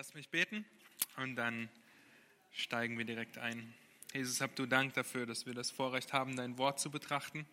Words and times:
Lass 0.00 0.14
mich 0.14 0.30
beten 0.30 0.64
und 1.18 1.36
dann 1.36 1.68
steigen 2.52 2.96
wir 2.96 3.04
direkt 3.04 3.36
ein. 3.36 3.74
Jesus, 4.14 4.40
hab 4.40 4.56
du 4.56 4.64
Dank 4.64 4.94
dafür, 4.94 5.26
dass 5.26 5.44
wir 5.44 5.52
das 5.52 5.70
Vorrecht 5.70 6.14
haben, 6.14 6.36
dein 6.36 6.56
Wort 6.56 6.80
zu 6.80 6.90
betrachten, 6.90 7.44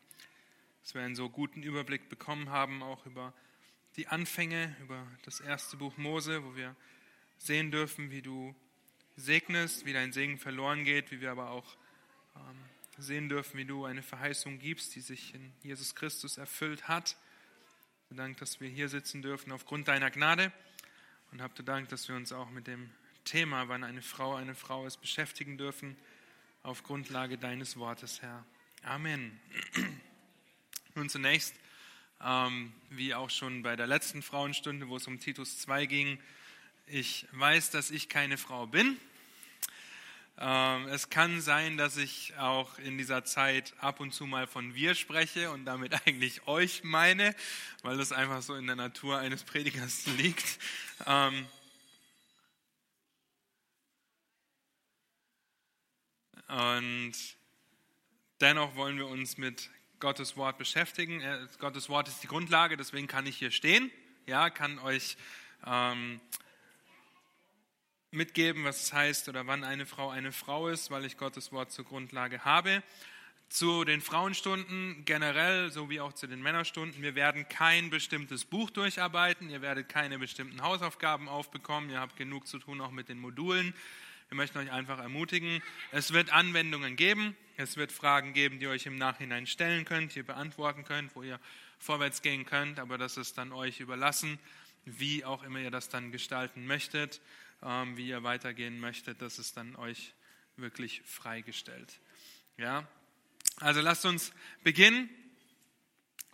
dass 0.81 0.93
wir 0.93 1.01
einen 1.01 1.17
so 1.17 1.29
guten 1.29 1.61
Überblick 1.61 2.07
bekommen 2.07 2.49
haben, 2.49 2.83
auch 2.83 3.05
über 3.05 3.33
die 3.97 4.07
Anfänge, 4.07 4.77
über 4.79 5.05
das 5.25 5.41
erste 5.41 5.75
Buch 5.75 5.97
Mose, 5.97 6.41
wo 6.45 6.55
wir 6.55 6.73
sehen 7.37 7.69
dürfen, 7.69 8.11
wie 8.11 8.21
du 8.21 8.55
segnest, 9.17 9.85
wie 9.85 9.91
dein 9.91 10.13
Segen 10.13 10.37
verloren 10.37 10.85
geht, 10.85 11.11
wie 11.11 11.19
wir 11.19 11.31
aber 11.31 11.49
auch 11.49 11.75
ähm, 12.37 12.63
sehen 12.97 13.27
dürfen, 13.27 13.57
wie 13.57 13.65
du 13.65 13.83
eine 13.83 14.03
Verheißung 14.03 14.57
gibst, 14.57 14.95
die 14.95 15.01
sich 15.01 15.35
in 15.35 15.51
Jesus 15.63 15.95
Christus 15.95 16.37
erfüllt 16.37 16.87
hat. 16.87 17.17
Dank, 18.09 18.37
dass 18.37 18.61
wir 18.61 18.69
hier 18.69 18.87
sitzen 18.87 19.21
dürfen 19.21 19.51
aufgrund 19.51 19.89
deiner 19.89 20.09
Gnade 20.11 20.53
und 21.31 21.41
habt 21.41 21.65
Dank, 21.67 21.89
dass 21.89 22.07
wir 22.07 22.15
uns 22.15 22.31
auch 22.31 22.49
mit 22.49 22.67
dem 22.67 22.89
Thema, 23.23 23.67
wann 23.67 23.83
eine 23.83 24.01
Frau 24.01 24.35
eine 24.35 24.55
Frau 24.55 24.85
ist, 24.85 24.97
beschäftigen 24.97 25.57
dürfen, 25.57 25.97
auf 26.63 26.83
Grundlage 26.83 27.37
deines 27.37 27.77
Wortes, 27.77 28.21
Herr. 28.21 28.45
Amen. 28.83 29.39
Nun 30.95 31.09
zunächst, 31.09 31.55
ähm, 32.23 32.73
wie 32.89 33.13
auch 33.13 33.29
schon 33.29 33.63
bei 33.63 33.75
der 33.75 33.87
letzten 33.87 34.21
Frauenstunde, 34.21 34.87
wo 34.87 34.97
es 34.97 35.07
um 35.07 35.19
Titus 35.19 35.59
2 35.59 35.85
ging, 35.85 36.19
ich 36.87 37.27
weiß, 37.33 37.71
dass 37.71 37.91
ich 37.91 38.07
keine 38.07 38.37
Frau 38.37 38.65
bin. 38.65 38.97
Ähm, 40.39 40.87
es 40.89 41.09
kann 41.09 41.41
sein, 41.41 41.77
dass 41.77 41.97
ich 41.97 42.37
auch 42.37 42.77
in 42.77 42.97
dieser 42.97 43.25
Zeit 43.25 43.73
ab 43.79 43.99
und 43.99 44.13
zu 44.13 44.27
mal 44.27 44.45
von 44.45 44.75
wir 44.75 44.93
spreche 44.93 45.49
und 45.49 45.65
damit 45.65 45.93
eigentlich 46.05 46.47
euch 46.47 46.83
meine, 46.83 47.35
weil 47.81 47.97
das 47.97 48.11
einfach 48.11 48.41
so 48.43 48.53
in 48.55 48.67
der 48.67 48.75
Natur 48.75 49.17
eines 49.17 49.43
Predigers 49.43 50.05
liegt. 50.17 50.59
Ähm, 51.07 51.47
und 56.47 57.13
dennoch 58.39 58.75
wollen 58.75 58.97
wir 58.97 59.07
uns 59.07 59.37
mit 59.37 59.69
Gottes 59.99 60.37
Wort 60.37 60.59
beschäftigen. 60.59 61.23
Gottes 61.57 61.89
Wort 61.89 62.07
ist 62.07 62.21
die 62.21 62.27
Grundlage, 62.27 62.77
deswegen 62.77 63.07
kann 63.07 63.25
ich 63.25 63.37
hier 63.37 63.49
stehen, 63.49 63.91
ja, 64.27 64.51
kann 64.51 64.77
euch 64.79 65.17
ähm, 65.65 66.21
mitgeben, 68.11 68.63
was 68.63 68.83
es 68.83 68.93
heißt 68.93 69.29
oder 69.29 69.47
wann 69.47 69.63
eine 69.63 69.85
Frau 69.85 70.09
eine 70.09 70.31
Frau 70.31 70.69
ist, 70.69 70.91
weil 70.91 71.05
ich 71.05 71.17
Gottes 71.17 71.51
Wort 71.51 71.71
zur 71.71 71.85
Grundlage 71.85 72.45
habe. 72.45 72.81
Zu 73.49 73.85
den 73.85 74.01
Frauenstunden 74.01 75.03
generell, 75.05 75.71
sowie 75.71 76.01
auch 76.01 76.13
zu 76.13 76.27
den 76.27 76.41
Männerstunden. 76.41 77.01
Wir 77.01 77.15
werden 77.15 77.47
kein 77.47 77.89
bestimmtes 77.89 78.43
Buch 78.43 78.69
durcharbeiten. 78.69 79.49
Ihr 79.49 79.61
werdet 79.61 79.87
keine 79.87 80.19
bestimmten 80.19 80.61
Hausaufgaben 80.61 81.29
aufbekommen. 81.29 81.89
Ihr 81.89 82.01
habt 82.01 82.17
genug 82.17 82.45
zu 82.47 82.59
tun 82.59 82.81
auch 82.81 82.91
mit 82.91 83.07
den 83.07 83.19
Modulen. 83.19 83.73
Wir 84.27 84.35
möchten 84.35 84.57
euch 84.57 84.71
einfach 84.71 84.99
ermutigen. 84.99 85.61
Es 85.91 86.11
wird 86.11 86.33
Anwendungen 86.33 86.97
geben. 86.97 87.37
Es 87.55 87.77
wird 87.77 87.93
Fragen 87.93 88.33
geben, 88.33 88.59
die 88.59 88.65
ihr 88.65 88.71
euch 88.71 88.85
im 88.85 88.97
Nachhinein 88.97 89.47
stellen 89.47 89.85
könnt, 89.85 90.13
die 90.13 90.19
ihr 90.19 90.25
beantworten 90.25 90.83
könnt, 90.83 91.15
wo 91.15 91.23
ihr 91.23 91.39
vorwärts 91.79 92.21
gehen 92.21 92.45
könnt. 92.45 92.79
Aber 92.79 92.97
das 92.97 93.15
ist 93.15 93.37
dann 93.37 93.53
euch 93.53 93.79
überlassen, 93.79 94.39
wie 94.83 95.23
auch 95.23 95.43
immer 95.43 95.59
ihr 95.59 95.71
das 95.71 95.87
dann 95.87 96.11
gestalten 96.11 96.67
möchtet 96.67 97.21
wie 97.61 98.07
ihr 98.07 98.23
weitergehen 98.23 98.79
möchtet, 98.79 99.21
das 99.21 99.39
ist 99.39 99.57
dann 99.57 99.75
euch 99.75 100.13
wirklich 100.55 101.01
freigestellt. 101.05 101.99
Ja? 102.57 102.87
Also 103.57 103.81
lasst 103.81 104.05
uns 104.05 104.31
beginnen 104.63 105.09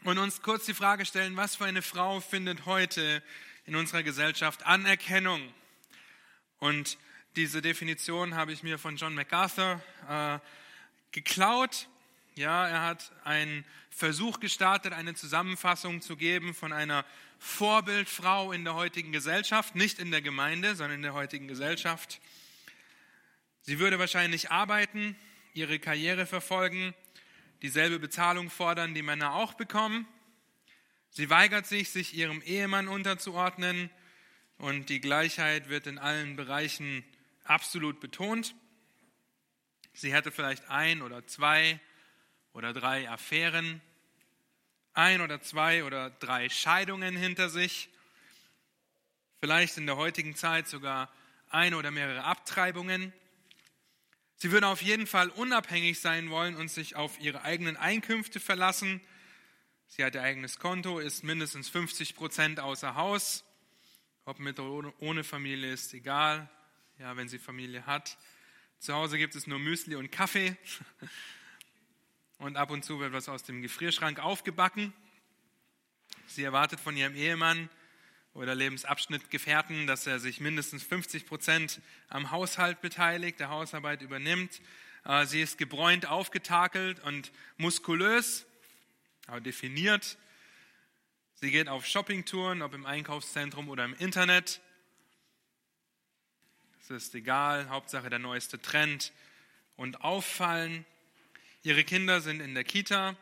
und 0.03 0.17
uns 0.17 0.41
kurz 0.41 0.66
die 0.66 0.73
Frage 0.73 1.05
stellen, 1.05 1.38
was 1.38 1.55
für 1.55 1.66
eine 1.66 1.81
Frau 1.81 2.19
findet 2.19 2.66
heute 2.66 3.23
in 3.66 3.75
unserer 3.75 4.03
Gesellschaft 4.03 4.66
Anerkennung? 4.66 5.53
Und 6.59 6.97
diese 7.35 7.61
Definition 7.61 8.35
habe 8.35 8.53
ich 8.53 8.63
mir 8.63 8.77
von 8.77 8.97
John 8.97 9.16
MacArthur 9.16 9.81
äh, 10.07 10.39
geklaut. 11.11 11.88
Ja, 12.35 12.67
er 12.67 12.81
hat 12.81 13.11
einen 13.23 13.63
Versuch 13.91 14.39
gestartet, 14.39 14.91
eine 14.91 15.13
Zusammenfassung 15.13 16.01
zu 16.01 16.17
geben 16.17 16.55
von 16.55 16.73
einer 16.73 17.05
Vorbildfrau 17.38 18.51
in 18.51 18.63
der 18.63 18.73
heutigen 18.73 19.11
Gesellschaft, 19.11 19.75
nicht 19.75 19.99
in 19.99 20.09
der 20.09 20.23
Gemeinde, 20.23 20.75
sondern 20.75 20.95
in 20.95 21.01
der 21.03 21.13
heutigen 21.13 21.47
Gesellschaft. 21.47 22.19
Sie 23.61 23.77
würde 23.77 23.99
wahrscheinlich 23.99 24.49
arbeiten, 24.49 25.16
ihre 25.53 25.77
Karriere 25.77 26.25
verfolgen, 26.25 26.95
dieselbe 27.61 27.99
Bezahlung 27.99 28.49
fordern, 28.49 28.95
die 28.95 29.03
Männer 29.03 29.35
auch 29.35 29.53
bekommen. 29.53 30.07
Sie 31.11 31.29
weigert 31.29 31.67
sich, 31.67 31.91
sich 31.91 32.16
ihrem 32.16 32.41
Ehemann 32.41 32.88
unterzuordnen 32.88 33.91
und 34.57 34.89
die 34.89 35.01
Gleichheit 35.01 35.69
wird 35.69 35.85
in 35.85 35.99
allen 35.99 36.35
Bereichen 36.35 37.03
absolut 37.43 37.99
betont. 37.99 38.55
Sie 39.93 40.11
hätte 40.11 40.31
vielleicht 40.31 40.67
ein 40.72 41.03
oder 41.03 41.27
zwei 41.27 41.79
oder 42.53 42.74
drei 42.74 43.09
Affären 43.09 43.81
ein 44.94 45.22
oder 45.22 45.41
zwei 45.41 45.84
oder 45.84 46.12
drei 46.12 46.50
Scheidungen 46.50 47.16
hinter 47.16 47.50
sich, 47.50 47.90
vielleicht 49.40 49.78
in 49.78 49.86
der 49.86 49.97
heutigen 49.97 50.36
Zeit 50.36 50.68
sogar 50.68 51.12
ein 51.50 51.74
oder 51.74 51.91
mehrere 51.91 52.24
Abtreibungen. 52.24 53.12
Sie 54.36 54.52
würden 54.52 54.66
auf 54.66 54.81
jeden 54.81 55.08
Fall 55.08 55.30
unabhängig 55.30 56.00
sein 56.00 56.30
wollen 56.30 56.56
und 56.56 56.69
sich 56.69 56.96
auf 56.96 57.19
ihre 57.19 57.44
eigenen 57.44 57.78
Einkünfte 57.78 58.40
verlassen. 58.40 59.02
Sie 59.88 60.03
hat 60.03 60.16
ihr 60.16 60.22
eigenes 60.22 60.59
Konto, 60.59 61.00
ist 61.00 61.24
mindestens 61.24 61.70
50 61.70 62.16
Prozent 62.16 62.59
außer 62.59 62.96
Haus. 62.96 63.44
Ob 64.25 64.40
mit 64.40 64.59
oder 64.59 64.94
ohne 65.00 65.24
Familie 65.24 65.74
ist 65.74 65.94
egal. 65.94 66.50
Ja, 67.00 67.18
wenn 67.18 67.28
sie 67.28 67.40
Familie 67.40 67.85
hat. 67.85 68.18
Zu 68.80 68.94
Hause 68.94 69.18
gibt 69.18 69.35
es 69.35 69.47
nur 69.47 69.59
Müsli 69.59 69.96
und 69.96 70.12
Kaffee. 70.12 70.56
und 72.43 72.57
ab 72.57 72.71
und 72.71 72.83
zu 72.83 72.99
wird 72.99 73.13
was 73.13 73.29
aus 73.29 73.43
dem 73.43 73.61
Gefrierschrank 73.61 74.19
aufgebacken. 74.19 74.93
Sie 76.27 76.43
erwartet 76.43 76.79
von 76.79 76.97
ihrem 76.97 77.15
Ehemann 77.15 77.69
oder 78.33 78.53
Lebensabschnittgefährten, 78.53 79.87
dass 79.87 80.07
er 80.07 80.19
sich 80.19 80.41
mindestens 80.41 80.83
50 80.83 81.25
Prozent 81.25 81.81
am 82.09 82.31
Haushalt 82.31 82.81
beteiligt, 82.81 83.39
der 83.39 83.49
Hausarbeit 83.49 84.01
übernimmt. 84.01 84.61
Äh, 85.05 85.25
sie 85.25 85.41
ist 85.41 85.57
gebräunt, 85.57 86.07
aufgetakelt 86.07 86.99
und 86.99 87.31
muskulös, 87.55 88.45
aber 89.27 89.39
definiert. 89.39 90.17
Sie 91.35 91.49
geht 91.49 91.69
auf 91.69 91.85
Shoppingtouren, 91.85 92.61
ob 92.61 92.73
im 92.73 92.85
Einkaufszentrum 92.85 93.69
oder 93.69 93.85
im 93.85 93.93
Internet. 93.95 94.59
Es 96.81 96.89
ist 96.89 97.15
egal, 97.15 97.69
Hauptsache 97.69 98.09
der 98.09 98.19
neueste 98.19 98.61
Trend 98.61 99.13
und 99.77 100.01
auffallen. 100.01 100.85
Ihre 101.66 101.85
Kinder 101.85 102.19
sind 102.19 102.41
in 102.41 102.56
der 102.56 102.66
Kita 102.66 103.16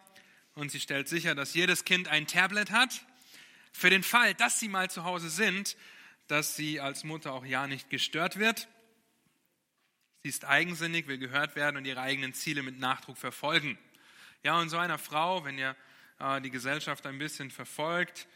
und 0.56 0.72
sie 0.72 0.80
stellt 0.80 1.08
sicher, 1.08 1.36
dass 1.36 1.54
jedes 1.54 1.86
Kind 1.86 2.08
ein 2.08 2.26
Tablet 2.26 2.72
hat. 2.72 3.06
Für 3.72 3.92
den 3.92 4.02
Fall, 4.02 4.34
dass 4.34 4.60
sie 4.60 4.68
mal 4.68 4.90
zu 4.90 5.04
Hause 5.04 5.30
sind, 5.30 5.78
dass 6.26 6.56
sie 6.56 6.80
als 6.80 7.04
Mutter 7.04 7.34
auch 7.34 7.46
ja 7.46 7.68
nicht 7.68 7.92
gestört 7.92 8.40
wird. 8.40 8.68
Sie 10.24 10.30
ist 10.30 10.46
eigensinnig, 10.46 11.06
will 11.06 11.20
gehört 11.20 11.56
werden 11.56 11.78
und 11.78 11.86
ihre 11.86 12.02
eigenen 12.02 12.34
Ziele 12.34 12.64
mit 12.64 12.80
Nachdruck 12.80 13.20
verfolgen. 13.20 13.78
Ja, 14.42 14.60
und 14.60 14.70
so 14.70 14.78
einer 14.78 14.98
Frau, 14.98 15.46
wenn 15.46 15.60
ihr 15.60 15.76
äh, 16.18 16.42
die 16.42 16.50
Gesellschaft 16.50 17.06
ein 17.06 17.20
bisschen 17.20 17.52
verfolgt, 17.52 18.28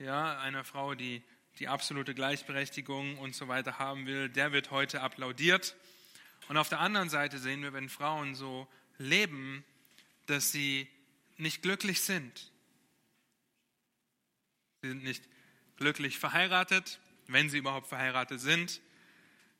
ja, 0.00 0.40
einer 0.40 0.64
Frau, 0.64 0.96
die 0.96 1.22
die 1.60 1.68
absolute 1.68 2.16
Gleichberechtigung 2.16 3.16
und 3.18 3.36
so 3.36 3.46
weiter 3.46 3.78
haben 3.78 4.06
will, 4.06 4.28
der 4.28 4.50
wird 4.50 4.72
heute 4.72 5.02
applaudiert. 5.02 5.76
Und 6.48 6.56
auf 6.56 6.68
der 6.68 6.80
anderen 6.80 7.10
Seite 7.10 7.38
sehen 7.38 7.62
wir, 7.62 7.72
wenn 7.72 7.88
Frauen 7.88 8.34
so 8.34 8.66
leben, 8.98 9.64
dass 10.26 10.52
sie 10.52 10.88
nicht 11.36 11.62
glücklich 11.62 12.00
sind. 12.00 12.50
Sie 14.82 14.88
sind 14.88 15.04
nicht 15.04 15.28
glücklich 15.76 16.18
verheiratet, 16.18 17.00
wenn 17.26 17.50
sie 17.50 17.58
überhaupt 17.58 17.88
verheiratet 17.88 18.40
sind. 18.40 18.80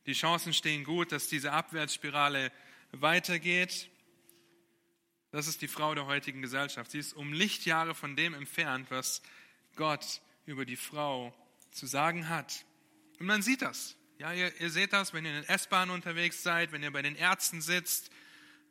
Die 0.06 0.14
Chancen 0.14 0.52
stehen 0.52 0.84
gut, 0.84 1.12
dass 1.12 1.28
diese 1.28 1.52
Abwärtsspirale 1.52 2.52
weitergeht. 2.92 3.88
Das 5.30 5.46
ist 5.46 5.62
die 5.62 5.68
Frau 5.68 5.94
der 5.94 6.06
heutigen 6.06 6.42
Gesellschaft. 6.42 6.90
Sie 6.90 6.98
ist 6.98 7.12
um 7.14 7.32
Lichtjahre 7.32 7.94
von 7.94 8.16
dem 8.16 8.34
entfernt, 8.34 8.90
was 8.90 9.22
Gott 9.76 10.20
über 10.44 10.64
die 10.64 10.76
Frau 10.76 11.34
zu 11.70 11.86
sagen 11.86 12.28
hat. 12.28 12.64
Und 13.18 13.26
man 13.26 13.42
sieht 13.42 13.62
das. 13.62 13.96
Ja, 14.18 14.32
ihr, 14.32 14.52
ihr 14.60 14.70
seht 14.70 14.92
das, 14.92 15.12
wenn 15.14 15.24
ihr 15.24 15.30
in 15.30 15.42
den 15.42 15.48
S-Bahnen 15.48 15.90
unterwegs 15.90 16.42
seid, 16.42 16.72
wenn 16.72 16.82
ihr 16.82 16.92
bei 16.92 17.02
den 17.02 17.16
Ärzten 17.16 17.60
sitzt, 17.60 18.10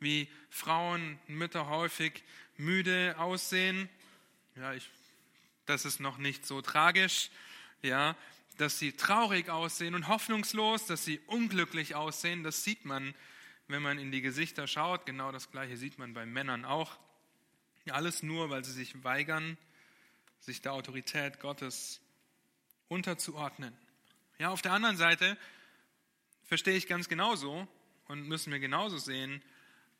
wie 0.02 0.28
Frauen, 0.50 1.18
Mütter 1.26 1.68
häufig 1.68 2.22
müde 2.56 3.14
aussehen. 3.18 3.88
Ja, 4.56 4.74
ich, 4.74 4.88
das 5.66 5.84
ist 5.84 6.00
noch 6.00 6.18
nicht 6.18 6.46
so 6.46 6.60
tragisch. 6.62 7.30
Ja, 7.82 8.16
dass 8.58 8.78
sie 8.78 8.92
traurig 8.92 9.48
aussehen 9.48 9.94
und 9.94 10.08
hoffnungslos, 10.08 10.86
dass 10.86 11.04
sie 11.04 11.18
unglücklich 11.26 11.94
aussehen, 11.94 12.42
das 12.42 12.64
sieht 12.64 12.84
man, 12.84 13.14
wenn 13.68 13.82
man 13.82 13.98
in 13.98 14.12
die 14.12 14.20
Gesichter 14.20 14.66
schaut. 14.66 15.06
Genau 15.06 15.32
das 15.32 15.50
Gleiche 15.50 15.76
sieht 15.76 15.98
man 15.98 16.14
bei 16.14 16.26
Männern 16.26 16.64
auch. 16.64 16.98
Alles 17.90 18.22
nur, 18.22 18.50
weil 18.50 18.64
sie 18.64 18.72
sich 18.72 19.02
weigern, 19.02 19.58
sich 20.38 20.60
der 20.62 20.72
Autorität 20.74 21.40
Gottes 21.40 22.00
unterzuordnen. 22.88 23.76
Ja, 24.38 24.50
auf 24.50 24.62
der 24.62 24.72
anderen 24.72 24.96
Seite 24.96 25.36
verstehe 26.44 26.76
ich 26.76 26.86
ganz 26.86 27.08
genauso 27.08 27.66
und 28.08 28.28
müssen 28.28 28.52
wir 28.52 28.60
genauso 28.60 28.98
sehen, 28.98 29.42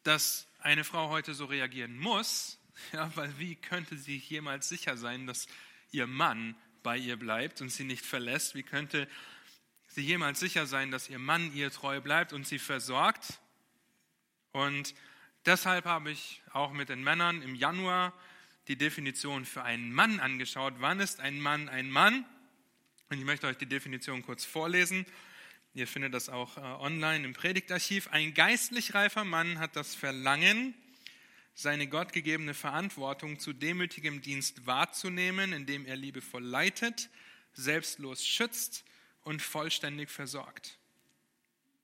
dass 0.03 0.47
eine 0.61 0.85
Frau 0.85 1.09
heute 1.09 1.35
so 1.35 1.45
reagieren 1.47 1.99
muss, 1.99 2.59
ja, 2.93 3.15
weil 3.17 3.39
wie 3.39 3.55
könnte 3.57 3.97
sie 3.97 4.17
jemals 4.17 4.69
sicher 4.69 4.97
sein, 4.97 5.27
dass 5.27 5.47
ihr 5.91 6.07
Mann 6.07 6.55
bei 6.83 6.97
ihr 6.97 7.17
bleibt 7.17 7.61
und 7.61 7.71
sie 7.71 7.85
nicht 7.85 8.05
verlässt? 8.05 8.55
Wie 8.55 8.63
könnte 8.63 9.09
sie 9.89 10.03
jemals 10.03 10.41
sicher 10.41 10.67
sein, 10.67 10.91
dass 10.91 11.09
ihr 11.09 11.19
Mann 11.19 11.53
ihr 11.55 11.71
treu 11.71 12.01
bleibt 12.01 12.33
und 12.33 12.47
sie 12.47 12.59
versorgt? 12.59 13.41
Und 14.53 14.95
deshalb 15.47 15.85
habe 15.85 16.11
ich 16.11 16.43
auch 16.53 16.73
mit 16.73 16.89
den 16.89 17.03
Männern 17.03 17.43
im 17.43 17.55
Januar 17.55 18.13
die 18.69 18.77
Definition 18.77 19.45
für 19.45 19.63
einen 19.63 19.93
Mann 19.93 20.21
angeschaut. 20.21 20.75
Wann 20.79 21.01
ist 21.01 21.21
ein 21.21 21.41
Mann 21.41 21.69
ein 21.69 21.91
Mann? 21.91 22.25
Und 23.11 23.19
ich 23.19 23.25
möchte 23.25 23.47
euch 23.47 23.59
die 23.59 23.67
Definition 23.67 24.23
kurz 24.23 24.45
vorlesen. 24.45 25.05
Ihr 25.75 25.87
findet 25.87 26.13
das 26.13 26.29
auch 26.29 26.59
äh, 26.59 26.61
online 26.61 27.25
im 27.25 27.33
Predigtarchiv. 27.33 28.09
Ein 28.09 28.35
geistlich 28.35 28.93
reifer 28.93 29.25
Mann 29.25 29.59
hat 29.59 29.75
das 29.75 29.95
Verlangen, 29.95 30.75
seine 31.55 31.87
gottgegebene 31.87 32.53
Verantwortung 32.53 33.39
zu 33.39 33.55
demütigem 33.55 34.21
Dienst 34.21 34.67
wahrzunehmen, 34.67 35.53
indem 35.53 35.87
er 35.87 35.97
liebevoll 35.97 36.45
leitet, 36.45 37.09
selbstlos 37.55 38.27
schützt 38.27 38.85
und 39.23 39.41
vollständig 39.41 40.11
versorgt. 40.11 40.79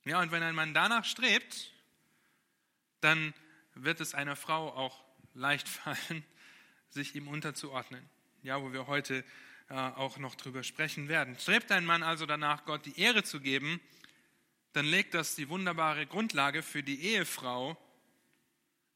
Ja, 0.04 0.20
und 0.20 0.32
wenn 0.32 0.42
ein 0.42 0.54
Mann 0.54 0.74
danach 0.74 1.04
strebt, 1.04 1.72
dann 3.00 3.32
wird 3.74 4.00
es 4.00 4.14
einer 4.14 4.36
Frau 4.36 4.70
auch 4.74 5.02
leicht 5.32 5.68
fallen, 5.68 6.24
sich 6.90 7.14
ihm 7.14 7.26
unterzuordnen. 7.28 8.08
Ja, 8.42 8.60
wo 8.62 8.72
wir 8.72 8.86
heute 8.86 9.24
auch 9.68 10.18
noch 10.18 10.34
drüber 10.34 10.62
sprechen 10.62 11.08
werden. 11.08 11.38
Strebt 11.38 11.70
ein 11.72 11.84
Mann 11.84 12.02
also 12.02 12.26
danach, 12.26 12.64
Gott 12.64 12.86
die 12.86 12.98
Ehre 12.98 13.22
zu 13.22 13.40
geben, 13.40 13.80
dann 14.72 14.86
legt 14.86 15.14
das 15.14 15.34
die 15.34 15.48
wunderbare 15.48 16.06
Grundlage 16.06 16.62
für 16.62 16.82
die 16.82 17.02
Ehefrau, 17.02 17.76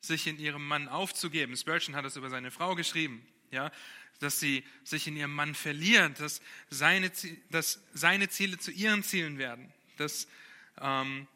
sich 0.00 0.26
in 0.26 0.38
ihrem 0.38 0.66
Mann 0.66 0.88
aufzugeben. 0.88 1.56
Spurgeon 1.56 1.94
hat 1.94 2.04
es 2.04 2.16
über 2.16 2.30
seine 2.30 2.50
Frau 2.50 2.74
geschrieben, 2.74 3.26
ja, 3.50 3.70
dass 4.18 4.40
sie 4.40 4.64
sich 4.84 5.06
in 5.06 5.16
ihrem 5.16 5.34
Mann 5.34 5.54
verliert, 5.54 6.20
dass 6.20 6.40
seine, 6.70 7.10
dass 7.50 7.82
seine 7.92 8.28
Ziele 8.28 8.58
zu 8.58 8.70
ihren 8.70 9.02
Zielen 9.02 9.38
werden, 9.38 9.72
dass 9.96 10.26
ähm, 10.80 11.26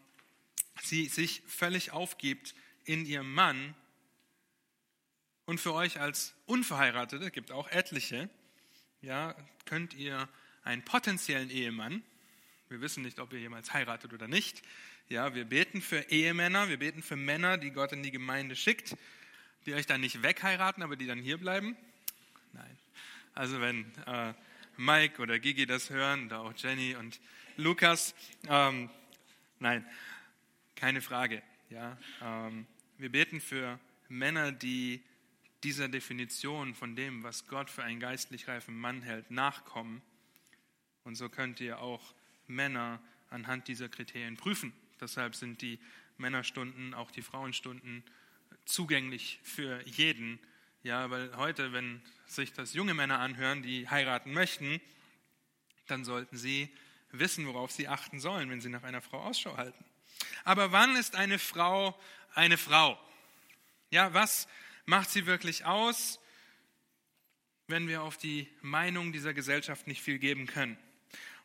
sie 0.82 1.06
sich 1.06 1.42
völlig 1.46 1.92
aufgibt 1.92 2.54
in 2.84 3.06
ihrem 3.06 3.32
Mann. 3.32 3.74
Und 5.44 5.60
für 5.60 5.74
euch 5.74 6.00
als 6.00 6.34
Unverheiratete, 6.46 7.30
gibt 7.30 7.52
auch 7.52 7.68
etliche, 7.68 8.28
ja, 9.06 9.36
könnt 9.66 9.94
ihr 9.94 10.28
einen 10.64 10.84
potenziellen 10.84 11.48
Ehemann, 11.48 12.02
wir 12.68 12.80
wissen 12.80 13.04
nicht, 13.04 13.20
ob 13.20 13.32
ihr 13.32 13.38
jemals 13.38 13.72
heiratet 13.72 14.12
oder 14.12 14.26
nicht, 14.26 14.62
ja, 15.08 15.32
wir 15.34 15.44
beten 15.44 15.80
für 15.80 16.00
Ehemänner, 16.10 16.68
wir 16.68 16.78
beten 16.78 17.02
für 17.02 17.14
Männer, 17.14 17.56
die 17.56 17.70
Gott 17.70 17.92
in 17.92 18.02
die 18.02 18.10
Gemeinde 18.10 18.56
schickt, 18.56 18.96
die 19.64 19.74
euch 19.74 19.86
dann 19.86 20.00
nicht 20.00 20.24
wegheiraten, 20.24 20.82
aber 20.82 20.96
die 20.96 21.06
dann 21.06 21.20
hier 21.20 21.38
bleiben. 21.38 21.76
Nein. 22.52 22.78
Also 23.34 23.60
wenn 23.60 23.84
äh, 24.06 24.34
Mike 24.76 25.22
oder 25.22 25.38
Gigi 25.38 25.66
das 25.66 25.90
hören, 25.90 26.26
oder 26.26 26.40
auch 26.40 26.52
Jenny 26.56 26.96
und 26.96 27.20
Lukas, 27.56 28.12
ähm, 28.48 28.90
nein, 29.60 29.86
keine 30.74 31.00
Frage. 31.00 31.42
Ja, 31.70 31.96
ähm, 32.20 32.66
wir 32.98 33.10
beten 33.10 33.40
für 33.40 33.78
Männer, 34.08 34.50
die 34.50 35.00
dieser 35.66 35.88
Definition 35.88 36.76
von 36.76 36.94
dem, 36.94 37.24
was 37.24 37.48
Gott 37.48 37.70
für 37.70 37.82
einen 37.82 37.98
geistlich 37.98 38.46
reifen 38.46 38.78
Mann 38.78 39.02
hält, 39.02 39.32
nachkommen. 39.32 40.00
Und 41.02 41.16
so 41.16 41.28
könnt 41.28 41.58
ihr 41.58 41.80
auch 41.80 42.14
Männer 42.46 43.02
anhand 43.30 43.66
dieser 43.66 43.88
Kriterien 43.88 44.36
prüfen. 44.36 44.72
Deshalb 45.00 45.34
sind 45.34 45.62
die 45.62 45.80
Männerstunden, 46.18 46.94
auch 46.94 47.10
die 47.10 47.22
Frauenstunden 47.22 48.04
zugänglich 48.64 49.40
für 49.42 49.84
jeden. 49.88 50.38
Ja, 50.84 51.10
weil 51.10 51.36
heute, 51.36 51.72
wenn 51.72 52.00
sich 52.26 52.52
das 52.52 52.72
junge 52.72 52.94
Männer 52.94 53.18
anhören, 53.18 53.64
die 53.64 53.88
heiraten 53.88 54.32
möchten, 54.32 54.80
dann 55.88 56.04
sollten 56.04 56.36
sie 56.36 56.72
wissen, 57.10 57.44
worauf 57.44 57.72
sie 57.72 57.88
achten 57.88 58.20
sollen, 58.20 58.50
wenn 58.50 58.60
sie 58.60 58.68
nach 58.68 58.84
einer 58.84 59.02
Frau 59.02 59.20
Ausschau 59.20 59.56
halten. 59.56 59.84
Aber 60.44 60.70
wann 60.70 60.94
ist 60.94 61.16
eine 61.16 61.40
Frau 61.40 62.00
eine 62.34 62.56
Frau? 62.56 63.00
Ja, 63.90 64.14
was 64.14 64.46
macht 64.86 65.10
sie 65.10 65.26
wirklich 65.26 65.64
aus, 65.64 66.20
wenn 67.66 67.88
wir 67.88 68.02
auf 68.02 68.16
die 68.16 68.48
Meinung 68.62 69.12
dieser 69.12 69.34
Gesellschaft 69.34 69.86
nicht 69.86 70.00
viel 70.00 70.18
geben 70.18 70.46
können? 70.46 70.78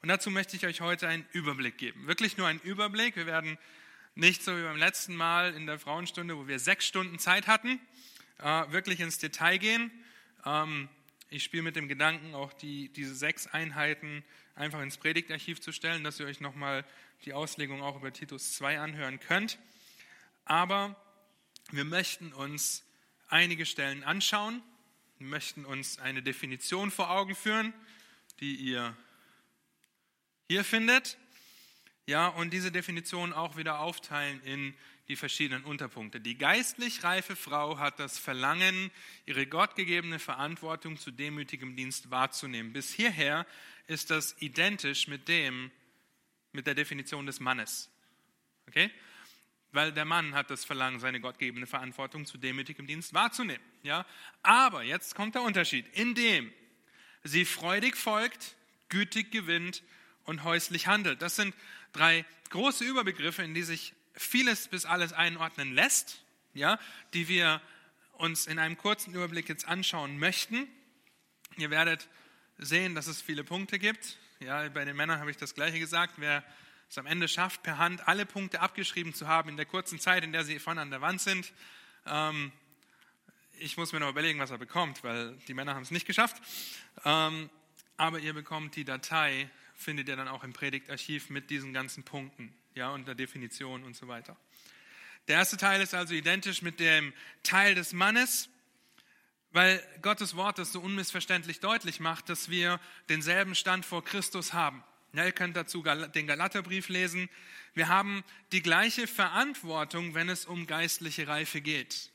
Und 0.02 0.10
dazu 0.10 0.32
möchte 0.32 0.56
ich 0.56 0.66
euch 0.66 0.82
heute 0.82 1.08
einen 1.08 1.26
Überblick 1.32 1.78
geben. 1.78 2.08
Wirklich 2.08 2.38
nur 2.38 2.48
einen 2.48 2.62
Überblick. 2.62 3.16
Wir 3.16 3.26
werden 3.26 3.58
nicht 4.16 4.44
so 4.44 4.56
wie 4.58 4.64
beim 4.64 4.78
letzten 4.78 5.16
Mal 5.16 5.54
in 5.54 5.66
der 5.66 5.80
Frauenstunde, 5.80 6.38
wo 6.38 6.48
wir 6.48 6.60
sechs 6.60 6.88
Stunden 6.88 7.20
Zeit 7.20 7.48
hatten, 7.48 7.80
äh, 8.40 8.72
wirklich 8.72 9.00
ins 9.00 9.20
Detail 9.20 9.58
gehen. 9.58 9.92
Ähm, 10.46 10.90
ich 11.30 11.44
spiele 11.44 11.64
mit 11.64 11.76
dem 11.76 11.88
Gedanken, 11.88 12.36
auch 12.36 12.52
die, 12.54 12.90
diese 12.90 13.16
sechs 13.16 13.48
Einheiten 13.48 14.24
einfach 14.56 14.82
ins 14.82 14.98
Predigtarchiv 14.98 15.62
zu 15.62 15.72
stellen, 15.72 16.04
dass 16.04 16.20
ihr 16.20 16.26
euch 16.26 16.42
nochmal 16.42 16.84
die 17.26 17.34
Auslegung 17.34 17.82
auch 17.82 17.96
über 17.96 18.12
Titus 18.12 18.54
2 18.54 18.80
anhören 18.80 19.20
könnt. 19.20 19.60
Aber 20.46 20.96
wir 21.72 21.86
möchten 21.86 22.34
uns 22.34 22.84
einige 23.32 23.66
Stellen 23.66 24.04
anschauen, 24.04 24.62
wir 25.18 25.28
möchten 25.28 25.66
uns 25.66 26.00
eine 26.00 26.24
Definition 26.24 26.92
vor 26.92 27.12
Augen 27.12 27.36
führen, 27.36 27.74
die 28.40 28.56
ihr 28.56 28.96
hier 30.48 30.64
findet. 30.64 31.18
Ja, 32.08 32.28
und 32.28 32.52
diese 32.52 32.72
Definition 32.72 33.32
auch 33.32 33.56
wieder 33.56 33.80
aufteilen 33.80 34.42
in 34.44 34.76
die 35.08 35.16
verschiedenen 35.16 35.64
Unterpunkte. 35.64 36.20
Die 36.20 36.38
geistlich 36.38 37.04
reife 37.04 37.36
Frau 37.36 37.78
hat 37.78 38.00
das 38.00 38.18
Verlangen, 38.18 38.92
ihre 39.26 39.46
gottgegebene 39.46 40.20
Verantwortung 40.20 40.98
zu 40.98 41.12
demütigem 41.12 41.76
Dienst 41.76 42.10
wahrzunehmen. 42.10 42.74
Bis 42.74 42.92
hierher 42.92 43.46
ist 43.88 44.10
das 44.10 44.36
identisch 44.42 45.08
mit 45.08 45.28
dem, 45.28 45.70
mit 46.52 46.66
der 46.66 46.76
Definition 46.76 47.26
des 47.26 47.40
Mannes. 47.40 47.90
Okay? 48.68 48.90
Weil 49.72 49.94
der 49.94 50.06
Mann 50.06 50.36
hat 50.36 50.50
das 50.50 50.66
Verlangen, 50.66 51.00
seine 51.00 51.22
gottgegebene 51.22 51.66
Verantwortung 51.66 52.26
zu 52.26 52.38
demütigem 52.38 52.88
Dienst 52.88 53.14
wahrzunehmen. 53.14 53.64
Ja? 53.84 54.06
Aber 54.44 54.84
jetzt 54.84 55.16
kommt 55.16 55.36
der 55.36 55.44
Unterschied, 55.44 55.86
indem 55.94 56.52
sie 57.24 57.46
freudig 57.46 57.96
folgt, 57.96 58.56
gütig 58.90 59.32
gewinnt 59.32 59.84
und 60.26 60.44
häuslich 60.44 60.88
handelt. 60.88 61.22
Das 61.22 61.36
sind 61.36 61.56
drei 61.94 62.26
große 62.50 62.84
Überbegriffe, 62.84 63.44
in 63.44 63.54
die 63.54 63.64
sich 63.64 63.94
vieles 64.14 64.68
bis 64.68 64.86
alles 64.86 65.14
einordnen 65.14 65.74
lässt, 65.74 66.24
ja, 66.54 66.80
die 67.14 67.28
wir 67.28 67.62
uns 68.14 68.46
in 68.46 68.60
einem 68.60 68.78
kurzen 68.78 69.14
Überblick 69.14 69.50
jetzt 69.50 69.68
anschauen 69.68 70.20
möchten. 70.20 70.68
Ihr 71.58 71.70
werdet 71.70 72.08
sehen, 72.58 72.94
dass 72.94 73.08
es 73.08 73.22
viele 73.22 73.44
Punkte 73.44 73.80
gibt. 73.80 74.18
Ja, 74.40 74.68
bei 74.70 74.86
den 74.86 74.96
Männern 74.96 75.20
habe 75.20 75.32
ich 75.32 75.38
das 75.38 75.56
Gleiche 75.56 75.80
gesagt. 75.80 76.16
Wer 76.18 76.44
es 76.92 76.98
am 76.98 77.06
Ende 77.06 77.30
schafft, 77.30 77.64
per 77.64 77.78
Hand 77.78 78.06
alle 78.10 78.26
Punkte 78.26 78.60
abgeschrieben 78.60 79.14
zu 79.14 79.26
haben 79.26 79.48
in 79.48 79.56
der 79.56 79.66
kurzen 79.66 79.98
Zeit, 79.98 80.26
in 80.26 80.34
der 80.34 80.44
sie 80.44 80.60
vorne 80.60 80.82
an 80.82 80.92
der 80.92 81.00
Wand 81.00 81.22
sind, 81.22 81.54
ähm, 82.06 82.52
ich 83.60 83.78
muss 83.78 83.94
mir 83.94 84.02
noch 84.02 84.10
überlegen, 84.10 84.40
was 84.40 84.52
er 84.52 84.58
bekommt, 84.58 85.02
weil 85.02 85.38
die 85.48 85.54
Männer 85.54 85.74
haben 85.74 85.84
es 85.84 85.92
nicht 85.92 86.06
geschafft. 86.06 86.42
Ähm, 87.06 87.50
aber 87.96 88.20
ihr 88.20 88.34
bekommt 88.34 88.76
die 88.76 88.84
Datei 88.84 89.50
findet 89.74 90.10
ihr 90.10 90.18
dann 90.18 90.28
auch 90.28 90.44
im 90.44 90.52
Predigtarchiv 90.52 91.30
mit 91.30 91.50
diesen 91.50 91.72
ganzen 91.72 92.04
Punkten, 92.04 92.54
ja, 92.76 92.90
und 92.90 93.08
der 93.08 93.16
Definition 93.16 93.84
und 93.84 93.96
so 93.96 94.10
weiter. 94.10 94.36
Der 95.30 95.38
erste 95.38 95.56
Teil 95.56 95.82
ist 95.82 95.94
also 95.94 96.14
identisch 96.14 96.62
mit 96.62 96.82
dem 96.82 97.14
Teil 97.42 97.74
des 97.74 97.94
Mannes, 97.94 98.50
weil 99.52 99.82
Gottes 100.02 100.36
Wort 100.36 100.58
das 100.58 100.74
so 100.74 100.82
unmissverständlich 100.82 101.62
deutlich 101.62 102.02
macht, 102.02 102.28
dass 102.28 102.50
wir 102.50 102.82
denselben 103.08 103.56
Stand 103.56 103.86
vor 103.86 104.04
Christus 104.04 104.52
haben. 104.52 104.84
Ja, 105.14 105.26
ihr 105.26 105.32
könnt 105.32 105.58
dazu 105.58 105.84
den 105.84 106.28
Galaterbrief 106.28 106.90
lesen. 106.90 107.30
Wir 107.74 107.88
haben 107.88 108.24
die 108.52 108.62
gleiche 108.62 109.08
Verantwortung, 109.08 110.14
wenn 110.14 110.30
es 110.30 110.46
um 110.46 110.68
geistliche 110.68 111.28
Reife 111.28 111.62
geht. 111.62 112.12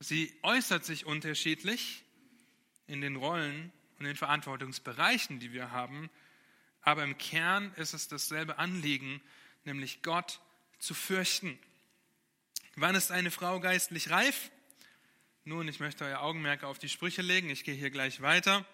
Sie 0.00 0.34
äußert 0.42 0.84
sich 0.84 1.06
unterschiedlich 1.06 2.04
in 2.86 3.00
den 3.00 3.16
Rollen, 3.16 3.72
und 3.98 4.04
den 4.04 4.16
Verantwortungsbereichen, 4.16 5.40
die 5.40 5.52
wir 5.52 5.70
haben. 5.70 6.10
Aber 6.82 7.02
im 7.02 7.18
Kern 7.18 7.72
ist 7.74 7.94
es 7.94 8.08
dasselbe 8.08 8.58
Anliegen, 8.58 9.20
nämlich 9.64 10.02
Gott 10.02 10.40
zu 10.78 10.94
fürchten. 10.94 11.58
Wann 12.76 12.94
ist 12.94 13.10
eine 13.10 13.30
Frau 13.30 13.58
geistlich 13.60 14.10
reif? 14.10 14.50
Nun, 15.44 15.66
ich 15.68 15.80
möchte 15.80 16.04
euer 16.04 16.20
Augenmerk 16.20 16.64
auf 16.64 16.78
die 16.78 16.88
Sprüche 16.88 17.22
legen. 17.22 17.48
Ich 17.48 17.64
gehe 17.64 17.74
hier 17.74 17.90
gleich 17.90 18.20
weiter. 18.20 18.66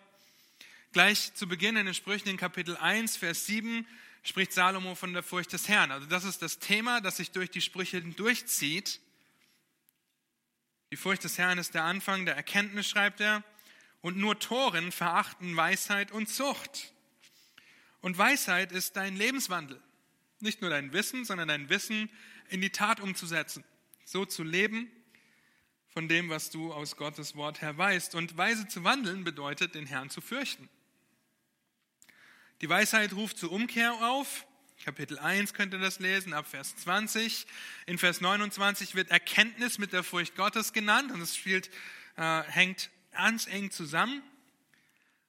Gleich 0.92 1.32
zu 1.32 1.49
Beginn 1.49 1.76
in 1.76 1.87
den 1.87 1.94
Sprüchen 1.94 2.28
in 2.28 2.37
Kapitel 2.37 2.76
1, 2.76 3.16
Vers 3.16 3.46
7 3.46 3.87
spricht 4.22 4.52
Salomo 4.52 4.94
von 4.94 5.14
der 5.14 5.22
Furcht 5.22 5.54
des 5.54 5.66
Herrn. 5.66 5.90
Also 5.90 6.06
das 6.06 6.25
ist 6.25 6.42
das 6.42 6.58
Thema, 6.58 7.00
das 7.00 7.16
sich 7.16 7.30
durch 7.30 7.50
die 7.50 7.62
Sprüche 7.62 8.02
durchzieht. 8.02 9.00
Die 10.90 10.96
Furcht 10.96 11.25
des 11.25 11.38
Herrn 11.38 11.56
ist 11.56 11.72
der 11.72 11.84
Anfang 11.84 12.26
der 12.26 12.37
Erkenntnis, 12.37 12.87
schreibt 12.87 13.20
er 13.20 13.42
und 14.02 14.18
nur 14.18 14.38
Toren 14.38 14.92
verachten 14.92 15.56
Weisheit 15.56 16.12
und 16.12 16.28
Zucht. 16.28 16.92
Und 18.02 18.18
Weisheit 18.18 18.70
ist 18.70 18.94
dein 18.96 19.16
Lebenswandel. 19.16 19.80
Nicht 20.40 20.61
nur 20.61 20.68
dein 20.68 20.92
Wissen, 20.92 21.25
sondern 21.25 21.49
dein 21.49 21.70
Wissen 21.70 22.11
in 22.50 22.61
die 22.61 22.68
Tat 22.68 23.00
umzusetzen. 23.00 23.64
So 24.04 24.26
zu 24.26 24.42
leben 24.42 24.90
von 25.88 26.06
dem, 26.06 26.28
was 26.28 26.50
du 26.50 26.70
aus 26.70 26.99
Gottes 26.99 27.34
Wort 27.34 27.62
her 27.62 27.78
weißt. 27.78 28.14
Und 28.14 28.37
weise 28.37 28.68
zu 28.68 28.84
wandeln 28.84 29.25
bedeutet, 29.25 29.75
den 29.75 29.87
Herrn 29.87 30.11
zu 30.11 30.20
fürchten. 30.20 30.68
Die 32.62 32.69
Weisheit 32.69 33.12
ruft 33.14 33.38
zur 33.38 33.50
Umkehr 33.50 33.92
auf. 33.92 34.47
Kapitel 34.85 35.19
1 35.19 35.52
könnt 35.52 35.75
ihr 35.75 35.81
das 35.81 35.99
lesen, 35.99 36.33
ab 36.33 36.47
Vers 36.47 36.76
20. 36.76 37.45
In 37.87 37.99
Vers 37.99 38.21
29 38.21 38.95
wird 38.95 39.11
Erkenntnis 39.11 39.78
mit 39.78 39.92
der 39.92 40.04
Furcht 40.04 40.37
Gottes 40.37 40.73
genannt 40.73 41.11
und 41.11 41.21
es 41.21 41.37
spielt, 41.37 41.71
äh, 42.16 42.42
hängt 42.45 42.90
ganz 43.11 43.49
eng 43.49 43.73
zusammen. 43.73 44.23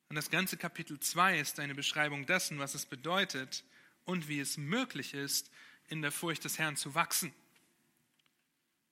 Und 0.09 0.15
das 0.15 0.29
ganze 0.29 0.57
Kapitel 0.57 0.99
2 0.99 1.39
ist 1.39 1.59
eine 1.59 1.73
Beschreibung 1.73 2.27
dessen, 2.27 2.59
was 2.59 2.75
es 2.75 2.85
bedeutet 2.85 3.63
und 4.05 4.27
wie 4.27 4.39
es 4.39 4.57
möglich 4.57 5.15
ist, 5.15 5.49
in 5.87 6.03
der 6.03 6.11
Furcht 6.11 6.43
des 6.43 6.59
Herrn 6.59 6.77
zu 6.77 6.93
wachsen. 6.93 7.33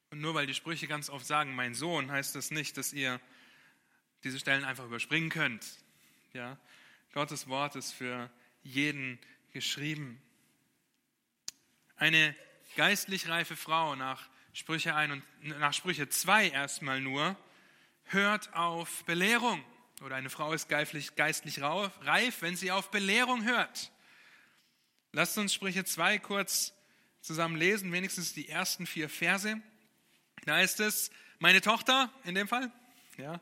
Und 0.09 0.19
nur 0.19 0.33
weil 0.33 0.47
die 0.47 0.55
Sprüche 0.55 0.87
ganz 0.87 1.11
oft 1.11 1.27
sagen, 1.27 1.53
mein 1.53 1.75
Sohn, 1.75 2.09
heißt 2.09 2.33
das 2.33 2.49
nicht, 2.49 2.75
dass 2.77 2.91
ihr 2.91 3.21
diese 4.23 4.39
Stellen 4.39 4.63
einfach 4.63 4.85
überspringen 4.85 5.29
könnt. 5.29 5.63
Ja? 6.33 6.57
Gottes 7.13 7.47
Wort 7.49 7.75
ist 7.75 7.91
für 7.91 8.29
jeden 8.63 9.19
geschrieben. 9.51 10.21
Eine 11.97 12.35
geistlich 12.77 13.27
reife 13.27 13.57
Frau 13.57 13.95
nach 13.95 14.29
Sprüche 14.53 14.95
1 14.95 15.13
und 15.13 15.59
nach 15.59 15.73
Sprüche 15.73 16.07
2 16.07 16.49
erstmal 16.49 17.01
nur 17.01 17.35
hört 18.05 18.53
auf 18.53 19.03
Belehrung 19.03 19.63
oder 20.01 20.15
eine 20.15 20.29
Frau 20.29 20.53
ist 20.53 20.69
geistlich, 20.69 21.15
geistlich 21.15 21.61
reif, 21.61 22.41
wenn 22.41 22.55
sie 22.55 22.71
auf 22.71 22.91
Belehrung 22.91 23.43
hört. 23.43 23.91
Lasst 25.11 25.37
uns 25.37 25.53
Sprüche 25.53 25.83
2 25.83 26.17
kurz 26.19 26.73
zusammen 27.19 27.57
lesen, 27.57 27.91
wenigstens 27.91 28.33
die 28.33 28.47
ersten 28.47 28.87
vier 28.87 29.09
Verse. 29.09 29.61
Da 30.45 30.61
ist 30.61 30.79
es, 30.79 31.11
meine 31.39 31.59
Tochter 31.59 32.09
in 32.23 32.35
dem 32.35 32.47
Fall, 32.47 32.71
ja, 33.17 33.41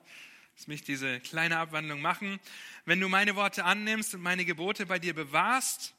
lass 0.60 0.68
mich 0.68 0.84
diese 0.84 1.22
kleine 1.22 1.58
Abwandlung 1.58 2.02
machen. 2.02 2.38
Wenn 2.84 3.00
du 3.00 3.08
meine 3.08 3.38
Worte 3.38 3.64
annimmst 3.64 4.14
und 4.14 4.20
meine 4.20 4.44
Gebote 4.44 4.86
bei 4.86 5.00
dir 5.00 5.14
bewahrst, 5.14 5.94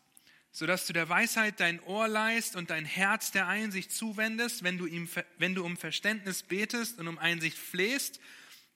sodass 0.53 0.87
du 0.87 0.93
der 0.93 1.09
Weisheit 1.09 1.61
dein 1.61 1.81
Ohr 1.85 2.09
leist 2.09 2.57
und 2.57 2.69
dein 2.69 2.85
Herz 2.85 3.31
der 3.31 3.49
Einsicht 3.49 3.91
zuwendest, 3.91 4.63
wenn 4.63 4.77
du, 4.77 4.85
ihm, 4.85 5.09
wenn 5.39 5.55
du 5.55 5.65
um 5.65 5.79
Verständnis 5.79 6.43
betest 6.43 6.99
und 6.99 7.09
um 7.09 7.17
Einsicht 7.17 7.57
flehst, 7.57 8.21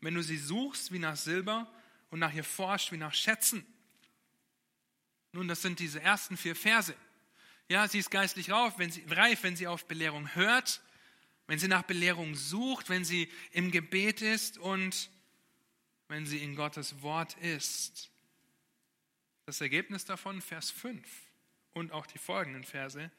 wenn 0.00 0.14
du 0.14 0.22
sie 0.22 0.38
suchst 0.38 0.90
wie 0.90 0.98
nach 0.98 1.16
Silber 1.16 1.70
und 2.08 2.18
nach 2.18 2.32
ihr 2.32 2.44
forscht 2.44 2.90
wie 2.90 2.96
nach 2.96 3.12
Schätzen. 3.12 3.66
Nun, 5.32 5.48
das 5.48 5.60
sind 5.60 5.80
diese 5.80 6.00
ersten 6.00 6.38
vier 6.38 6.56
Verse. 6.56 6.96
Ja, 7.68 7.86
sie 7.88 7.98
ist 7.98 8.10
geistlich 8.10 8.50
reif, 8.50 8.72
wenn 8.78 8.90
sie, 8.90 9.04
reif, 9.10 9.42
wenn 9.42 9.54
sie 9.56 9.66
auf 9.66 9.84
Belehrung 9.84 10.34
hört, 10.34 10.80
wenn 11.46 11.58
sie 11.58 11.68
nach 11.68 11.82
Belehrung 11.82 12.36
sucht, 12.36 12.88
wenn 12.88 13.04
sie 13.04 13.30
im 13.50 13.70
Gebet 13.70 14.22
ist 14.22 14.56
und 14.56 15.10
wenn 16.14 16.26
sie 16.26 16.38
in 16.38 16.54
Gottes 16.54 17.02
Wort 17.02 17.34
ist. 17.38 18.08
Das 19.46 19.60
Ergebnis 19.60 20.04
davon, 20.04 20.40
Vers 20.40 20.70
5 20.70 21.04
und 21.72 21.90
auch 21.90 22.06
die 22.06 22.18
folgenden 22.18 22.62
Verse. 22.62 23.10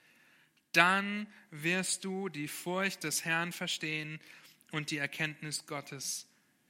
Dann 0.71 1.27
wirst 1.51 2.05
du 2.05 2.29
die 2.29 2.47
Furcht 2.47 3.03
des 3.03 3.25
Herrn 3.25 3.51
verstehen 3.51 4.21
und 4.71 4.91
die 4.91 4.97
Erkenntnis 4.97 5.65
Gottes 5.65 6.25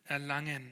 erlangen. 0.05 0.71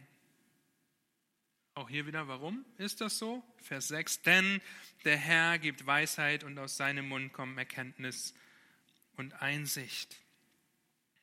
Auch 1.75 1.87
hier 1.87 2.07
wieder, 2.07 2.27
warum 2.27 2.65
ist 2.79 3.01
das 3.01 3.19
so? 3.19 3.43
Vers 3.57 3.89
6, 3.89 4.23
denn 4.23 4.59
der 5.05 5.17
Herr 5.17 5.59
gibt 5.59 5.85
Weisheit 5.85 6.43
und 6.43 6.57
aus 6.57 6.77
seinem 6.77 7.09
Mund 7.09 7.31
kommen 7.31 7.59
Erkenntnis 7.59 8.33
und 9.17 9.39
Einsicht. 9.39 10.17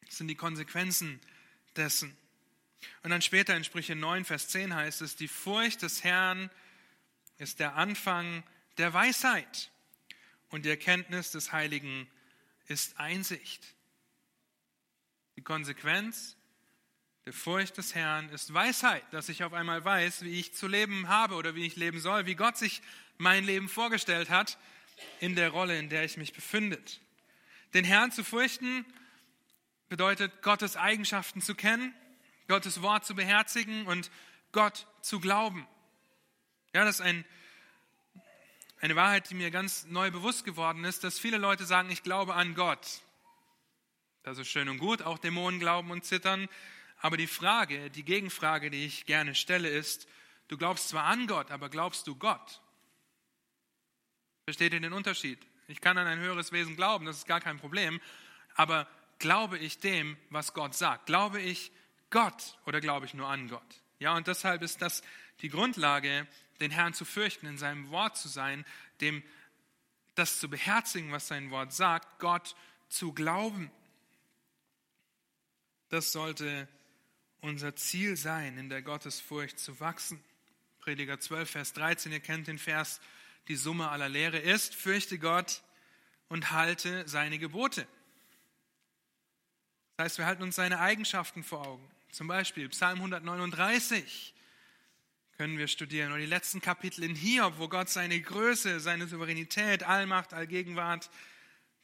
Das 0.07 0.19
sind 0.19 0.29
die 0.29 0.37
Konsequenzen 0.37 1.19
dessen. 1.75 2.17
Und 3.03 3.11
dann 3.11 3.23
später 3.23 3.57
in 3.57 3.65
Sprüche 3.65 3.95
9, 3.95 4.25
Vers 4.25 4.49
10 4.49 4.75
heißt 4.75 5.03
es, 5.03 5.17
die 5.17 5.29
Furcht 5.29 5.83
des 5.83 6.05
Herrn 6.05 6.51
ist 7.39 7.61
der 7.61 7.77
Anfang 7.77 8.43
der 8.79 8.93
Weisheit 8.93 9.71
und 10.51 10.65
die 10.65 10.71
Erkenntnis 10.71 11.31
des 11.31 11.53
Heiligen 11.53 12.07
ist 12.67 12.99
Einsicht. 12.99 13.75
Die 15.37 15.43
Konsequenz 15.43 16.37
der 17.27 17.33
Furcht 17.33 17.77
des 17.77 17.95
Herrn 17.95 18.29
ist 18.31 18.53
Weisheit, 18.55 19.05
dass 19.13 19.29
ich 19.29 19.45
auf 19.45 19.53
einmal 19.53 19.85
weiß, 19.85 20.23
wie 20.23 20.39
ich 20.39 20.55
zu 20.55 20.67
leben 20.67 21.09
habe 21.09 21.35
oder 21.35 21.55
wie 21.55 21.67
ich 21.67 21.77
leben 21.77 22.01
soll, 22.01 22.27
wie 22.27 22.35
Gott 22.35 22.57
sich 22.57 22.83
mein 23.19 23.45
Leben 23.45 23.69
vorgestellt 23.69 24.31
hat 24.31 24.59
in 25.19 25.35
der 25.35 25.51
Rolle, 25.51 25.79
in 25.79 25.89
der 25.89 26.05
ich 26.05 26.17
mich 26.17 26.33
befinde. 26.33 26.81
Den 27.75 27.85
Herrn 27.85 28.11
zu 28.11 28.25
fürchten 28.25 28.85
bedeutet, 29.89 30.43
Gottes 30.43 30.77
Eigenschaften 30.77 31.41
zu 31.41 31.55
kennen, 31.55 31.95
Gottes 32.51 32.83
Wort 32.83 33.07
zu 33.07 33.15
beherzigen 33.15 33.87
und 33.87 34.11
Gott 34.51 34.89
zu 35.03 35.21
glauben. 35.21 35.69
Ja, 36.75 36.85
das 36.85 36.97
ist 36.97 37.01
ein, 37.01 37.25
eine 38.81 38.97
Wahrheit, 38.97 39.31
die 39.31 39.35
mir 39.35 39.53
ganz 39.53 39.87
neu 39.87 40.11
bewusst 40.11 40.45
geworden 40.45 40.83
ist, 40.85 41.05
dass 41.05 41.21
viele 41.21 41.39
Leute 41.39 41.65
sagen, 41.65 41.91
ich 41.91 42.03
glaube 42.03 42.35
an 42.35 42.57
Gott. 42.57 43.03
Das 44.25 44.37
ist 44.37 44.49
schön 44.49 44.69
und 44.69 44.79
gut, 44.79 45.01
auch 45.03 45.19
Dämonen 45.19 45.61
glauben 45.61 45.93
und 45.93 46.05
zittern. 46.05 46.49
Aber 46.99 47.17
die 47.17 47.29
Frage, 47.29 47.89
die 47.89 48.03
Gegenfrage, 48.05 48.69
die 48.69 48.85
ich 48.85 49.07
gerne 49.07 49.37
stelle, 49.37 49.69
ist, 49.69 50.09
du 50.49 50.59
glaubst 50.59 50.89
zwar 50.89 51.05
an 51.05 51.29
Gott, 51.29 51.53
aber 51.53 51.69
glaubst 51.69 52.09
du 52.09 52.17
Gott? 52.17 52.61
Versteht 54.43 54.73
ihr 54.73 54.81
den 54.81 54.93
Unterschied? 54.93 55.39
Ich 55.69 55.81
kann 55.81 55.97
an 55.99 56.09
ein 56.09 56.19
höheres 56.19 56.51
Wesen 56.51 56.75
glauben, 56.75 57.07
das 57.07 57.19
ist 57.19 57.27
gar 57.29 57.41
kein 57.41 57.61
Problem, 57.61 58.01
aber 58.57 58.89
glaube 59.21 59.57
ich 59.57 59.79
dem, 59.79 60.17
was 60.31 60.53
Gott 60.53 60.75
sagt? 60.75 61.07
Glaube 61.07 61.41
ich 61.41 61.71
Gott 62.11 62.59
oder 62.67 62.81
glaube 62.81 63.07
ich 63.07 63.15
nur 63.15 63.29
an 63.29 63.49
Gott? 63.49 63.83
Ja, 63.99 64.17
und 64.17 64.27
deshalb 64.27 64.63
ist 64.63 64.83
das 64.83 65.03
die 65.43 65.49
Grundlage, 65.49 66.27
den 66.61 66.71
Herrn 66.71 66.95
zu 66.95 67.05
fürchten, 67.05 67.47
in 67.47 67.59
seinem 67.59 67.91
Wort 67.91 68.17
zu 68.17 68.29
sein, 68.29 68.65
dem 69.01 69.23
das 70.15 70.41
zu 70.41 70.51
beherzigen, 70.51 71.13
was 71.13 71.29
sein 71.29 71.51
Wort 71.51 71.73
sagt, 71.73 72.19
Gott 72.19 72.55
zu 72.89 73.13
glauben. 73.13 73.71
Das 75.89 76.13
sollte 76.13 76.69
unser 77.41 77.75
Ziel 77.77 78.17
sein, 78.17 78.59
in 78.59 78.69
der 78.69 78.83
Gottesfurcht 78.83 79.59
zu 79.59 79.81
wachsen. 79.81 80.23
Prediger 80.81 81.21
12, 81.21 81.51
Vers 81.51 81.73
13, 81.75 82.13
ihr 82.13 82.21
kennt 82.21 82.49
den 82.49 82.59
Vers, 82.59 83.01
die 83.49 83.57
Summe 83.57 83.89
aller 83.91 84.09
Lehre 84.09 84.39
ist, 84.39 84.75
fürchte 84.75 85.19
Gott 85.19 85.63
und 86.29 86.53
halte 86.53 87.07
seine 87.09 87.39
Gebote. 87.39 87.87
Das 89.97 90.05
heißt, 90.05 90.19
wir 90.19 90.27
halten 90.27 90.43
uns 90.43 90.57
seine 90.57 90.81
Eigenschaften 90.81 91.43
vor 91.43 91.67
Augen. 91.67 91.91
Zum 92.13 92.27
Beispiel 92.27 92.69
Psalm 92.69 92.99
139 92.99 94.35
können 95.37 95.59
wir 95.59 95.69
studieren 95.69 96.11
oder 96.11 96.21
die 96.21 96.27
letzten 96.27 96.61
Kapitel 96.61 97.05
in 97.05 97.15
Hiob, 97.15 97.59
wo 97.59 97.69
Gott 97.69 97.89
seine 97.89 98.21
Größe, 98.21 98.81
seine 98.81 99.07
Souveränität, 99.07 99.85
Allmacht, 99.85 100.35
Allgegenwart 100.35 101.11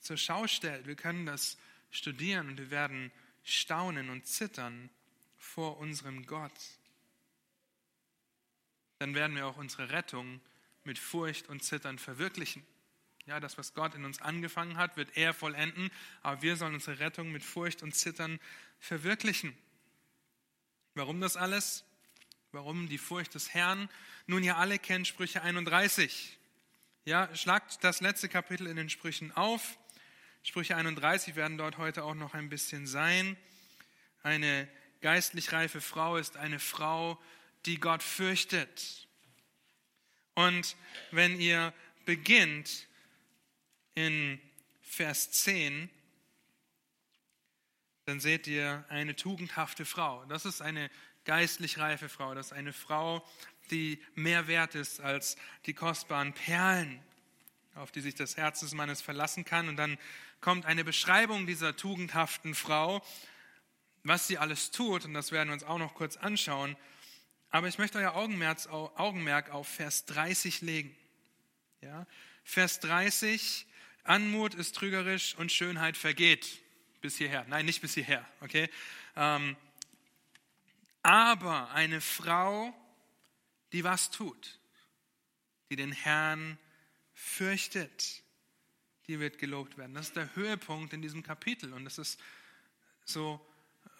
zur 0.01 0.17
Schau 0.17 0.47
stellt. 0.47 0.87
Wir 0.87 0.97
können 0.97 1.27
das 1.27 1.57
studieren 1.91 2.49
und 2.49 2.59
wir 2.59 2.71
werden 2.71 3.13
staunen 3.45 4.11
und 4.11 4.27
zittern 4.27 4.91
vor 5.39 5.79
unserem 5.79 6.27
Gott, 6.27 6.53
dann 8.99 9.15
werden 9.15 9.37
wir 9.37 9.47
auch 9.47 9.57
unsere 9.57 9.91
Rettung 9.91 10.41
mit 10.85 10.99
Furcht 10.99 11.49
und 11.49 11.63
Zittern 11.63 11.99
verwirklichen. 11.99 12.67
Ja, 13.27 13.41
das, 13.41 13.59
was 13.59 13.75
Gott 13.75 13.95
in 13.95 14.05
uns 14.05 14.21
angefangen 14.21 14.77
hat, 14.77 14.97
wird 14.97 15.17
er 15.17 15.35
vollenden, 15.35 15.91
aber 16.23 16.43
wir 16.43 16.57
sollen 16.57 16.75
unsere 16.75 16.99
Rettung 16.99 17.33
mit 17.33 17.43
Furcht 17.43 17.83
und 17.83 17.95
Zittern 17.95 18.39
verwirklichen. 18.79 19.57
Warum 20.97 21.21
das 21.21 21.37
alles? 21.37 21.85
Warum 22.53 22.89
die 22.89 22.97
Furcht 22.97 23.35
des 23.35 23.53
Herrn? 23.53 23.91
Nun, 24.27 24.43
ihr 24.43 24.57
alle 24.57 24.79
kennt 24.79 25.07
Sprüche 25.07 25.43
31. 25.43 26.39
Ja, 27.05 27.29
schlagt 27.37 27.85
das 27.85 28.01
letzte 28.01 28.31
Kapitel 28.31 28.67
in 28.67 28.77
den 28.77 28.89
Sprüchen 28.89 29.31
auf. 29.31 29.79
Sprüche 30.43 30.75
31 30.75 31.37
werden 31.37 31.59
dort 31.59 31.77
heute 31.77 32.03
auch 32.03 32.15
noch 32.15 32.33
ein 32.33 32.49
bisschen 32.49 32.87
sein. 32.87 33.37
Eine 34.23 34.67
geistlich 35.03 35.53
reife 35.53 35.83
Frau 35.83 36.17
ist 36.17 36.39
eine 36.39 36.59
Frau, 36.59 37.21
die 37.67 37.79
Gott 37.79 38.03
fürchtet. 38.03 39.07
Und 40.33 40.77
wenn 41.11 41.39
ihr 41.39 41.75
beginnt 42.07 42.87
in 43.95 44.41
Vers 44.81 45.31
10, 45.31 45.91
dann 48.07 48.21
seht 48.21 48.47
ihr 48.47 48.85
eine 48.89 49.15
tugendhafte 49.15 49.85
Frau. 49.85 50.25
Das 50.27 50.45
ist 50.45 50.63
eine 50.63 50.91
geistlich 51.25 51.79
reife 51.79 52.09
Frau. 52.09 52.35
Das 52.35 52.47
ist 52.47 52.53
eine 52.53 52.73
Frau, 52.73 53.27
die 53.71 54.01
mehr 54.15 54.47
wert 54.47 54.75
ist 54.75 55.01
als 55.01 55.37
die 55.67 55.75
kostbaren 55.75 56.33
Perlen, 56.33 57.01
auf 57.75 57.93
die 57.93 58.01
sich 58.01 58.15
das 58.15 58.37
Herz 58.37 58.61
des 58.61 58.73
Mannes 58.73 59.03
verlassen 59.03 59.45
kann. 59.45 59.69
Und 59.69 59.77
dann 59.77 59.99
kommt 60.41 60.67
eine 60.67 60.85
Beschreibung 60.85 61.47
dieser 61.47 61.77
tugendhaften 61.77 62.55
Frau 62.55 63.03
was 64.07 64.29
sie 64.29 64.39
alles 64.39 64.71
tut, 64.71 65.05
und 65.05 65.15
das 65.15 65.33
werden 65.33 65.49
wir 65.49 65.55
uns 65.55 65.65
auch 65.65 65.79
noch 65.79 65.95
kurz 65.95 66.17
anschauen. 66.17 66.77
Aber 67.51 67.69
ich 67.69 67.79
möchte 67.79 67.99
euer 67.99 68.15
Augenmerk 68.15 69.51
auf 69.51 69.69
Vers 69.69 70.05
30 70.07 70.61
legen. 70.63 70.97
Ja? 71.81 72.07
Vers 72.45 72.81
30, 72.81 73.67
Anmut 74.05 74.55
ist 74.55 74.77
trügerisch 74.77 75.35
und 75.37 75.51
Schönheit 75.51 75.97
vergeht. 75.97 76.63
Bis 77.07 77.19
hierher. 77.19 77.47
Nein, 77.47 77.67
nicht 77.67 77.81
bis 77.81 77.95
hierher. 77.95 78.29
Okay? 78.41 78.69
Ähm, 79.15 79.57
aber 81.05 81.71
eine 81.71 82.01
Frau, 82.01 82.75
die 83.71 83.85
was 83.85 84.11
tut, 84.11 84.59
die 85.71 85.77
den 85.77 85.93
Herrn 85.93 86.59
fürchtet, 87.15 88.25
die 89.07 89.21
wird 89.21 89.39
gelobt 89.39 89.79
werden. 89.79 89.95
Das 89.95 90.09
ist 90.09 90.17
der 90.17 90.35
Höhepunkt 90.35 90.95
in 90.95 91.01
diesem 91.01 91.23
Kapitel. 91.23 91.73
Und 91.75 91.87
es 91.87 91.99
ist 91.99 92.21
so 93.05 93.41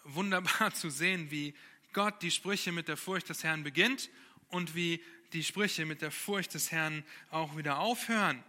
wunderbar 0.03 0.73
zu 0.73 0.89
sehen, 0.89 1.31
wie 1.31 1.55
Gott 1.93 2.21
die 2.21 2.31
Sprüche 2.31 2.73
mit 2.73 2.89
der 2.89 2.97
Furcht 2.97 3.29
des 3.29 3.45
Herrn 3.45 3.63
beginnt 3.63 4.09
und 4.49 4.75
wie 4.75 5.01
die 5.31 5.45
Sprüche 5.45 5.85
mit 5.85 6.01
der 6.01 6.11
Furcht 6.11 6.55
des 6.55 6.73
Herrn 6.73 7.05
auch 7.29 7.55
wieder 7.55 7.79
aufhören. 7.79 8.43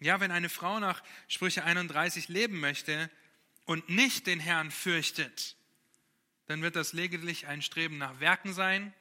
Ja, 0.00 0.18
wenn 0.18 0.30
eine 0.30 0.48
Frau 0.48 0.80
nach 0.80 1.02
Sprüche 1.28 1.62
31 1.62 2.28
leben 2.28 2.58
möchte 2.58 3.10
und 3.68 3.90
nicht 3.90 4.26
den 4.26 4.40
Herrn 4.40 4.70
fürchtet, 4.70 5.54
dann 6.46 6.62
wird 6.62 6.74
das 6.74 6.94
lediglich 6.94 7.48
ein 7.48 7.60
Streben 7.60 7.98
nach 7.98 8.18
Werken 8.18 8.54
sein, 8.54 8.94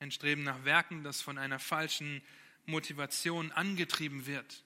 ein 0.00 0.10
Streben 0.10 0.42
nach 0.42 0.64
Werken, 0.64 1.04
das 1.04 1.20
von 1.20 1.38
einer 1.38 1.60
falschen 1.60 2.20
Motivation 2.64 3.52
angetrieben 3.52 4.26
wird. 4.26 4.64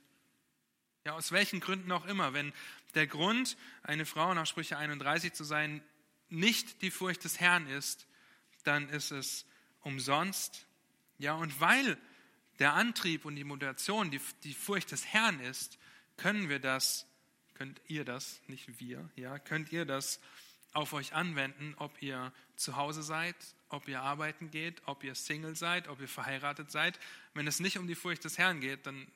Ja, 1.05 1.13
aus 1.13 1.33
welchen 1.33 1.61
Gründen 1.61 1.93
auch 1.93 2.07
immer. 2.07 2.33
Wenn 2.33 2.55
der 2.95 3.07
Grund, 3.07 3.59
eine 3.83 4.07
Frau 4.07 4.33
nach 4.33 4.47
Sprüche 4.47 4.79
31 4.79 5.35
zu 5.35 5.45
sein, 5.45 5.83
nicht 6.31 6.81
die 6.81 6.91
Furcht 6.91 7.23
des 7.25 7.41
Herrn 7.41 7.67
ist, 7.67 8.07
dann 8.65 8.89
ist 8.89 9.11
es 9.11 9.45
umsonst. 9.81 10.67
Ja, 11.19 11.35
und 11.35 11.61
weil 11.61 11.99
der 12.59 12.73
Antrieb 12.73 13.27
und 13.27 13.37
die 13.37 13.45
Motivation 13.45 14.11
die, 14.11 14.21
die 14.45 14.55
Furcht 14.55 14.93
des 14.93 15.05
Herrn 15.05 15.41
ist, 15.41 15.79
können 16.17 16.49
wir 16.49 16.59
das, 16.59 17.07
könnt 17.61 17.79
ihr 17.89 18.07
das, 18.07 18.41
nicht 18.47 18.81
wir, 18.81 19.07
ja, 19.17 19.39
könnt 19.39 19.71
ihr 19.71 19.85
das 19.85 20.19
auf 20.73 20.95
euch 20.95 21.13
anwenden, 21.13 21.75
ob 21.77 22.01
ihr 22.01 22.33
zu 22.57 22.77
Hause 22.77 23.03
seid, 23.03 23.37
ob 23.69 23.87
ihr 23.87 24.01
arbeiten 24.01 24.51
geht, 24.51 24.81
ob 24.87 25.05
ihr 25.05 25.15
Single 25.15 25.55
seid, 25.55 25.87
ob 25.87 26.01
ihr 26.01 26.09
verheiratet 26.09 26.71
seid. 26.71 26.99
Wenn 27.35 27.47
es 27.47 27.61
nicht 27.61 27.77
um 27.77 27.87
die 27.87 27.95
Furcht 27.95 28.25
des 28.25 28.39
Herrn 28.39 28.63
geht, 28.63 28.87
dann 28.87 29.07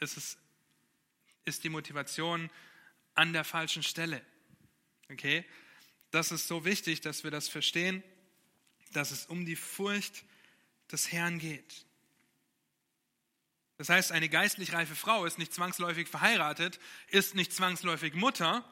ist, 0.00 0.16
es, 0.16 0.38
ist 1.44 1.62
die 1.62 1.68
Motivation 1.68 2.50
an 3.14 3.32
der 3.32 3.44
falschen 3.44 3.84
Stelle. 3.84 4.22
Okay? 5.12 5.44
Das 6.10 6.32
ist 6.32 6.48
so 6.48 6.64
wichtig, 6.64 7.00
dass 7.00 7.22
wir 7.22 7.30
das 7.30 7.48
verstehen, 7.48 8.02
dass 8.92 9.12
es 9.12 9.26
um 9.26 9.46
die 9.46 9.54
Furcht 9.54 10.24
des 10.90 11.12
Herrn 11.12 11.38
geht. 11.38 11.86
Das 13.78 13.88
heißt, 13.88 14.10
eine 14.10 14.28
geistlich 14.28 14.72
reife 14.72 14.96
Frau 14.96 15.24
ist 15.24 15.38
nicht 15.38 15.54
zwangsläufig 15.54 16.08
verheiratet, 16.08 16.80
ist 17.06 17.36
nicht 17.36 17.52
zwangsläufig 17.52 18.14
Mutter. 18.14 18.64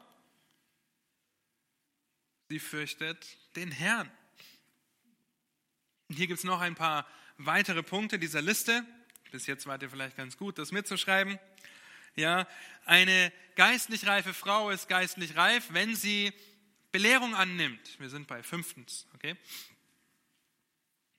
Sie 2.48 2.58
fürchtet 2.58 3.24
den 3.54 3.70
Herrn. 3.70 4.10
Und 6.08 6.16
hier 6.16 6.26
gibt 6.26 6.38
es 6.38 6.44
noch 6.44 6.60
ein 6.60 6.74
paar 6.74 7.06
weitere 7.38 7.84
Punkte 7.84 8.18
dieser 8.18 8.42
Liste. 8.42 8.84
Bis 9.30 9.46
jetzt 9.46 9.66
wart 9.66 9.82
ihr 9.82 9.90
vielleicht 9.90 10.16
ganz 10.16 10.36
gut, 10.36 10.58
das 10.58 10.72
mitzuschreiben. 10.72 11.38
Ja, 12.16 12.48
eine 12.84 13.32
geistlich 13.54 14.06
reife 14.06 14.34
Frau 14.34 14.70
ist 14.70 14.88
geistlich 14.88 15.36
reif, 15.36 15.66
wenn 15.70 15.94
sie 15.94 16.32
Belehrung 16.90 17.34
annimmt. 17.34 18.00
Wir 18.00 18.08
sind 18.10 18.26
bei 18.26 18.42
fünftens, 18.42 19.06
okay? 19.14 19.36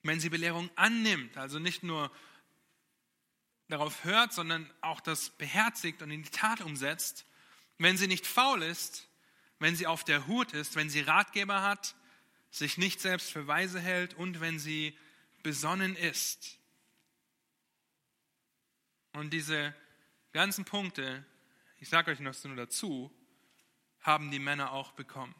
Wenn 0.03 0.19
sie 0.19 0.29
Belehrung 0.29 0.69
annimmt, 0.75 1.37
also 1.37 1.59
nicht 1.59 1.83
nur 1.83 2.11
darauf 3.67 4.03
hört, 4.03 4.33
sondern 4.33 4.71
auch 4.81 5.01
das 5.01 5.29
beherzigt 5.31 6.01
und 6.01 6.11
in 6.11 6.23
die 6.23 6.29
Tat 6.29 6.61
umsetzt, 6.61 7.25
wenn 7.77 7.97
sie 7.97 8.07
nicht 8.07 8.25
faul 8.25 8.63
ist, 8.63 9.07
wenn 9.59 9.75
sie 9.75 9.87
auf 9.87 10.03
der 10.03 10.27
Hut 10.27 10.53
ist, 10.53 10.75
wenn 10.75 10.89
sie 10.89 11.01
Ratgeber 11.01 11.61
hat, 11.61 11.95
sich 12.51 12.77
nicht 12.77 13.01
selbst 13.01 13.31
für 13.31 13.47
weise 13.47 13.79
hält 13.79 14.13
und 14.13 14.39
wenn 14.39 14.59
sie 14.59 14.97
besonnen 15.43 15.95
ist. 15.95 16.59
Und 19.13 19.31
diese 19.31 19.75
ganzen 20.31 20.65
Punkte, 20.65 21.25
ich 21.79 21.89
sage 21.89 22.11
euch 22.11 22.19
noch 22.19 22.35
nur 22.43 22.55
dazu, 22.55 23.11
haben 24.01 24.31
die 24.31 24.39
Männer 24.39 24.71
auch 24.71 24.91
bekommen. 24.93 25.35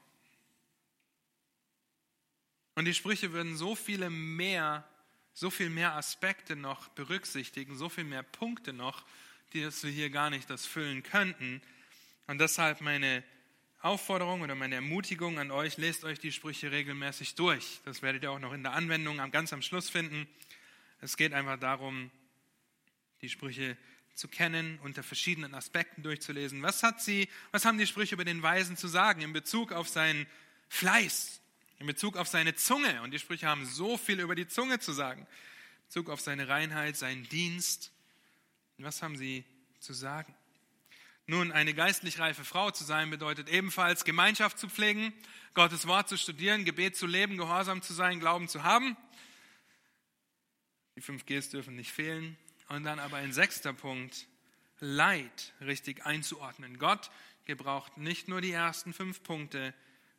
Und 2.75 2.85
die 2.85 2.93
Sprüche 2.93 3.31
würden 3.31 3.57
so 3.57 3.75
viele 3.75 4.09
mehr, 4.09 4.87
so 5.37 5.51
viel 5.51 5.69
mehr 5.69 5.93
Aspekte 5.93 6.55
noch 6.55 6.87
berücksichtigen, 6.89 7.77
so 7.77 7.89
viel 7.89 8.05
mehr 8.05 8.23
Punkte 8.23 8.73
noch, 8.73 9.05
die 9.53 9.63
wir 9.63 9.91
hier 9.91 10.09
gar 10.09 10.31
nicht 10.31 10.49
das 10.49 10.65
füllen 10.65 11.03
könnten. 11.03 11.61
Und 12.25 12.39
deshalb 12.39 12.81
meine 12.81 13.23
Aufforderung 13.79 14.41
oder 14.41 14.55
meine 14.55 14.73
Ermutigung 14.73 15.37
an 15.37 15.51
euch, 15.51 15.77
lest 15.77 16.05
euch 16.05 16.17
die 16.17 16.31
Sprüche 16.31 16.71
regelmäßig 16.71 17.35
durch. 17.35 17.81
Das 17.85 18.01
werdet 18.01 18.23
ihr 18.23 18.31
auch 18.31 18.39
noch 18.39 18.51
in 18.51 18.63
der 18.63 18.73
Anwendung 18.73 19.17
ganz 19.29 19.53
am 19.53 19.61
Schluss 19.61 19.91
finden. 19.91 20.27
Es 21.01 21.17
geht 21.17 21.33
einfach 21.33 21.59
darum, 21.59 22.09
die 23.21 23.29
Sprüche 23.29 23.77
zu 24.15 24.27
kennen, 24.27 24.79
unter 24.81 25.03
verschiedenen 25.03 25.53
Aspekten 25.53 26.01
durchzulesen. 26.01 26.63
Was 26.63 26.81
hat 26.81 26.99
sie, 26.99 27.29
was 27.51 27.63
haben 27.63 27.77
die 27.77 27.85
Sprüche 27.85 28.15
über 28.15 28.25
den 28.25 28.41
Weisen 28.41 28.75
zu 28.75 28.87
sagen 28.87 29.21
in 29.21 29.33
Bezug 29.33 29.71
auf 29.71 29.87
seinen 29.87 30.25
Fleiß, 30.67 31.41
in 31.79 31.87
Bezug 31.87 32.17
auf 32.17 32.27
seine 32.27 32.55
Zunge. 32.55 33.01
Und 33.01 33.11
die 33.11 33.19
Sprüche 33.19 33.47
haben 33.47 33.65
so 33.65 33.97
viel 33.97 34.19
über 34.19 34.35
die 34.35 34.47
Zunge 34.47 34.79
zu 34.79 34.91
sagen. 34.91 35.21
In 35.21 35.85
Bezug 35.87 36.09
auf 36.09 36.21
seine 36.21 36.47
Reinheit, 36.47 36.97
seinen 36.97 37.27
Dienst. 37.29 37.91
Was 38.77 39.01
haben 39.01 39.17
sie 39.17 39.43
zu 39.79 39.93
sagen? 39.93 40.33
Nun, 41.25 41.51
eine 41.51 41.73
geistlich 41.73 42.19
reife 42.19 42.45
Frau 42.45 42.71
zu 42.71 42.85
sein 42.85 43.09
bedeutet 43.09 43.49
ebenfalls 43.49 44.05
Gemeinschaft 44.05 44.57
zu 44.57 44.69
pflegen, 44.69 45.13
Gottes 45.55 45.85
Wort 45.85 46.07
zu 46.07 46.17
studieren, 46.17 46.63
Gebet 46.63 46.95
zu 46.95 47.05
leben, 47.05 47.35
gehorsam 47.35 47.81
zu 47.81 47.93
sein, 47.93 48.19
Glauben 48.19 48.47
zu 48.47 48.63
haben. 48.63 48.95
Die 50.95 51.01
fünf 51.01 51.25
Gs 51.25 51.49
dürfen 51.49 51.75
nicht 51.75 51.91
fehlen. 51.91 52.37
Und 52.69 52.83
dann 52.83 52.99
aber 52.99 53.17
ein 53.17 53.33
sechster 53.33 53.73
Punkt, 53.73 54.27
Leid 54.79 55.53
richtig 55.59 56.05
einzuordnen. 56.05 56.77
Gott 56.77 57.09
gebraucht 57.45 57.97
nicht 57.97 58.27
nur 58.27 58.41
die 58.41 58.51
ersten 58.51 58.93
fünf 58.93 59.23
Punkte, 59.23 59.73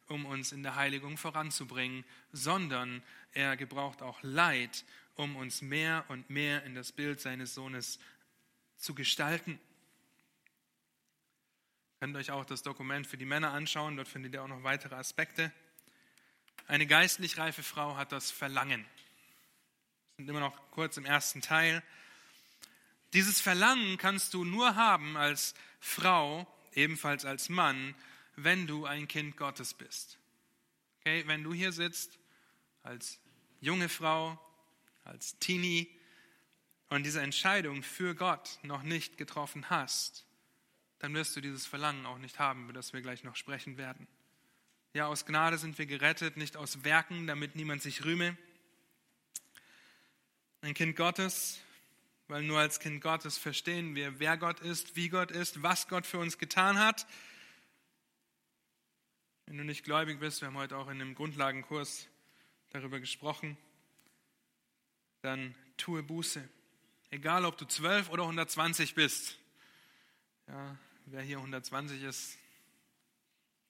um 0.09 0.27
uns 0.27 0.53
in 0.53 0.63
der 0.63 0.77
Heiligung 0.77 1.17
voranzubringen, 1.17 2.05
sondern 2.33 3.03
er 3.33 3.57
gebraucht 3.57 4.03
auch 4.03 4.19
Leid, 4.23 4.85
um 5.15 5.37
uns 5.37 5.63
mehr 5.63 6.05
und 6.09 6.31
mehr 6.31 6.65
in 6.65 6.75
das 6.75 6.93
Bild 6.93 7.21
seines 7.21 7.55
Sohnes 7.55 7.99
zu 8.77 8.95
gestalten. 8.95 9.53
Ihr 11.93 12.01
könnt 12.01 12.17
euch 12.17 12.31
auch 12.31 12.45
das 12.45 12.63
Dokument 12.63 13.07
für 13.07 13.17
die 13.17 13.25
Männer 13.25 13.53
anschauen, 13.53 13.97
dort 13.97 14.09
findet 14.09 14.35
ihr 14.35 14.43
auch 14.43 14.49
noch 14.49 14.63
weitere 14.63 14.95
Aspekte. 14.95 15.53
Eine 16.67 16.87
geistlich 16.87 17.39
reife 17.39 17.63
Frau 17.63 17.97
hat 17.97 18.13
das 18.13 18.31
Verlangen. 18.31 18.85
Wir 20.17 20.25
sind 20.25 20.29
immer 20.29 20.41
noch 20.41 20.71
kurz 20.71 20.97
im 20.97 21.05
ersten 21.05 21.41
Teil. 21.41 21.83
Dieses 23.15 23.41
Verlangen 23.41 23.97
kannst 23.97 24.35
du 24.35 24.45
nur 24.45 24.77
haben 24.77 25.17
als 25.17 25.55
Frau, 25.81 26.47
ebenfalls 26.73 27.25
als 27.25 27.49
Mann, 27.49 27.95
wenn 28.45 28.67
du 28.67 28.87
ein 28.87 29.09
Kind 29.09 29.37
Gottes 29.37 29.75
bist. 29.75 30.19
Okay, 31.01 31.25
wenn 31.27 31.43
du 31.43 31.53
hier 31.53 31.73
sitzt 31.73 32.19
als 32.83 33.19
junge 33.61 33.89
Frau, 33.89 34.39
als 35.05 35.39
Teenie 35.39 35.89
und 36.89 37.05
diese 37.05 37.21
Entscheidung 37.21 37.83
für 37.83 38.15
Gott 38.15 38.59
noch 38.63 38.83
nicht 38.83 39.17
getroffen 39.19 39.71
hast, 39.71 40.25
dann 41.01 41.15
wirst 41.15 41.35
du 41.37 41.41
dieses 41.41 41.67
Verlangen 41.67 42.07
auch 42.07 42.19
nicht 42.19 42.39
haben, 42.39 42.65
über 42.65 42.73
das 42.73 42.93
wir 42.93 43.03
gleich 43.03 43.25
noch 43.25 43.37
sprechen 43.37 43.77
werden. 43.77 44.07
Ja, 44.95 45.07
aus 45.07 45.27
Gnade 45.27 45.59
sind 45.59 45.79
wir 45.79 45.87
gerettet, 45.87 46.37
nicht 46.37 46.57
aus 46.57 46.85
Werken, 46.85 47.27
damit 47.27 47.57
niemand 47.57 47.83
sich 47.83 48.05
rühme. 48.05 48.37
Ein 50.61 50.75
Kind 50.75 50.97
Gottes, 50.97 51.61
weil 52.27 52.43
nur 52.43 52.59
als 52.59 52.81
Kind 52.81 53.01
Gottes 53.01 53.39
verstehen 53.39 53.95
wir, 53.95 54.19
wer 54.19 54.37
Gott 54.37 54.61
ist, 54.61 54.97
wie 54.97 55.09
Gott 55.09 55.31
ist, 55.31 55.63
was 55.63 55.89
Gott 55.89 56.07
für 56.07 56.19
uns 56.19 56.39
getan 56.39 56.79
hat 56.79 57.07
wenn 59.49 59.57
du 59.57 59.65
nicht 59.65 59.83
gläubig 59.83 60.21
bist, 60.21 60.43
wir 60.43 60.49
haben 60.49 60.59
heute 60.59 60.77
auch 60.77 60.91
in 60.91 60.99
dem 60.99 61.15
Grundlagenkurs 61.15 62.07
darüber 62.69 63.01
gesprochen, 63.01 63.57
dann 65.23 65.55
tue 65.79 66.03
Buße. 66.03 66.47
Egal, 67.11 67.47
ob 67.47 67.57
du 67.57 67.65
12 67.65 68.11
oder 68.11 68.25
120 68.25 68.95
bist. 68.95 69.39
Ja, 70.49 70.77
wer 71.07 71.23
hier 71.23 71.39
120 71.39 72.03
ist, 72.03 72.37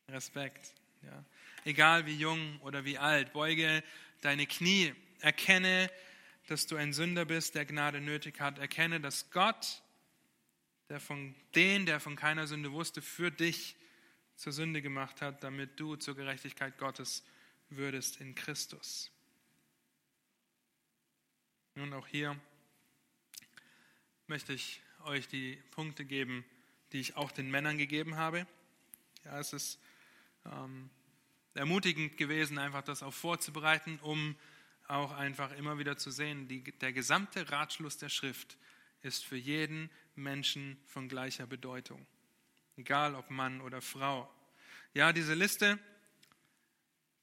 Respekt. 0.09 0.75
Ja. 1.03 1.25
Egal 1.65 2.07
wie 2.07 2.17
jung 2.17 2.59
oder 2.63 2.85
wie 2.85 2.99
alt, 2.99 3.33
beuge 3.33 3.85
deine 4.21 4.49
Knie, 4.49 4.93
erkenne, 5.21 5.93
dass 6.49 6.67
du 6.67 6.75
ein 6.75 6.93
Sünder 6.93 7.25
bist, 7.25 7.55
der 7.55 7.67
Gnade 7.67 8.01
nötig 8.01 8.41
hat. 8.41 8.59
Erkenne, 8.59 9.01
dass 9.01 9.31
Gott, 9.31 9.81
der 10.89 10.99
von 10.99 11.37
den, 11.55 11.87
der 11.87 12.01
von 12.01 12.17
keiner 12.17 12.49
Sünde 12.49 12.73
wusste, 12.73 13.01
für 13.01 13.31
dich 13.31 13.77
zur 14.39 14.53
Sünde 14.53 14.81
gemacht 14.81 15.21
hat, 15.21 15.43
damit 15.43 15.81
du 15.81 15.97
zur 15.97 16.15
Gerechtigkeit 16.15 16.79
Gottes 16.79 17.25
würdest 17.71 18.21
in 18.21 18.37
Christus. 18.37 19.11
Nun 21.75 21.93
auch 21.93 22.07
hier 22.07 22.39
möchte 24.29 24.53
ich 24.53 24.81
euch 25.05 25.27
die 25.27 25.57
Punkte 25.73 26.05
geben, 26.05 26.45
die 26.93 27.01
ich 27.01 27.17
auch 27.17 27.33
den 27.33 27.51
Männern 27.51 27.79
gegeben 27.79 28.15
habe. 28.15 28.47
Ja, 29.25 29.41
es 29.41 29.53
ist 29.53 29.81
ähm, 30.47 30.89
ermutigend 31.55 32.17
gewesen, 32.17 32.59
einfach 32.59 32.83
das 32.83 33.03
auch 33.03 33.15
vorzubereiten, 33.15 33.99
um 34.03 34.37
auch 34.87 35.11
einfach 35.13 35.51
immer 35.57 35.79
wieder 35.79 35.99
zu 35.99 36.13
sehen, 36.13 36.47
die, 36.47 36.63
der 36.63 36.93
gesamte 36.93 37.51
Ratschluss 37.51 37.99
der 37.99 38.09
Schrift 38.09 38.57
ist 39.03 39.25
für 39.25 39.37
jeden 39.37 39.91
Menschen 40.15 40.81
von 40.87 41.09
gleicher 41.09 41.47
Bedeutung. 41.49 42.07
Egal 42.79 43.17
ob 43.17 43.29
Mann 43.29 43.61
oder 43.61 43.83
Frau. 43.83 44.33
Ja, 44.95 45.13
diese 45.13 45.35
Liste, 45.35 45.81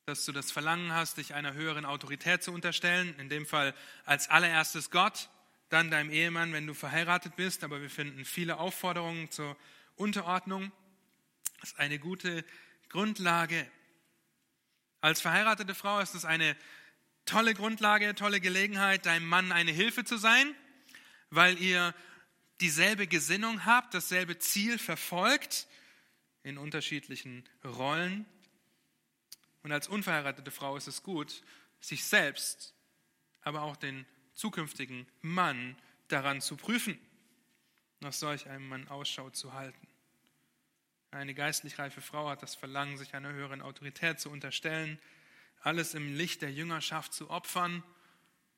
dass 0.06 0.26
du 0.26 0.34
das 0.34 0.52
Verlangen 0.52 0.91
hast, 0.91 1.18
dich 1.18 1.34
einer 1.34 1.54
höheren 1.54 1.86
Autorität 1.86 2.44
zu 2.44 2.52
unterstellen, 2.52 3.18
in 3.20 3.30
dem 3.30 3.46
Fall 3.46 3.74
als 4.04 4.30
allererstes 4.30 4.91
Gott, 4.91 5.30
dann 5.70 5.89
deinem 5.89 6.10
Ehemann, 6.12 6.52
wenn 6.52 6.68
du 6.68 6.74
verheiratet 6.74 7.38
bist, 7.38 7.63
aber 7.63 7.82
wir 7.82 7.89
finden 7.89 8.26
viele 8.26 8.58
Aufforderungen 8.58 9.32
zur 9.32 9.56
Unterordnung. 9.96 10.74
Das 11.62 11.72
ist 11.72 11.80
eine 11.80 12.00
gute 12.00 12.44
Grundlage. 12.89 13.65
Als 15.00 15.22
verheiratete 15.22 15.74
Frau 15.74 16.02
ist 16.02 16.15
es 16.15 16.26
eine 16.26 16.58
tolle 17.26 17.54
Grundlage, 17.54 18.13
tolle 18.13 18.41
Gelegenheit, 18.41 19.06
deinem 19.06 19.28
Mann 19.30 19.54
eine 19.54 19.72
Hilfe 19.72 20.04
zu 20.04 20.18
sein, 20.18 20.54
weil 21.30 21.58
ihr 21.62 21.96
dieselbe 22.62 23.08
Gesinnung 23.08 23.65
habt, 23.65 23.94
dasselbe 23.94 24.39
Ziel 24.39 24.78
verfolgt 24.78 25.68
in 26.44 26.58
unterschiedlichen 26.58 27.44
Rollen. 27.63 28.26
Und 29.63 29.72
als 29.72 29.88
unverheiratete 29.88 30.52
Frau 30.52 30.78
ist 30.78 30.88
es 30.88 31.04
gut, 31.04 31.44
sich 31.80 32.04
selbst, 32.06 32.74
aber 33.41 33.63
auch 33.63 33.76
den 33.76 34.06
zukünftigen 34.34 35.08
Mann 35.22 35.76
daran 36.08 36.41
zu 36.41 36.56
prüfen, 36.56 37.00
nach 38.00 38.13
solch 38.13 38.48
einem 38.48 38.68
Mann 38.68 38.88
Ausschau 38.88 39.30
zu 39.32 39.54
halten. 39.54 39.88
Eine 41.12 41.34
geistlich 41.34 41.80
reife 41.80 42.02
Frau 42.02 42.30
hat 42.30 42.44
das 42.44 42.56
Verlangen, 42.56 42.98
sich 42.98 43.15
einer 43.15 43.32
höheren 43.32 43.62
Autorität 43.62 44.20
zu 44.20 44.30
unterstellen, 44.30 45.00
alles 45.62 45.94
im 45.94 46.15
Licht 46.15 46.41
der 46.41 46.52
Jüngerschaft 46.52 47.13
zu 47.13 47.30
opfern, 47.30 47.84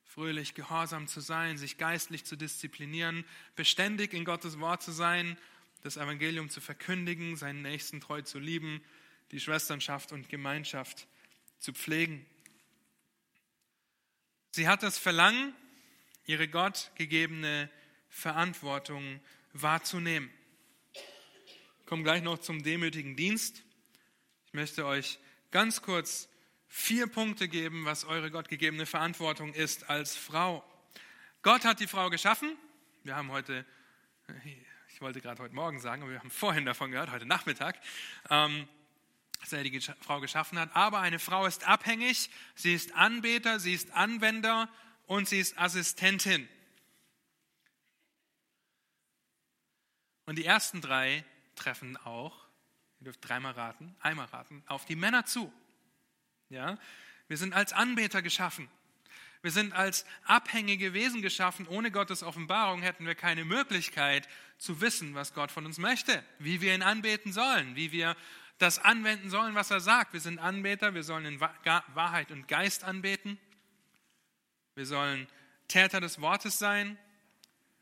fröhlich 0.07 0.55
gehorsam 0.55 1.07
zu 1.07 1.19
sein, 1.19 1.57
sich 1.57 1.77
geistlich 1.77 2.25
zu 2.25 2.35
disziplinieren, 2.35 3.25
beständig 3.55 4.13
in 4.13 4.25
Gottes 4.25 4.59
Wort 4.59 4.81
zu 4.81 4.91
sein, 4.91 5.37
das 5.83 5.97
Evangelium 5.97 6.49
zu 6.49 6.61
verkündigen, 6.61 7.35
seinen 7.35 7.61
Nächsten 7.61 8.01
treu 8.01 8.21
zu 8.21 8.39
lieben, 8.39 8.81
die 9.31 9.39
Schwesternschaft 9.39 10.11
und 10.11 10.29
Gemeinschaft 10.29 11.07
zu 11.59 11.73
pflegen. 11.73 12.25
Sie 14.51 14.67
hat 14.67 14.81
das 14.81 14.97
Verlangen, 14.97 15.53
ihre 16.25 16.47
Gott 16.47 16.91
gegebene 16.95 17.69
Verantwortung 18.09 19.19
wahrzunehmen. 19.53 20.31
Ich 20.93 21.85
komme 21.85 22.03
gleich 22.03 22.23
noch 22.23 22.39
zum 22.39 22.63
demütigen 22.63 23.15
Dienst. 23.15 23.63
Ich 24.47 24.53
möchte 24.53 24.85
euch 24.85 25.19
ganz 25.51 25.81
kurz 25.81 26.27
vier 26.67 27.08
Punkte 27.08 27.47
geben, 27.47 27.86
was 27.86 28.06
eure 28.06 28.32
gottgegebene 28.32 28.86
Verantwortung 28.86 29.53
ist 29.53 29.89
als 29.89 30.15
Frau. 30.15 30.63
Gott 31.41 31.65
hat 31.65 31.80
die 31.80 31.88
Frau 31.88 32.10
geschaffen. 32.10 32.56
Wir 33.03 33.15
haben 33.15 33.32
heute, 33.32 33.65
ich 34.89 35.01
wollte 35.01 35.21
gerade 35.21 35.41
heute 35.41 35.56
Morgen 35.56 35.80
sagen, 35.80 36.01
aber 36.01 36.12
wir 36.12 36.19
haben 36.19 36.32
vorhin 36.32 36.65
davon 36.65 36.91
gehört, 36.91 37.12
heute 37.12 37.25
Nachmittag, 37.25 37.80
ähm, 38.30 38.67
dass 39.39 39.53
er 39.53 39.63
die 39.63 39.80
Frau 40.01 40.19
geschaffen 40.19 40.60
hat. 40.60 40.75
Aber 40.75 40.99
eine 40.99 41.19
Frau 41.19 41.45
ist 41.45 41.67
abhängig, 41.67 42.30
sie 42.56 42.73
ist 42.73 42.93
Anbeter, 42.95 43.60
sie 43.60 43.73
ist 43.73 43.91
Anwender 43.91 44.69
und 45.06 45.30
sie 45.30 45.39
ist 45.39 45.58
Assistentin. 45.58 46.49
Und 50.25 50.36
die 50.38 50.45
ersten 50.45 50.82
drei 50.82 51.23
treffen 51.56 51.95
auch, 51.97 52.45
ihr 52.99 53.06
dürft 53.06 53.27
dreimal 53.27 53.53
raten, 53.53 53.95
einmal 54.01 54.25
raten, 54.25 54.63
auf 54.67 54.86
die 54.86 54.97
Männer 54.97 55.25
zu. 55.25 55.53
Ja? 56.49 56.77
Wir 57.27 57.38
sind 57.38 57.53
als 57.53 57.73
Anbeter 57.73 58.21
geschaffen. 58.21 58.69
Wir 59.41 59.51
sind 59.51 59.73
als 59.73 60.05
abhängige 60.25 60.93
Wesen 60.93 61.21
geschaffen. 61.21 61.67
Ohne 61.67 61.91
Gottes 61.91 62.23
Offenbarung 62.23 62.81
hätten 62.81 63.05
wir 63.05 63.15
keine 63.15 63.45
Möglichkeit 63.45 64.27
zu 64.57 64.81
wissen, 64.81 65.13
was 65.13 65.33
Gott 65.33 65.51
von 65.51 65.65
uns 65.65 65.77
möchte, 65.77 66.23
wie 66.39 66.62
wir 66.62 66.73
ihn 66.73 66.81
anbeten 66.81 67.31
sollen, 67.31 67.75
wie 67.75 67.91
wir 67.91 68.15
das 68.57 68.79
anwenden 68.79 69.29
sollen, 69.29 69.53
was 69.55 69.69
er 69.69 69.79
sagt. 69.79 70.13
Wir 70.13 70.19
sind 70.19 70.39
Anbeter, 70.39 70.93
wir 70.95 71.03
sollen 71.03 71.25
in 71.25 71.39
Wahrheit 71.39 72.31
und 72.31 72.47
Geist 72.47 72.83
anbeten. 72.83 73.38
Wir 74.73 74.86
sollen 74.86 75.27
Täter 75.67 76.01
des 76.01 76.19
Wortes 76.19 76.57
sein. 76.57 76.97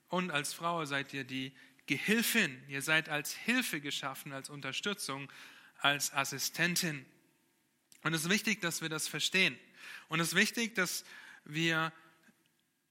Und 0.10 0.32
als 0.32 0.54
Frau 0.54 0.86
seid 0.86 1.14
ihr 1.14 1.24
die 1.24 1.54
Gehilfin. 1.88 2.62
Ihr 2.68 2.82
seid 2.82 3.10
als 3.10 3.34
Hilfe 3.34 3.80
geschaffen, 3.80 4.34
als 4.34 4.50
Unterstützung, 4.50 5.32
als 5.80 6.14
Assistentin. 6.14 7.06
Und 8.06 8.14
es 8.14 8.22
ist 8.22 8.30
wichtig, 8.30 8.62
dass 8.62 8.84
wir 8.84 8.90
das 8.90 9.08
verstehen. 9.08 9.58
Und 10.10 10.20
es 10.20 10.28
ist 10.28 10.36
wichtig, 10.36 10.76
dass 10.76 11.04
wir 11.44 11.92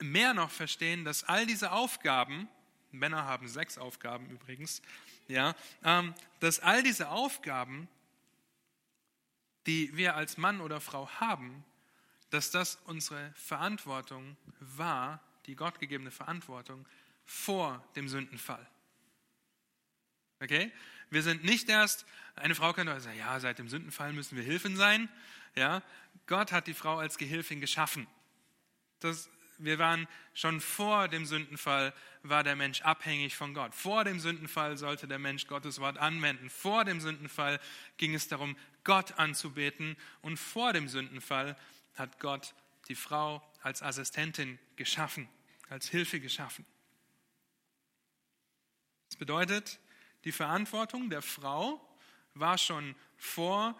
mehr 0.01 0.35
noch 0.35 0.51
verstehen, 0.51 1.05
dass 1.05 1.23
all 1.23 1.47
diese 1.47 1.71
Aufgaben, 1.71 2.49
Männer 2.91 3.25
haben 3.25 3.47
sechs 3.47 3.79
Aufgaben 3.79 4.29
übrigens, 4.29 4.83
ja, 5.29 5.55
ähm, 5.85 6.15
dass 6.41 6.59
all 6.59 6.83
diese 6.83 7.11
Aufgaben, 7.11 7.87
die 9.69 9.97
wir 9.97 10.17
als 10.17 10.37
Mann 10.37 10.61
oder 10.61 10.81
Frau 10.81 11.09
haben, 11.21 11.65
dass 12.31 12.51
das 12.51 12.81
unsere 12.87 13.33
Verantwortung 13.37 14.37
war, 14.59 15.21
die 15.47 15.55
gottgegebene 15.55 16.11
Verantwortung 16.11 16.89
vor 17.25 17.87
dem 17.95 18.09
Sündenfall. 18.09 18.69
Okay? 20.43 20.73
Wir 21.11 21.23
sind 21.23 21.45
nicht 21.45 21.69
erst, 21.69 22.07
eine 22.37 22.55
Frau 22.55 22.73
könnte 22.73 22.99
sagen, 23.01 23.19
ja, 23.19 23.39
seit 23.41 23.59
dem 23.59 23.69
Sündenfall 23.69 24.13
müssen 24.13 24.37
wir 24.37 24.45
Hilfen 24.45 24.77
sein. 24.77 25.09
Ja, 25.55 25.83
Gott 26.27 26.53
hat 26.53 26.67
die 26.67 26.75
Frau 26.75 26.99
als 26.99 27.19
Gehilfin 27.19 27.61
geschaffen. 27.61 28.07
Das, 29.01 29.31
wir 29.59 29.79
waren 29.79 30.09
schon 30.33 30.61
vor 30.61 31.09
dem 31.09 31.27
Sündenfall, 31.27 31.95
war 32.23 32.43
der 32.43 32.57
Mensch 32.57 32.83
abhängig 32.83 33.37
von 33.37 33.55
Gott. 33.55 33.75
Vor 33.75 34.05
dem 34.05 34.19
Sündenfall 34.19 34.77
sollte 34.77 35.07
der 35.07 35.19
Mensch 35.19 35.47
Gottes 35.47 35.79
Wort 35.79 35.99
anwenden. 35.99 36.51
Vor 36.51 36.85
dem 36.85 37.01
Sündenfall 37.01 37.61
ging 37.99 38.15
es 38.15 38.29
darum, 38.29 38.57
Gott 38.83 39.19
anzubeten. 39.19 39.97
Und 40.23 40.39
vor 40.39 40.73
dem 40.73 40.89
Sündenfall 40.89 41.57
hat 41.95 42.19
Gott 42.19 42.55
die 42.89 42.95
Frau 42.95 43.43
als 43.63 43.83
Assistentin 43.83 44.59
geschaffen, 44.77 45.29
als 45.69 45.89
Hilfe 45.89 46.21
geschaffen. 46.21 46.67
Das 49.09 49.17
bedeutet, 49.17 49.79
die 50.25 50.33
Verantwortung 50.33 51.11
der 51.11 51.23
Frau 51.23 51.81
war 52.35 52.59
schon 52.59 52.95
vor 53.17 53.79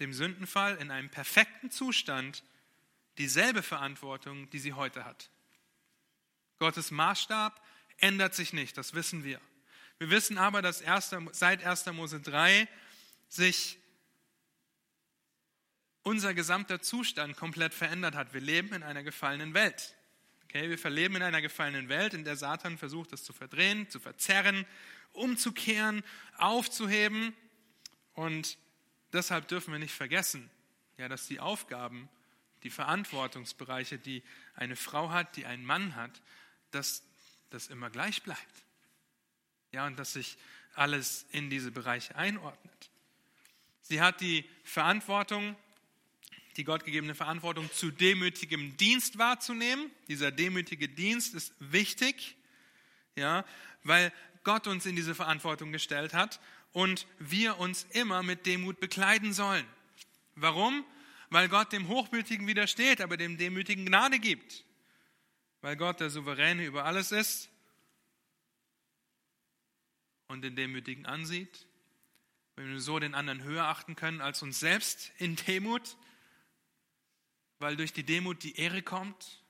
dem 0.00 0.12
Sündenfall 0.12 0.76
in 0.76 0.90
einem 0.90 1.10
perfekten 1.10 1.70
Zustand 1.70 2.42
dieselbe 3.18 3.62
Verantwortung, 3.62 4.50
die 4.50 4.58
sie 4.58 4.72
heute 4.72 5.04
hat. 5.04 5.30
Gottes 6.58 6.90
Maßstab 6.90 7.60
ändert 7.98 8.34
sich 8.34 8.52
nicht, 8.52 8.76
das 8.76 8.94
wissen 8.94 9.22
wir. 9.22 9.40
Wir 9.98 10.10
wissen 10.10 10.38
aber, 10.38 10.62
dass 10.62 10.82
seit 11.32 11.64
1. 11.64 11.86
Mose 11.86 12.20
3 12.20 12.68
sich 13.28 13.78
unser 16.02 16.34
gesamter 16.34 16.82
Zustand 16.82 17.36
komplett 17.36 17.72
verändert 17.72 18.14
hat. 18.14 18.34
Wir 18.34 18.40
leben 18.40 18.72
in 18.74 18.82
einer 18.82 19.02
gefallenen 19.02 19.54
Welt. 19.54 19.94
Okay, 20.56 20.70
wir 20.70 20.78
verleben 20.78 21.16
in 21.16 21.22
einer 21.22 21.42
gefallenen 21.42 21.88
Welt, 21.88 22.14
in 22.14 22.22
der 22.22 22.36
Satan 22.36 22.78
versucht, 22.78 23.12
es 23.12 23.24
zu 23.24 23.32
verdrehen, 23.32 23.90
zu 23.90 23.98
verzerren, 23.98 24.64
umzukehren, 25.12 26.04
aufzuheben. 26.38 27.34
Und 28.12 28.56
deshalb 29.12 29.48
dürfen 29.48 29.72
wir 29.72 29.80
nicht 29.80 29.94
vergessen, 29.94 30.48
ja, 30.96 31.08
dass 31.08 31.26
die 31.26 31.40
Aufgaben, 31.40 32.08
die 32.62 32.70
Verantwortungsbereiche, 32.70 33.98
die 33.98 34.22
eine 34.54 34.76
Frau 34.76 35.10
hat, 35.10 35.34
die 35.34 35.44
ein 35.44 35.64
Mann 35.64 35.96
hat, 35.96 36.22
dass 36.70 37.02
das 37.50 37.66
immer 37.66 37.90
gleich 37.90 38.22
bleibt. 38.22 38.64
Ja, 39.72 39.88
und 39.88 39.98
dass 39.98 40.12
sich 40.12 40.38
alles 40.76 41.26
in 41.32 41.50
diese 41.50 41.72
Bereiche 41.72 42.14
einordnet. 42.14 42.90
Sie 43.80 44.00
hat 44.00 44.20
die 44.20 44.48
Verantwortung 44.62 45.56
die 46.56 46.64
gottgegebene 46.64 47.14
Verantwortung 47.14 47.70
zu 47.72 47.90
demütigem 47.90 48.76
Dienst 48.76 49.18
wahrzunehmen. 49.18 49.90
Dieser 50.08 50.30
demütige 50.30 50.88
Dienst 50.88 51.34
ist 51.34 51.52
wichtig, 51.58 52.36
ja, 53.16 53.44
weil 53.82 54.12
Gott 54.44 54.66
uns 54.66 54.86
in 54.86 54.96
diese 54.96 55.14
Verantwortung 55.14 55.72
gestellt 55.72 56.14
hat 56.14 56.40
und 56.72 57.06
wir 57.18 57.58
uns 57.58 57.86
immer 57.90 58.22
mit 58.22 58.46
Demut 58.46 58.80
bekleiden 58.80 59.32
sollen. 59.32 59.66
Warum? 60.34 60.84
Weil 61.30 61.48
Gott 61.48 61.72
dem 61.72 61.88
Hochmütigen 61.88 62.46
widersteht, 62.46 63.00
aber 63.00 63.16
dem 63.16 63.38
Demütigen 63.38 63.86
Gnade 63.86 64.18
gibt. 64.18 64.64
Weil 65.60 65.76
Gott 65.76 66.00
der 66.00 66.10
Souveräne 66.10 66.64
über 66.64 66.84
alles 66.84 67.10
ist 67.10 67.48
und 70.28 70.42
den 70.42 70.56
Demütigen 70.56 71.06
ansieht. 71.06 71.66
Wenn 72.56 72.68
wir 72.68 72.80
so 72.80 72.98
den 72.98 73.14
anderen 73.14 73.42
höher 73.42 73.64
achten 73.64 73.96
können 73.96 74.20
als 74.20 74.42
uns 74.42 74.60
selbst 74.60 75.12
in 75.18 75.36
Demut, 75.36 75.96
weil 77.58 77.76
durch 77.76 77.92
die 77.92 78.04
Demut 78.04 78.42
die 78.42 78.56
Ehre 78.56 78.82
kommt, 78.82 79.42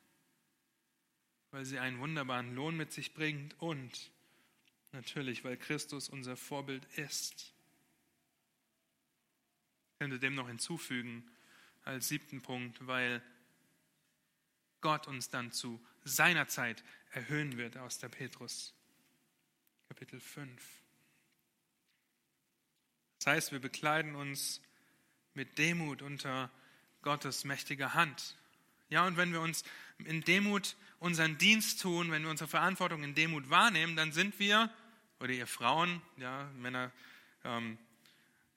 weil 1.51 1.65
sie 1.65 1.79
einen 1.79 1.99
wunderbaren 1.99 2.55
Lohn 2.55 2.77
mit 2.77 2.93
sich 2.93 3.15
bringt 3.15 3.61
und 3.61 4.11
natürlich, 4.93 5.45
weil 5.45 5.57
Christus 5.57 6.09
unser 6.09 6.37
Vorbild 6.37 6.85
ist. 6.97 7.55
Ich 9.93 9.99
könnte 10.01 10.19
dem 10.19 10.35
noch 10.35 10.49
hinzufügen 10.49 11.31
als 11.85 12.09
siebten 12.09 12.43
Punkt, 12.43 12.87
weil 12.87 13.23
Gott 14.81 15.07
uns 15.07 15.31
dann 15.31 15.53
zu 15.53 15.81
seiner 16.05 16.49
Zeit 16.49 16.85
erhöhen 17.11 17.57
wird 17.57 17.77
aus 17.77 17.99
der 17.99 18.09
Petrus. 18.09 18.75
Kapitel 19.89 20.21
5. 20.21 20.63
Das 23.19 23.27
heißt, 23.27 23.53
wir 23.53 23.61
bekleiden 23.61 24.15
uns 24.15 24.61
mit 25.33 25.57
Demut 25.57 26.03
unter 26.03 26.51
Gottes 27.05 27.45
mächtiger 27.45 27.95
Hand. 27.95 28.37
Ja, 28.89 29.07
und 29.07 29.17
wenn 29.17 29.33
wir 29.33 29.41
uns 29.41 29.63
in 29.99 30.23
Demut 30.23 30.77
unseren 30.99 31.39
Dienst 31.39 31.81
tun, 31.81 32.11
wenn 32.11 32.23
wir 32.23 32.31
unsere 32.31 32.49
Verantwortung 32.49 33.05
in 33.05 33.15
Demut 33.15 33.51
wahrnehmen, 33.51 33.95
dann 33.95 34.11
sind 34.11 34.39
wir, 34.39 34.71
oder 35.21 35.33
ihr 35.33 35.47
Frauen, 35.47 36.03
ja, 36.17 36.51
Männer 36.57 36.91
ähm, 37.45 37.79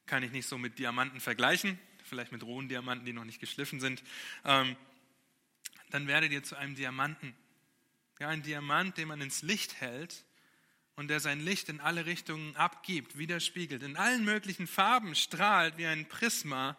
kann 0.06 0.24
ich 0.24 0.32
nicht 0.32 0.48
so 0.48 0.58
mit 0.58 0.80
Diamanten 0.80 1.20
vergleichen, 1.20 1.78
vielleicht 2.04 2.32
mit 2.32 2.44
rohen 2.44 2.70
Diamanten, 2.70 3.06
die 3.06 3.14
noch 3.14 3.26
nicht 3.26 3.40
geschliffen 3.40 3.80
sind, 3.80 4.02
ähm, 4.46 4.76
dann 5.90 6.08
werdet 6.08 6.32
ihr 6.32 6.44
zu 6.44 6.56
einem 6.56 6.76
Diamanten. 6.76 7.36
Ja, 8.20 8.30
ein 8.30 8.44
Diamant, 8.44 8.98
den 8.98 9.10
man 9.10 9.22
ins 9.22 9.42
Licht 9.42 9.80
hält 9.82 10.24
und 10.96 11.10
der 11.10 11.20
sein 11.20 11.40
Licht 11.42 11.70
in 11.70 11.80
alle 11.80 12.06
Richtungen 12.06 12.56
abgibt, 12.56 13.18
widerspiegelt, 13.18 13.84
in 13.84 13.98
allen 13.98 14.24
möglichen 14.26 14.68
Farben 14.68 15.16
strahlt 15.16 15.78
wie 15.78 15.86
ein 15.86 16.08
Prisma, 16.08 16.78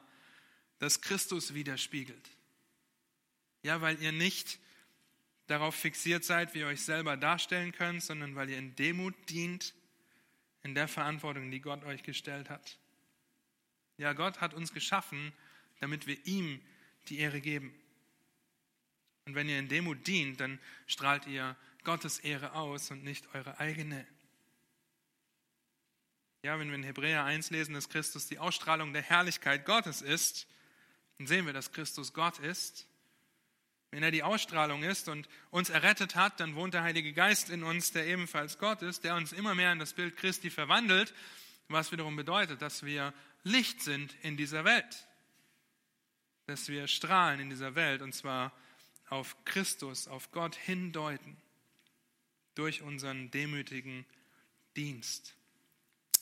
das 0.79 1.01
Christus 1.01 1.55
widerspiegelt. 1.55 2.31
Ja, 3.63 3.81
weil 3.81 4.01
ihr 4.03 4.13
nicht 4.13 4.59
darauf 5.47 5.75
fixiert 5.75 6.25
seid, 6.25 6.55
wie 6.55 6.61
ihr 6.61 6.67
euch 6.67 6.83
selber 6.83 7.17
darstellen 7.17 7.73
könnt, 7.73 8.03
sondern 8.03 8.35
weil 8.35 8.51
ihr 8.51 8.59
in 8.59 8.77
Demut 8.77 9.15
dient, 9.29 9.75
in 10.63 10.75
der 10.75 10.89
Verantwortung, 10.89 11.51
die 11.51 11.61
Gott 11.61 11.85
euch 11.85 12.03
gestellt 12.03 12.51
hat. 12.51 12.79
Ja, 13.97 14.13
Gott 14.13 14.41
hat 14.41 14.55
uns 14.55 14.73
geschaffen, 14.73 15.33
damit 15.81 16.07
wir 16.07 16.25
ihm 16.27 16.61
die 17.09 17.19
Ehre 17.19 17.41
geben. 17.41 17.75
Und 19.25 19.35
wenn 19.35 19.49
ihr 19.49 19.59
in 19.59 19.69
Demut 19.69 20.07
dient, 20.07 20.41
dann 20.41 20.59
strahlt 20.87 21.27
ihr 21.27 21.57
Gottes 21.85 22.19
Ehre 22.19 22.55
aus 22.55 22.91
und 22.91 23.03
nicht 23.03 23.35
eure 23.35 23.59
eigene. 23.59 24.07
Ja, 26.43 26.59
wenn 26.59 26.69
wir 26.69 26.77
in 26.77 26.85
Hebräer 26.85 27.25
1 27.25 27.51
lesen, 27.51 27.75
dass 27.75 27.89
Christus 27.89 28.27
die 28.27 28.39
Ausstrahlung 28.39 28.93
der 28.93 29.03
Herrlichkeit 29.03 29.65
Gottes 29.65 30.03
ist, 30.03 30.47
dann 31.19 31.27
sehen 31.27 31.47
wir, 31.47 31.53
dass 31.53 31.73
Christus 31.73 32.13
Gott 32.13 32.39
ist. 32.39 32.87
Wenn 33.91 34.03
er 34.03 34.11
die 34.11 34.23
Ausstrahlung 34.23 34.83
ist 34.83 35.09
und 35.09 35.29
uns 35.51 35.71
errettet 35.71 36.15
hat, 36.15 36.41
dann 36.41 36.55
wohnt 36.55 36.75
der 36.75 36.83
Heilige 36.83 37.13
Geist 37.13 37.51
in 37.51 37.65
uns, 37.65 37.91
der 37.91 38.07
ebenfalls 38.07 38.59
Gott 38.59 38.83
ist, 38.83 39.03
der 39.05 39.15
uns 39.15 39.33
immer 39.33 39.55
mehr 39.55 39.73
in 39.73 39.79
das 39.79 39.95
Bild 39.95 40.17
Christi 40.17 40.51
verwandelt, 40.51 41.15
was 41.69 41.91
wiederum 41.91 42.15
bedeutet, 42.15 42.63
dass 42.63 42.85
wir 42.85 43.15
Licht 43.43 43.83
sind 43.83 44.15
in 44.23 44.37
dieser 44.37 44.65
Welt, 44.65 45.07
dass 46.47 46.69
wir 46.69 46.87
strahlen 46.87 47.41
in 47.41 47.51
dieser 47.51 47.75
Welt 47.75 48.03
und 48.03 48.15
zwar 48.15 48.53
auf 49.09 49.37
Christus, 49.45 50.07
auf 50.07 50.31
Gott 50.33 50.55
hindeuten 50.55 51.37
durch 52.55 52.83
unseren 52.83 53.31
demütigen 53.31 54.05
Dienst. 54.77 55.35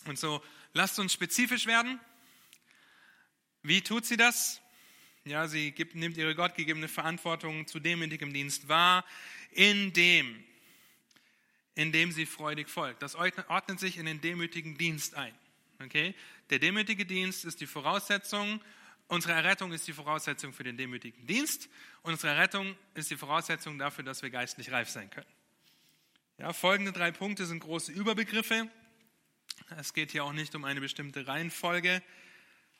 Und 0.04 0.18
so 0.18 0.42
lasst 0.72 0.98
uns 0.98 1.12
spezifisch 1.12 1.66
werden. 1.66 1.98
Wie 3.62 3.82
tut 3.82 4.06
sie 4.06 4.16
das? 4.16 4.60
Ja, 5.26 5.46
sie 5.48 5.72
gibt, 5.72 5.94
nimmt 5.94 6.16
ihre 6.16 6.34
gottgegebene 6.34 6.88
Verantwortung 6.88 7.66
zu 7.66 7.80
demütigem 7.80 8.32
Dienst 8.32 8.68
wahr, 8.68 9.04
indem, 9.50 10.42
indem 11.74 12.12
sie 12.12 12.24
freudig 12.24 12.70
folgt. 12.70 13.02
Das 13.02 13.14
ordnet 13.14 13.78
sich 13.78 13.98
in 13.98 14.06
den 14.06 14.20
demütigen 14.20 14.78
Dienst 14.78 15.14
ein. 15.14 15.34
Okay? 15.82 16.14
Der 16.48 16.58
demütige 16.58 17.04
Dienst 17.04 17.44
ist 17.44 17.60
die 17.60 17.66
Voraussetzung 17.66 18.60
Unsere 19.08 19.34
Errettung 19.34 19.72
ist 19.72 19.86
die 19.86 19.92
Voraussetzung 19.92 20.52
für 20.52 20.64
den 20.64 20.76
demütigen 20.76 21.26
Dienst. 21.26 21.68
Unsere 22.02 22.32
Errettung 22.32 22.76
ist 22.94 23.10
die 23.10 23.16
Voraussetzung 23.16 23.78
dafür, 23.78 24.02
dass 24.02 24.22
wir 24.22 24.30
geistlich 24.30 24.72
reif 24.72 24.88
sein 24.88 25.10
können. 25.10 25.26
Ja, 26.38 26.52
folgende 26.52 26.92
drei 26.92 27.12
Punkte 27.12 27.46
sind 27.46 27.60
große 27.60 27.92
Überbegriffe. 27.92 28.68
Es 29.78 29.94
geht 29.94 30.10
hier 30.10 30.24
auch 30.24 30.32
nicht 30.32 30.54
um 30.56 30.64
eine 30.64 30.80
bestimmte 30.80 31.26
Reihenfolge. 31.26 32.02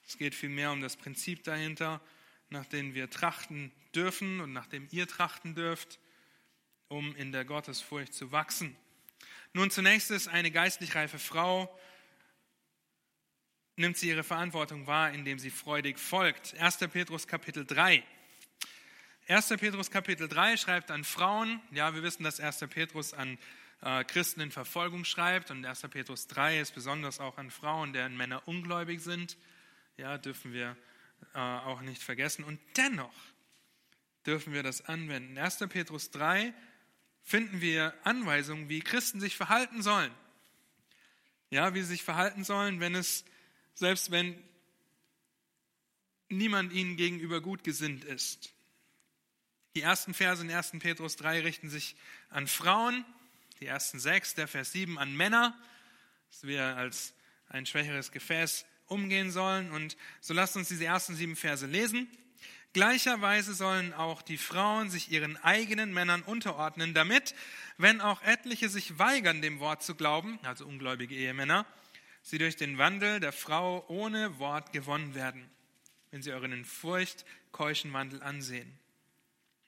Es 0.09 0.19
geht 0.19 0.35
vielmehr 0.35 0.73
um 0.73 0.81
das 0.81 0.97
Prinzip 0.97 1.45
dahinter, 1.45 2.01
nach 2.51 2.67
dem 2.67 2.95
wir 2.95 3.11
trachten 3.11 3.73
dürfen 3.95 4.41
und 4.41 4.53
nach 4.53 4.67
dem 4.67 4.89
ihr 4.91 5.07
trachten 5.07 5.55
dürft, 5.55 5.99
um 6.89 7.15
in 7.17 7.33
der 7.33 7.45
Gottesfurcht 7.45 8.15
zu 8.15 8.33
wachsen. 8.33 8.77
Nun 9.53 9.71
zunächst 9.71 10.11
ist 10.11 10.29
eine 10.29 10.51
geistlich 10.51 10.95
reife 10.95 11.19
Frau 11.19 11.75
nimmt 13.77 13.97
sie 13.99 14.09
ihre 14.09 14.25
Verantwortung 14.25 14.87
wahr, 14.87 15.13
indem 15.13 15.39
sie 15.39 15.51
freudig 15.51 15.99
folgt. 15.99 16.57
1. 16.59 16.79
Petrus 16.91 17.27
Kapitel 17.27 17.67
3. 17.67 18.03
1. 19.29 19.49
Petrus 19.49 19.91
Kapitel 19.91 20.29
3 20.29 20.57
schreibt 20.57 20.91
an 20.91 21.05
Frauen. 21.05 21.61
Ja, 21.73 21.95
wir 21.95 22.03
wissen, 22.03 22.25
dass 22.25 22.41
1. 22.41 22.61
Petrus 22.71 23.13
an 23.13 23.39
äh, 23.83 24.03
Christen 24.05 24.41
in 24.41 24.51
Verfolgung 24.51 25.05
schreibt 25.05 25.51
und 25.51 25.65
1. 25.65 25.83
Petrus 25.91 26.27
3 26.27 26.61
ist 26.61 26.75
besonders 26.75 27.21
auch 27.21 27.37
an 27.37 27.51
Frauen, 27.51 27.93
deren 27.93 28.17
Männer 28.17 28.49
ungläubig 28.49 29.01
sind. 29.01 29.37
Ja, 29.99 30.17
dürfen 30.17 30.53
wir 30.55 30.77
äh, 31.35 31.39
auch 31.39 31.81
nicht 31.81 32.03
vergessen. 32.03 32.45
Und 32.45 32.61
dennoch 32.77 33.15
dürfen 34.27 34.53
wir 34.53 34.62
das 34.62 34.85
anwenden. 34.85 35.39
1. 35.39 35.59
Petrus 35.69 36.11
3 36.11 36.53
finden 37.23 37.61
wir 37.61 37.95
Anweisungen, 38.05 38.69
wie 38.69 38.81
Christen 38.81 39.21
sich 39.21 39.37
verhalten 39.37 39.83
sollen. 39.83 40.12
Ja, 41.51 41.75
wie 41.75 41.81
sie 41.81 41.89
sich 41.89 42.03
verhalten 42.03 42.45
sollen, 42.45 42.81
wenn 42.81 42.95
es 42.95 43.25
selbst 43.75 44.11
wenn 44.11 44.43
niemand 46.29 46.73
ihnen 46.73 46.97
gegenüber 46.97 47.41
gut 47.41 47.62
gesinnt 47.62 48.05
ist. 48.05 48.53
Die 49.75 49.83
ersten 49.83 50.15
Verse 50.15 50.43
in 50.43 50.51
1. 50.51 50.73
Petrus 50.79 51.17
3 51.17 51.43
richten 51.43 51.69
sich 51.69 51.97
an 52.31 52.47
Frauen, 52.47 53.05
die 53.61 53.67
ersten 53.67 54.01
sechs, 54.01 54.35
der 54.35 54.49
Vers 54.49 54.73
7 54.73 54.99
an 54.99 55.15
Männer, 55.15 55.57
dass 56.31 56.45
wir 56.45 56.65
als 56.77 57.15
ein 57.49 57.67
schwächeres 57.67 58.11
Gefäß 58.11 58.65
umgehen 58.87 59.31
sollen. 59.31 59.70
Und 59.70 59.96
so 60.20 60.35
lasst 60.35 60.57
uns 60.57 60.68
diese 60.68 60.85
ersten 60.85 61.14
sieben 61.14 61.37
Verse 61.37 61.66
lesen. 61.66 62.09
Gleicherweise 62.72 63.55
sollen 63.55 63.94
auch 63.94 64.20
die 64.20 64.37
Frauen 64.37 64.90
sich 64.90 65.11
ihren 65.11 65.37
eigenen 65.38 65.94
Männern 65.94 66.22
unterordnen, 66.22 66.92
damit, 66.92 67.35
wenn 67.79 68.03
auch 68.03 68.22
etliche 68.22 68.68
sich 68.68 68.99
weigern, 68.99 69.40
dem 69.40 69.61
Wort 69.61 69.83
zu 69.83 69.94
glauben, 69.94 70.38
also 70.42 70.66
ungläubige 70.66 71.14
Ehemänner, 71.14 71.64
sie 72.20 72.37
durch 72.37 72.57
den 72.57 72.77
Wandel 72.77 73.18
der 73.18 73.33
Frau 73.33 73.85
ohne 73.88 74.38
Wort 74.38 74.72
gewonnen 74.75 75.14
werden, 75.14 75.49
wenn 76.11 76.22
sie 76.22 76.33
euren 76.33 76.53
in 76.53 76.64
Furcht 76.66 77.25
keuschen 77.51 77.92
Wandel 77.94 78.22
ansehen. 78.22 78.79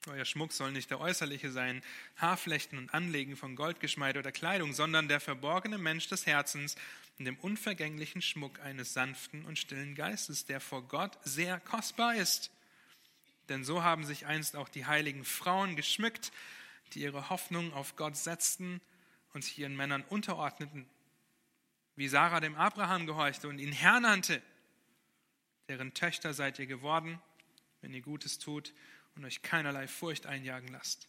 Euer 0.07 0.25
Schmuck 0.25 0.53
soll 0.53 0.71
nicht 0.71 0.89
der 0.89 0.99
äußerliche 0.99 1.51
sein, 1.51 1.81
Haarflechten 2.17 2.77
und 2.77 2.93
Anlegen 2.93 3.35
von 3.35 3.55
Goldgeschmeide 3.55 4.19
oder 4.19 4.31
Kleidung, 4.31 4.73
sondern 4.73 5.07
der 5.07 5.19
verborgene 5.19 5.77
Mensch 5.77 6.07
des 6.07 6.25
Herzens 6.25 6.75
in 7.17 7.25
dem 7.25 7.37
unvergänglichen 7.37 8.21
Schmuck 8.21 8.59
eines 8.61 8.93
sanften 8.93 9.45
und 9.45 9.59
stillen 9.59 9.95
Geistes, 9.95 10.45
der 10.45 10.61
vor 10.61 10.83
Gott 10.83 11.17
sehr 11.23 11.59
kostbar 11.59 12.15
ist. 12.15 12.51
Denn 13.49 13.63
so 13.63 13.83
haben 13.83 14.05
sich 14.05 14.25
einst 14.25 14.55
auch 14.55 14.69
die 14.69 14.85
heiligen 14.85 15.25
Frauen 15.25 15.75
geschmückt, 15.75 16.31
die 16.93 17.01
ihre 17.01 17.29
Hoffnung 17.29 17.73
auf 17.73 17.95
Gott 17.95 18.15
setzten 18.15 18.79
und 19.33 19.43
sich 19.43 19.59
ihren 19.59 19.75
Männern 19.75 20.03
unterordneten 20.03 20.87
wie 21.99 22.07
Sarah 22.07 22.39
dem 22.39 22.55
Abraham 22.55 23.05
gehorchte 23.05 23.49
und 23.49 23.59
ihn 23.59 23.73
Herr 23.73 23.99
nannte. 23.99 24.41
Deren 25.67 25.93
Töchter 25.93 26.33
seid 26.33 26.57
ihr 26.57 26.65
geworden, 26.65 27.21
wenn 27.81 27.93
ihr 27.93 28.01
Gutes 28.01 28.39
tut 28.39 28.73
und 29.15 29.25
euch 29.25 29.41
keinerlei 29.41 29.87
Furcht 29.87 30.25
einjagen 30.25 30.69
lasst. 30.69 31.07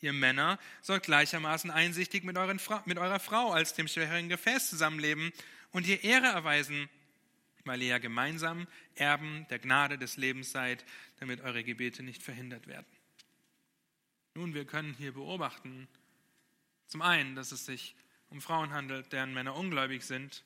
Ihr 0.00 0.12
Männer 0.12 0.58
sollt 0.82 1.04
gleichermaßen 1.04 1.70
einsichtig 1.70 2.24
mit, 2.24 2.36
euren, 2.36 2.60
mit 2.84 2.98
eurer 2.98 3.20
Frau 3.20 3.52
als 3.52 3.74
dem 3.74 3.88
schwächeren 3.88 4.28
Gefäß 4.28 4.68
zusammenleben 4.68 5.32
und 5.70 5.86
ihr 5.86 6.04
Ehre 6.04 6.26
erweisen, 6.26 6.90
weil 7.64 7.80
ihr 7.80 7.88
ja 7.88 7.98
gemeinsam 7.98 8.66
Erben 8.94 9.46
der 9.48 9.58
Gnade 9.58 9.96
des 9.96 10.16
Lebens 10.16 10.52
seid, 10.52 10.84
damit 11.20 11.40
eure 11.40 11.64
Gebete 11.64 12.02
nicht 12.02 12.22
verhindert 12.22 12.66
werden. 12.66 12.86
Nun, 14.34 14.52
wir 14.52 14.66
können 14.66 14.94
hier 14.94 15.14
beobachten, 15.14 15.88
zum 16.86 17.02
einen, 17.02 17.34
dass 17.34 17.52
es 17.52 17.64
sich 17.64 17.94
um 18.28 18.40
Frauen 18.40 18.72
handelt, 18.72 19.12
deren 19.12 19.32
Männer 19.32 19.56
ungläubig 19.56 20.02
sind. 20.02 20.44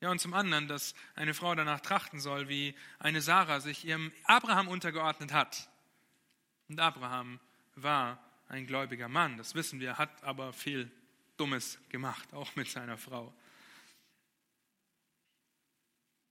Ja, 0.00 0.10
und 0.10 0.18
zum 0.18 0.34
anderen, 0.34 0.66
dass 0.66 0.94
eine 1.14 1.34
Frau 1.34 1.54
danach 1.54 1.80
trachten 1.80 2.20
soll, 2.20 2.48
wie 2.48 2.74
eine 2.98 3.22
Sarah 3.22 3.60
sich 3.60 3.84
ihrem 3.84 4.12
Abraham 4.24 4.68
untergeordnet 4.68 5.32
hat. 5.32 5.70
Und 6.68 6.80
Abraham 6.80 7.40
war 7.74 8.22
ein 8.48 8.66
gläubiger 8.66 9.08
Mann, 9.08 9.36
das 9.36 9.54
wissen 9.54 9.80
wir, 9.80 9.98
hat 9.98 10.22
aber 10.22 10.52
viel 10.52 10.90
Dummes 11.36 11.78
gemacht, 11.88 12.32
auch 12.32 12.54
mit 12.56 12.68
seiner 12.68 12.96
Frau. 12.96 13.32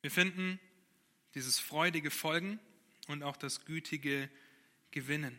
Wir 0.01 0.11
finden 0.11 0.59
dieses 1.33 1.59
freudige 1.59 2.11
Folgen 2.11 2.59
und 3.07 3.23
auch 3.23 3.37
das 3.37 3.65
gütige 3.65 4.29
Gewinnen. 4.91 5.37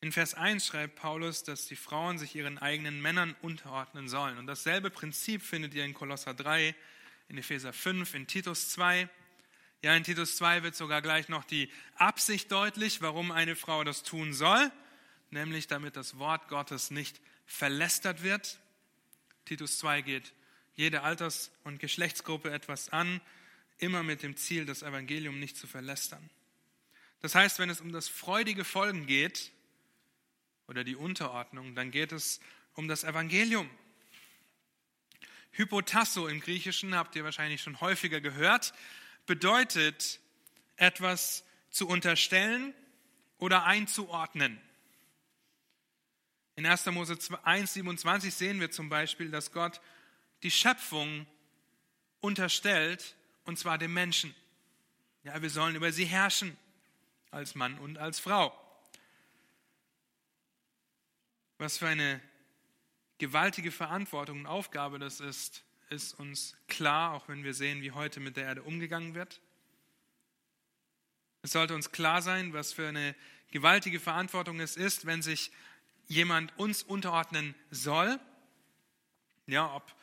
In 0.00 0.12
Vers 0.12 0.34
1 0.34 0.66
schreibt 0.66 0.96
Paulus, 0.96 1.44
dass 1.44 1.66
die 1.66 1.76
Frauen 1.76 2.18
sich 2.18 2.34
ihren 2.34 2.58
eigenen 2.58 3.00
Männern 3.00 3.34
unterordnen 3.40 4.06
sollen. 4.06 4.36
Und 4.36 4.46
dasselbe 4.46 4.90
Prinzip 4.90 5.42
findet 5.42 5.72
ihr 5.72 5.84
in 5.84 5.94
Kolosser 5.94 6.34
3, 6.34 6.74
in 7.28 7.38
Epheser 7.38 7.72
5, 7.72 8.12
in 8.12 8.26
Titus 8.26 8.68
2. 8.68 9.08
Ja, 9.84 9.94
in 9.94 10.02
Titus 10.02 10.38
2 10.38 10.62
wird 10.62 10.74
sogar 10.74 11.02
gleich 11.02 11.28
noch 11.28 11.44
die 11.44 11.70
Absicht 11.96 12.50
deutlich, 12.50 13.02
warum 13.02 13.30
eine 13.30 13.54
Frau 13.54 13.84
das 13.84 14.02
tun 14.02 14.32
soll, 14.32 14.72
nämlich 15.30 15.66
damit 15.66 15.94
das 15.94 16.18
Wort 16.18 16.48
Gottes 16.48 16.90
nicht 16.90 17.20
verlästert 17.44 18.22
wird. 18.22 18.60
Titus 19.44 19.76
2 19.76 20.00
geht 20.00 20.32
jede 20.74 21.02
Alters- 21.02 21.52
und 21.64 21.80
Geschlechtsgruppe 21.80 22.50
etwas 22.50 22.88
an, 22.94 23.20
immer 23.76 24.02
mit 24.02 24.22
dem 24.22 24.38
Ziel, 24.38 24.64
das 24.64 24.82
Evangelium 24.82 25.38
nicht 25.38 25.58
zu 25.58 25.66
verlästern. 25.66 26.30
Das 27.20 27.34
heißt, 27.34 27.58
wenn 27.58 27.68
es 27.68 27.82
um 27.82 27.92
das 27.92 28.08
freudige 28.08 28.64
Folgen 28.64 29.04
geht, 29.04 29.52
oder 30.66 30.82
die 30.82 30.96
Unterordnung, 30.96 31.74
dann 31.74 31.90
geht 31.90 32.12
es 32.12 32.40
um 32.72 32.88
das 32.88 33.04
Evangelium. 33.04 33.68
Hypotasso 35.50 36.26
im 36.26 36.40
Griechischen, 36.40 36.94
habt 36.94 37.14
ihr 37.16 37.24
wahrscheinlich 37.24 37.60
schon 37.60 37.82
häufiger 37.82 38.22
gehört, 38.22 38.72
bedeutet 39.26 40.20
etwas 40.76 41.44
zu 41.70 41.88
unterstellen 41.88 42.74
oder 43.38 43.64
einzuordnen. 43.64 44.60
In 46.56 46.66
1. 46.66 46.86
Mose 46.86 47.14
1,27 47.14 48.30
sehen 48.30 48.60
wir 48.60 48.70
zum 48.70 48.88
Beispiel, 48.88 49.30
dass 49.30 49.52
Gott 49.52 49.80
die 50.42 50.50
Schöpfung 50.50 51.26
unterstellt, 52.20 53.16
und 53.44 53.58
zwar 53.58 53.76
dem 53.76 53.92
Menschen. 53.92 54.34
Ja, 55.24 55.42
wir 55.42 55.50
sollen 55.50 55.74
über 55.74 55.90
sie 55.90 56.04
herrschen, 56.04 56.56
als 57.30 57.54
Mann 57.54 57.78
und 57.78 57.98
als 57.98 58.20
Frau. 58.20 58.58
Was 61.58 61.78
für 61.78 61.88
eine 61.88 62.20
gewaltige 63.18 63.72
Verantwortung 63.72 64.40
und 64.40 64.46
Aufgabe 64.46 64.98
das 64.98 65.20
ist, 65.20 65.63
ist 65.90 66.18
uns 66.18 66.56
klar, 66.68 67.12
auch 67.12 67.28
wenn 67.28 67.44
wir 67.44 67.54
sehen, 67.54 67.82
wie 67.82 67.92
heute 67.92 68.20
mit 68.20 68.36
der 68.36 68.44
Erde 68.44 68.62
umgegangen 68.62 69.14
wird. 69.14 69.40
Es 71.42 71.52
sollte 71.52 71.74
uns 71.74 71.92
klar 71.92 72.22
sein, 72.22 72.52
was 72.52 72.72
für 72.72 72.88
eine 72.88 73.14
gewaltige 73.50 74.00
Verantwortung 74.00 74.60
es 74.60 74.76
ist, 74.76 75.06
wenn 75.06 75.22
sich 75.22 75.52
jemand 76.06 76.56
uns 76.58 76.82
unterordnen 76.82 77.54
soll. 77.70 78.18
Ja, 79.46 79.74
ob 79.74 79.94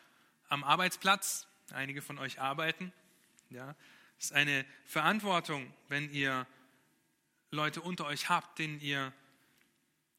am 0.50 0.64
Arbeitsplatz, 0.64 1.48
einige 1.72 2.02
von 2.02 2.20
euch 2.20 2.40
arbeiten. 2.40 2.94
Ja, 3.50 3.76
es 4.20 4.26
ist 4.26 4.34
eine 4.34 4.66
Verantwortung, 4.86 5.74
wenn 5.88 6.12
ihr 6.12 6.46
Leute 7.50 7.82
unter 7.82 8.06
euch 8.06 8.30
habt, 8.30 8.60
denen 8.60 8.80
ihr 8.80 9.14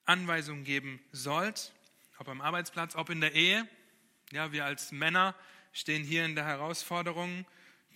Anweisungen 0.05 0.65
geben 0.65 1.01
sollt, 1.13 1.73
ob 2.19 2.29
am 2.29 2.41
Arbeitsplatz, 2.41 2.97
ob 2.97 3.11
in 3.11 3.21
der 3.21 3.35
Ehe. 3.35 3.69
Ja, 4.33 4.51
wir 4.51 4.65
als 4.65 4.93
Männer 4.93 5.35
stehen 5.73 6.05
hier 6.05 6.25
in 6.25 6.35
der 6.35 6.47
Herausforderung, 6.47 7.45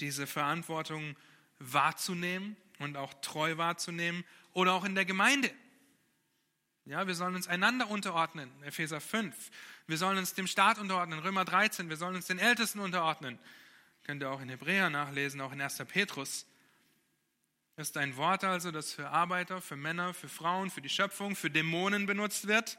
diese 0.01 0.27
Verantwortung 0.27 1.17
wahrzunehmen 1.59 2.59
und 2.79 2.99
auch 2.99 3.15
treu 3.23 3.57
wahrzunehmen 3.57 4.23
oder 4.53 4.75
auch 4.75 4.85
in 4.85 4.95
der 4.95 5.07
Gemeinde. 5.07 5.51
Ja, 6.85 7.07
wir 7.07 7.15
sollen 7.15 7.35
uns 7.35 7.49
einander 7.49 7.89
unterordnen, 7.89 8.51
Epheser 8.65 9.01
5. 9.01 9.35
Wir 9.87 9.97
sollen 9.97 10.19
uns 10.19 10.35
dem 10.35 10.47
Staat 10.47 10.79
unterordnen, 10.79 11.21
Römer 11.21 11.47
13. 11.47 11.89
Wir 11.89 11.97
sollen 11.97 12.17
uns 12.17 12.27
den 12.27 12.39
Ältesten 12.39 12.81
unterordnen. 12.81 13.39
Könnt 14.05 14.23
ihr 14.23 14.31
auch 14.31 14.43
in 14.43 14.51
Hebräer 14.51 14.91
nachlesen, 14.91 15.41
auch 15.41 15.53
in 15.53 15.61
1. 15.63 15.79
Petrus. 15.89 16.45
Ist 17.77 17.97
ein 17.97 18.15
Wort 18.19 18.45
also, 18.45 18.71
das 18.71 18.93
für 18.93 19.09
Arbeiter, 19.09 19.63
für 19.63 19.77
Männer, 19.77 20.13
für 20.13 20.29
Frauen, 20.29 20.69
für 20.69 20.83
die 20.83 20.91
Schöpfung, 20.91 21.35
für 21.35 21.51
Dämonen 21.51 22.05
benutzt 22.05 22.47
wird. 22.47 22.79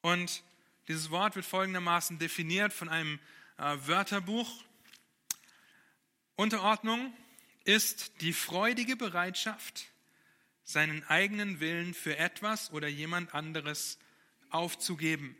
Und 0.00 0.42
dieses 0.88 1.10
Wort 1.10 1.36
wird 1.36 1.44
folgendermaßen 1.44 2.18
definiert 2.18 2.72
von 2.72 2.88
einem 2.88 3.20
äh, 3.58 3.76
Wörterbuch. 3.86 4.64
Unterordnung 6.34 7.12
ist 7.64 8.22
die 8.22 8.32
freudige 8.32 8.96
Bereitschaft, 8.96 9.90
seinen 10.64 11.04
eigenen 11.04 11.60
Willen 11.60 11.92
für 11.92 12.16
etwas 12.16 12.72
oder 12.72 12.88
jemand 12.88 13.34
anderes 13.34 13.98
aufzugeben. 14.48 15.36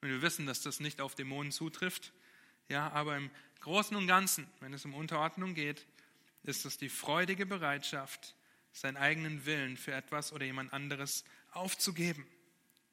Und 0.00 0.08
wir 0.08 0.22
wissen, 0.22 0.46
dass 0.46 0.62
das 0.62 0.80
nicht 0.80 1.00
auf 1.00 1.14
Dämonen 1.14 1.52
zutrifft, 1.52 2.12
ja, 2.68 2.90
aber 2.90 3.16
im 3.16 3.30
Großen 3.60 3.96
und 3.96 4.06
Ganzen, 4.06 4.48
wenn 4.60 4.72
es 4.72 4.84
um 4.84 4.94
Unterordnung 4.94 5.54
geht, 5.54 5.86
ist 6.42 6.66
es 6.66 6.76
die 6.76 6.88
freudige 6.88 7.46
Bereitschaft, 7.46 8.34
seinen 8.72 8.96
eigenen 8.96 9.46
Willen 9.46 9.76
für 9.76 9.92
etwas 9.92 10.32
oder 10.32 10.44
jemand 10.44 10.72
anderes 10.72 11.24
aufzugeben. 11.52 12.26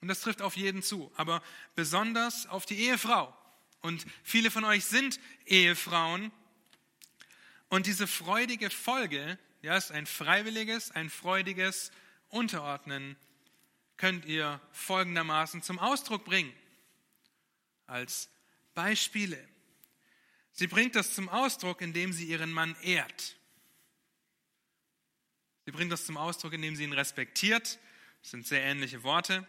Und 0.02 0.08
das 0.08 0.22
trifft 0.22 0.42
auf 0.42 0.58
jeden 0.58 0.82
zu, 0.82 1.12
aber 1.16 1.44
besonders 1.76 2.48
auf 2.48 2.66
die 2.66 2.80
Ehefrau. 2.80 3.36
Und 3.82 4.06
viele 4.24 4.52
von 4.52 4.64
euch 4.64 4.86
sind 4.86 5.20
Ehefrauen. 5.46 6.32
Und 7.70 7.86
diese 7.86 8.08
freudige 8.08 8.70
Folge, 8.70 9.38
ja, 9.62 9.78
ist 9.78 9.92
ein 9.92 10.08
freiwilliges, 10.08 10.92
ein 10.92 11.10
freudiges 11.10 11.92
Unterordnen, 12.30 13.16
könnt 13.98 14.26
ihr 14.26 14.60
folgendermaßen 14.72 15.62
zum 15.62 15.78
Ausdruck 15.78 16.26
bringen. 16.26 16.54
Als 17.86 18.30
Beispiele. 18.74 19.48
Sie 20.52 20.68
bringt 20.68 20.96
das 20.96 21.14
zum 21.14 21.30
Ausdruck, 21.30 21.82
indem 21.82 22.12
sie 22.12 22.26
ihren 22.26 22.52
Mann 22.52 22.76
ehrt. 22.82 23.36
Sie 25.66 25.72
bringt 25.72 25.92
das 25.92 26.06
zum 26.06 26.18
Ausdruck, 26.18 26.54
indem 26.54 26.76
sie 26.76 26.84
ihn 26.84 26.94
respektiert. 26.94 27.80
Das 28.22 28.32
sind 28.32 28.48
sehr 28.48 28.64
ähnliche 28.64 29.04
Worte. 29.04 29.48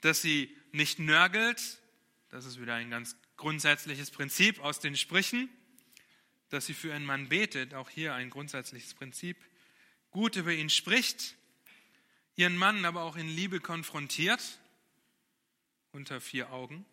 Dass 0.00 0.22
sie 0.22 0.54
nicht 0.72 0.98
nörgelt. 0.98 1.78
Das 2.30 2.44
ist 2.44 2.60
wieder 2.60 2.74
ein 2.74 2.90
ganz 2.90 3.16
grundsätzliches 3.36 4.10
Prinzip 4.10 4.60
aus 4.60 4.80
den 4.80 4.96
Sprüchen. 4.96 5.48
Dass 6.48 6.66
sie 6.66 6.74
für 6.74 6.88
ihren 6.88 7.04
Mann 7.04 7.28
betet. 7.28 7.74
Auch 7.74 7.90
hier 7.90 8.14
ein 8.14 8.30
grundsätzliches 8.30 8.94
Prinzip. 8.94 9.36
Gut 10.10 10.36
über 10.36 10.52
ihn 10.52 10.70
spricht. 10.70 11.36
Ihren 12.36 12.56
Mann 12.56 12.84
aber 12.84 13.02
auch 13.02 13.16
in 13.16 13.28
Liebe 13.28 13.60
konfrontiert. 13.60 14.58
Unter 15.92 16.20
vier 16.20 16.52
Augen. 16.52 16.84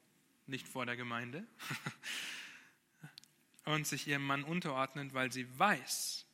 Nicht 0.48 0.68
vor 0.68 0.86
der 0.86 0.96
Gemeinde. 0.96 1.46
und 3.66 3.88
sich 3.88 4.08
ihrem 4.08 4.26
Mann 4.26 4.44
unterordnet, 4.44 5.14
weil 5.14 5.32
sie 5.32 5.48
weiß, 5.58 6.26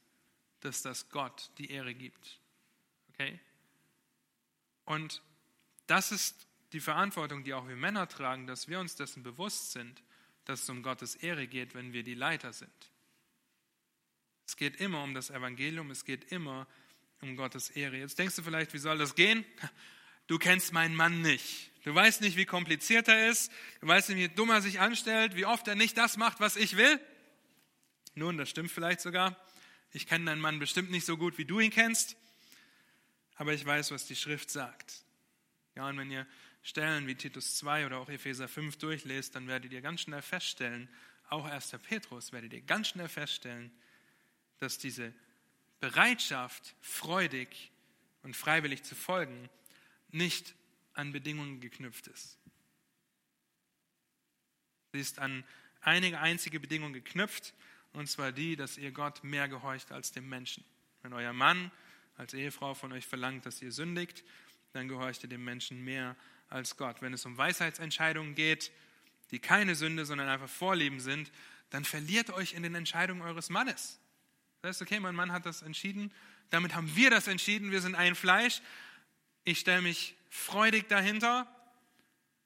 dass 0.62 0.82
das 0.82 1.10
Gott 1.10 1.52
die 1.58 1.72
Ehre 1.72 1.94
gibt. 1.94 2.40
Okay? 3.10 3.40
Und 4.86 5.22
das 5.88 6.12
ist 6.12 6.48
die 6.74 6.80
Verantwortung, 6.80 7.44
die 7.44 7.54
auch 7.54 7.68
wir 7.68 7.76
Männer 7.76 8.08
tragen, 8.08 8.48
dass 8.48 8.68
wir 8.68 8.80
uns 8.80 8.96
dessen 8.96 9.24
bewusst 9.24 9.72
sind, 9.72 10.04
dass 10.46 10.64
es 10.64 10.70
um 10.70 10.84
Gottes 10.84 11.16
Ehre 11.16 11.48
geht, 11.48 11.74
wenn 11.76 11.94
wir 11.94 12.04
die 12.04 12.14
Leiter 12.14 12.54
sind. 12.54 12.92
Es 14.46 14.56
geht 14.56 14.78
immer 14.78 15.04
um 15.04 15.14
das 15.14 15.30
Evangelium, 15.30 15.92
es 15.92 16.06
geht 16.06 16.32
immer 16.32 16.68
um 17.22 17.36
Gottes 17.36 17.70
Ehre. 17.70 17.98
Jetzt 17.98 18.18
denkst 18.18 18.36
du 18.36 18.42
vielleicht, 18.42 18.74
wie 18.74 18.80
soll 18.80 18.98
das 18.98 19.16
gehen? 19.16 19.46
Du 20.28 20.38
kennst 20.38 20.74
meinen 20.74 20.96
Mann 20.96 21.22
nicht. 21.22 21.72
Du 21.84 21.94
weißt 21.94 22.22
nicht, 22.22 22.38
wie 22.38 22.46
kompliziert 22.46 23.08
er 23.08 23.30
ist. 23.30 23.52
Du 23.82 23.88
weißt 23.88 24.10
nicht, 24.10 24.18
wie 24.18 24.36
dumm 24.36 24.50
er 24.50 24.62
sich 24.62 24.80
anstellt, 24.80 25.36
wie 25.36 25.46
oft 25.46 25.68
er 25.68 25.76
nicht 25.76 25.98
das 25.98 26.18
macht, 26.18 26.40
was 26.40 26.56
ich 26.56 26.78
will. 26.78 27.00
Nun, 28.16 28.38
das 28.38 28.50
stimmt 28.50 28.72
vielleicht 28.72 29.02
sogar. 29.02 29.38
Ich 29.92 30.06
kenne 30.08 30.26
deinen 30.26 30.42
Mann 30.42 30.60
bestimmt 30.60 30.92
nicht 30.92 31.06
so 31.06 31.18
gut, 31.18 31.38
wie 31.38 31.46
du 31.46 31.60
ihn 31.60 31.72
kennst, 31.72 32.16
aber 33.36 33.54
ich 33.54 33.66
weiß, 33.66 33.92
was 33.92 34.06
die 34.06 34.16
Schrift 34.16 34.52
sagt. 34.52 35.04
Ja, 35.76 35.88
und 35.88 35.98
wenn 35.98 36.12
ihr 36.12 36.28
Stellen 36.62 37.08
wie 37.08 37.16
Titus 37.16 37.58
2 37.58 37.86
oder 37.86 38.00
auch 38.00 38.10
Epheser 38.10 38.48
5 38.48 38.78
durchlest, 38.78 39.36
dann 39.36 39.48
werdet 39.48 39.72
ihr 39.72 39.82
ganz 39.82 40.02
schnell 40.02 40.22
feststellen, 40.22 40.90
auch 41.30 41.46
1. 41.46 41.76
Petrus 41.84 42.34
werdet 42.34 42.54
ihr 42.54 42.62
ganz 42.62 42.90
schnell 42.90 43.08
feststellen, 43.08 43.72
dass 44.58 44.78
diese 44.78 45.14
Bereitschaft, 45.80 46.76
freudig 46.82 47.72
und 48.24 48.36
freiwillig 48.36 48.84
zu 48.84 48.96
folgen, 48.96 49.50
nicht 50.10 50.56
an 50.94 51.12
Bedingungen 51.12 51.62
geknüpft 51.62 52.08
ist. 52.08 52.38
Sie 54.92 55.00
ist 55.00 55.20
an 55.20 55.44
einige 55.82 56.20
einzige 56.20 56.60
Bedingungen 56.60 56.94
geknüpft, 56.94 57.54
und 57.94 58.08
zwar 58.08 58.32
die, 58.32 58.56
dass 58.56 58.78
ihr 58.78 58.92
Gott 58.92 59.24
mehr 59.24 59.48
gehorcht 59.48 59.92
als 59.92 60.12
dem 60.12 60.28
Menschen. 60.28 60.64
Wenn 61.02 61.14
euer 61.14 61.34
Mann 61.34 61.72
als 62.18 62.34
Ehefrau 62.34 62.74
von 62.74 62.92
euch 62.92 63.06
verlangt, 63.06 63.46
dass 63.46 63.62
ihr 63.62 63.72
sündigt, 63.72 64.24
dann 64.74 64.88
gehorcht 64.88 65.24
ihr 65.24 65.30
dem 65.30 65.44
Menschen 65.44 65.84
mehr 65.84 66.16
als 66.50 66.78
Gott. 66.78 67.02
Wenn 67.02 67.14
es 67.14 67.26
um 67.26 67.38
Weisheitsentscheidungen 67.38 68.36
geht, 68.36 68.72
die 69.32 69.40
keine 69.40 69.76
Sünde, 69.76 70.06
sondern 70.06 70.28
einfach 70.28 70.50
Vorlieben 70.50 71.00
sind, 71.00 71.32
dann 71.70 71.86
verliert 71.86 72.32
euch 72.32 72.54
in 72.54 72.64
den 72.64 72.76
Entscheidungen 72.76 73.22
eures 73.22 73.50
Mannes. 73.50 74.00
Das 74.62 74.70
heißt, 74.70 74.82
okay, 74.82 75.00
mein 75.00 75.16
Mann 75.16 75.32
hat 75.32 75.46
das 75.46 75.62
entschieden, 75.62 76.12
damit 76.50 76.76
haben 76.76 76.96
wir 76.96 77.10
das 77.12 77.28
entschieden, 77.28 77.72
wir 77.72 77.82
sind 77.82 77.96
ein 77.96 78.16
Fleisch. 78.16 78.62
Ich 79.44 79.60
stelle 79.60 79.82
mich 79.82 80.16
freudig 80.30 80.90
dahinter 80.90 81.48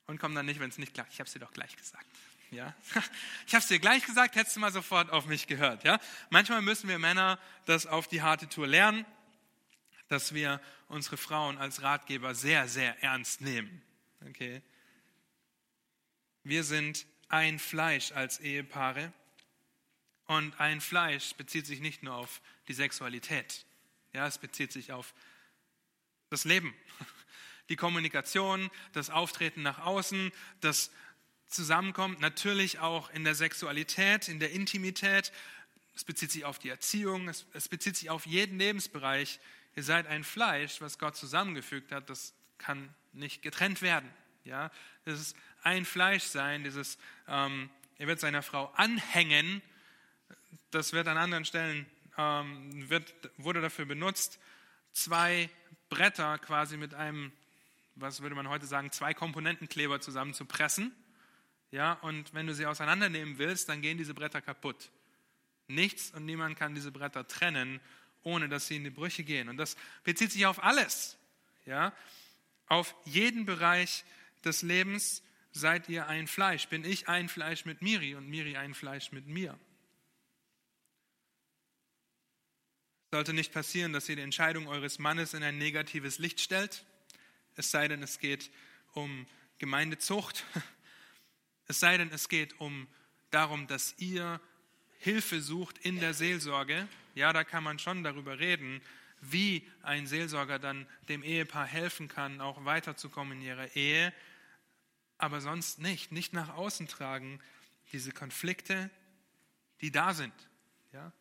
und 0.06 0.20
komme 0.20 0.36
dann 0.36 0.46
nicht, 0.46 0.60
wenn 0.60 0.70
es 0.70 0.78
nicht 0.78 0.94
klappt. 0.94 1.14
Ich 1.14 1.20
habe 1.20 1.28
es 1.28 1.34
dir 1.34 1.40
doch 1.40 1.54
gleich 1.54 1.76
gesagt. 1.76 2.06
Ja? 2.52 2.74
Ich 3.48 3.54
habe 3.54 3.62
es 3.62 3.68
dir 3.68 3.80
gleich 3.80 4.06
gesagt, 4.06 4.36
hättest 4.36 4.56
du 4.56 4.60
mal 4.60 4.72
sofort 4.72 5.10
auf 5.12 5.26
mich 5.26 5.48
gehört. 5.48 5.84
Ja? 5.84 6.00
Manchmal 6.30 6.62
müssen 6.62 6.90
wir 6.90 7.00
Männer 7.00 7.40
das 7.66 7.86
auf 7.86 8.08
die 8.08 8.22
harte 8.22 8.48
Tour 8.50 8.68
lernen, 8.68 9.06
dass 10.10 10.34
wir 10.34 10.62
unsere 10.88 11.18
Frauen 11.18 11.58
als 11.58 11.82
Ratgeber 11.82 12.36
sehr, 12.36 12.68
sehr 12.68 13.02
ernst 13.02 13.42
nehmen. 13.42 13.82
Okay? 14.30 14.62
Wir 16.44 16.64
sind 16.64 17.06
ein 17.30 17.60
Fleisch 17.60 18.12
als 18.12 18.40
Ehepaare 18.40 19.14
und 20.26 20.60
ein 20.60 20.82
Fleisch 20.82 21.34
bezieht 21.36 21.66
sich 21.66 21.80
nicht 21.80 22.04
nur 22.04 22.16
auf 22.16 22.42
die 22.68 22.74
Sexualität, 22.74 23.66
ja, 24.14 24.28
es 24.28 24.38
bezieht 24.38 24.72
sich 24.72 24.92
auf 24.92 25.14
das 26.30 26.46
Leben, 26.46 26.74
die 27.70 27.76
Kommunikation, 27.76 28.70
das 28.94 29.10
Auftreten 29.10 29.62
nach 29.62 29.80
außen, 29.80 30.32
das 30.62 30.92
Zusammenkommen, 31.48 32.18
natürlich 32.20 32.80
auch 32.80 33.10
in 33.12 33.24
der 33.24 33.36
Sexualität, 33.36 34.28
in 34.28 34.40
der 34.40 34.52
Intimität. 34.52 35.32
Es 35.96 36.04
bezieht 36.04 36.32
sich 36.32 36.46
auf 36.46 36.58
die 36.58 36.70
Erziehung, 36.70 37.30
es, 37.30 37.46
es 37.54 37.70
bezieht 37.70 37.96
sich 37.96 38.10
auf 38.10 38.26
jeden 38.26 38.58
Lebensbereich. 38.58 39.40
Ihr 39.76 39.84
seid 39.84 40.08
ein 40.08 40.24
Fleisch, 40.24 40.82
was 40.82 40.98
Gott 40.98 41.16
zusammengefügt 41.16 41.92
hat, 41.92 42.10
das 42.10 42.34
kann 42.58 42.94
nicht 43.14 43.42
getrennt 43.42 43.82
werden. 43.82 44.10
Ja, 44.44 44.72
das 45.06 45.20
ist 45.20 45.38
ein 45.64 45.86
Fleisch 45.86 46.24
sein, 46.24 46.64
dieses, 46.64 46.98
ähm, 47.28 47.70
er 47.98 48.08
wird 48.08 48.20
seiner 48.20 48.42
Frau 48.42 48.72
anhängen, 48.76 49.62
das 50.72 50.92
wird 50.92 51.08
an 51.08 51.18
anderen 51.18 51.46
Stellen, 51.46 51.86
ähm, 52.18 52.90
wird, 52.90 53.14
wurde 53.38 53.62
dafür 53.62 53.86
benutzt, 53.86 54.40
zwei 54.92 55.50
Bretter 55.90 56.38
quasi 56.40 56.78
mit 56.78 56.94
einem, 56.94 57.32
was 57.96 58.22
würde 58.22 58.36
man 58.36 58.50
heute 58.50 58.66
sagen, 58.66 58.92
zwei 58.92 59.14
Komponentenkleber 59.14 60.02
zusammenzupressen. 60.02 60.92
Ja, 61.72 61.94
und 61.94 62.34
wenn 62.34 62.46
du 62.46 62.54
sie 62.54 62.66
auseinandernehmen 62.66 63.38
willst, 63.38 63.70
dann 63.70 63.82
gehen 63.82 63.98
diese 63.98 64.14
Bretter 64.14 64.42
kaputt. 64.42 64.92
Nichts 65.68 66.12
und 66.12 66.26
niemand 66.26 66.58
kann 66.58 66.76
diese 66.76 66.92
Bretter 66.92 67.28
trennen, 67.28 67.80
ohne 68.24 68.50
dass 68.50 68.68
sie 68.68 68.76
in 68.76 68.84
die 68.84 68.90
Brüche 68.90 69.24
gehen. 69.24 69.50
Und 69.50 69.58
das 69.58 69.76
bezieht 70.04 70.32
sich 70.32 70.46
auf 70.46 70.64
alles. 70.64 71.18
Ja, 71.66 71.94
auf 72.68 72.96
jeden 73.06 73.46
Bereich 73.46 74.04
des 74.44 74.62
Lebens 74.62 75.24
seid 75.52 75.90
ihr 75.90 76.08
ein 76.08 76.28
Fleisch. 76.28 76.68
Bin 76.68 76.84
ich 76.84 77.08
ein 77.08 77.30
Fleisch 77.30 77.66
mit 77.66 77.82
Miri 77.82 78.16
und 78.16 78.30
Miri 78.30 78.58
ein 78.58 78.74
Fleisch 78.74 79.12
mit 79.12 79.28
mir. 79.28 79.58
sollte 83.14 83.34
nicht 83.34 83.54
passieren, 83.54 83.94
dass 83.94 84.10
ihr 84.10 84.16
die 84.16 84.24
Entscheidung 84.24 84.68
eures 84.68 84.98
Mannes 84.98 85.36
in 85.36 85.44
ein 85.44 85.60
negatives 85.60 86.18
Licht 86.18 86.42
stellt, 86.42 86.84
es 87.56 87.70
sei 87.70 87.88
denn, 87.88 88.02
es 88.02 88.18
geht 88.18 88.50
um 88.94 89.28
Gemeindezucht, 89.60 90.44
es 91.68 91.80
sei 91.80 91.96
denn, 91.96 92.10
es 92.12 92.28
geht 92.28 92.60
um 92.60 92.88
darum, 93.30 93.68
dass 93.68 93.94
ihr 94.00 94.42
Hilfe 94.98 95.42
sucht 95.42 95.78
in 95.78 96.00
der 96.00 96.16
Seelsorge. 96.16 96.88
Ja, 97.14 97.34
da 97.34 97.44
kann 97.44 97.64
man 97.64 97.78
schon 97.78 98.04
darüber 98.04 98.40
reden, 98.40 98.82
wie 99.32 99.70
ein 99.82 100.08
Seelsorger 100.08 100.60
dann 100.60 100.88
dem 101.10 101.24
Ehepaar 101.24 101.66
helfen 101.66 102.08
kann, 102.08 102.42
auch 102.42 102.66
weiterzukommen 102.66 103.40
in 103.40 103.46
ihrer 103.46 103.76
Ehe, 103.76 104.14
aber 105.18 105.42
sonst 105.42 105.80
nicht, 105.80 106.12
nicht 106.12 106.34
nach 106.34 106.50
außen 106.50 106.88
tragen, 106.88 107.40
diese 107.92 108.12
Konflikte, 108.12 108.90
die 109.82 109.92
da 109.92 110.14
sind. 110.14 110.34
Ja? 110.92 111.12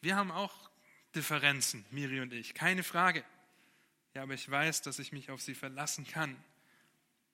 Wir 0.00 0.16
haben 0.16 0.30
auch 0.30 0.70
Differenzen, 1.14 1.84
Miri 1.90 2.20
und 2.20 2.32
ich, 2.32 2.54
keine 2.54 2.82
Frage. 2.82 3.24
Ja, 4.14 4.22
aber 4.22 4.34
ich 4.34 4.50
weiß, 4.50 4.82
dass 4.82 4.98
ich 4.98 5.12
mich 5.12 5.30
auf 5.30 5.40
sie 5.40 5.54
verlassen 5.54 6.06
kann, 6.06 6.36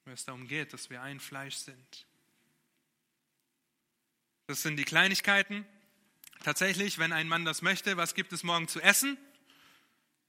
wenn 0.05 0.13
es 0.13 0.25
darum 0.25 0.47
geht, 0.47 0.73
dass 0.73 0.89
wir 0.89 1.01
ein 1.01 1.19
Fleisch 1.19 1.55
sind. 1.55 2.05
Das 4.45 4.61
sind 4.61 4.77
die 4.77 4.85
Kleinigkeiten. 4.85 5.65
Tatsächlich, 6.43 6.99
wenn 6.99 7.11
ein 7.11 7.27
Mann 7.27 7.45
das 7.45 7.61
möchte, 7.61 7.97
was 7.97 8.13
gibt 8.13 8.31
es 8.31 8.43
morgen 8.43 8.67
zu 8.67 8.79
essen? 8.79 9.17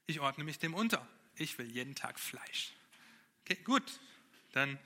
Ich 0.09 0.21
ordne 0.21 0.43
mich 0.43 0.57
dem 0.57 0.73
unter. 0.73 1.07
Ich 1.35 1.59
will 1.59 1.69
jeden 1.69 1.93
Tag 1.93 2.19
Fleisch. 2.19 2.73
Okay, 3.41 3.59
gut. 3.63 3.83
Dann 4.53 4.79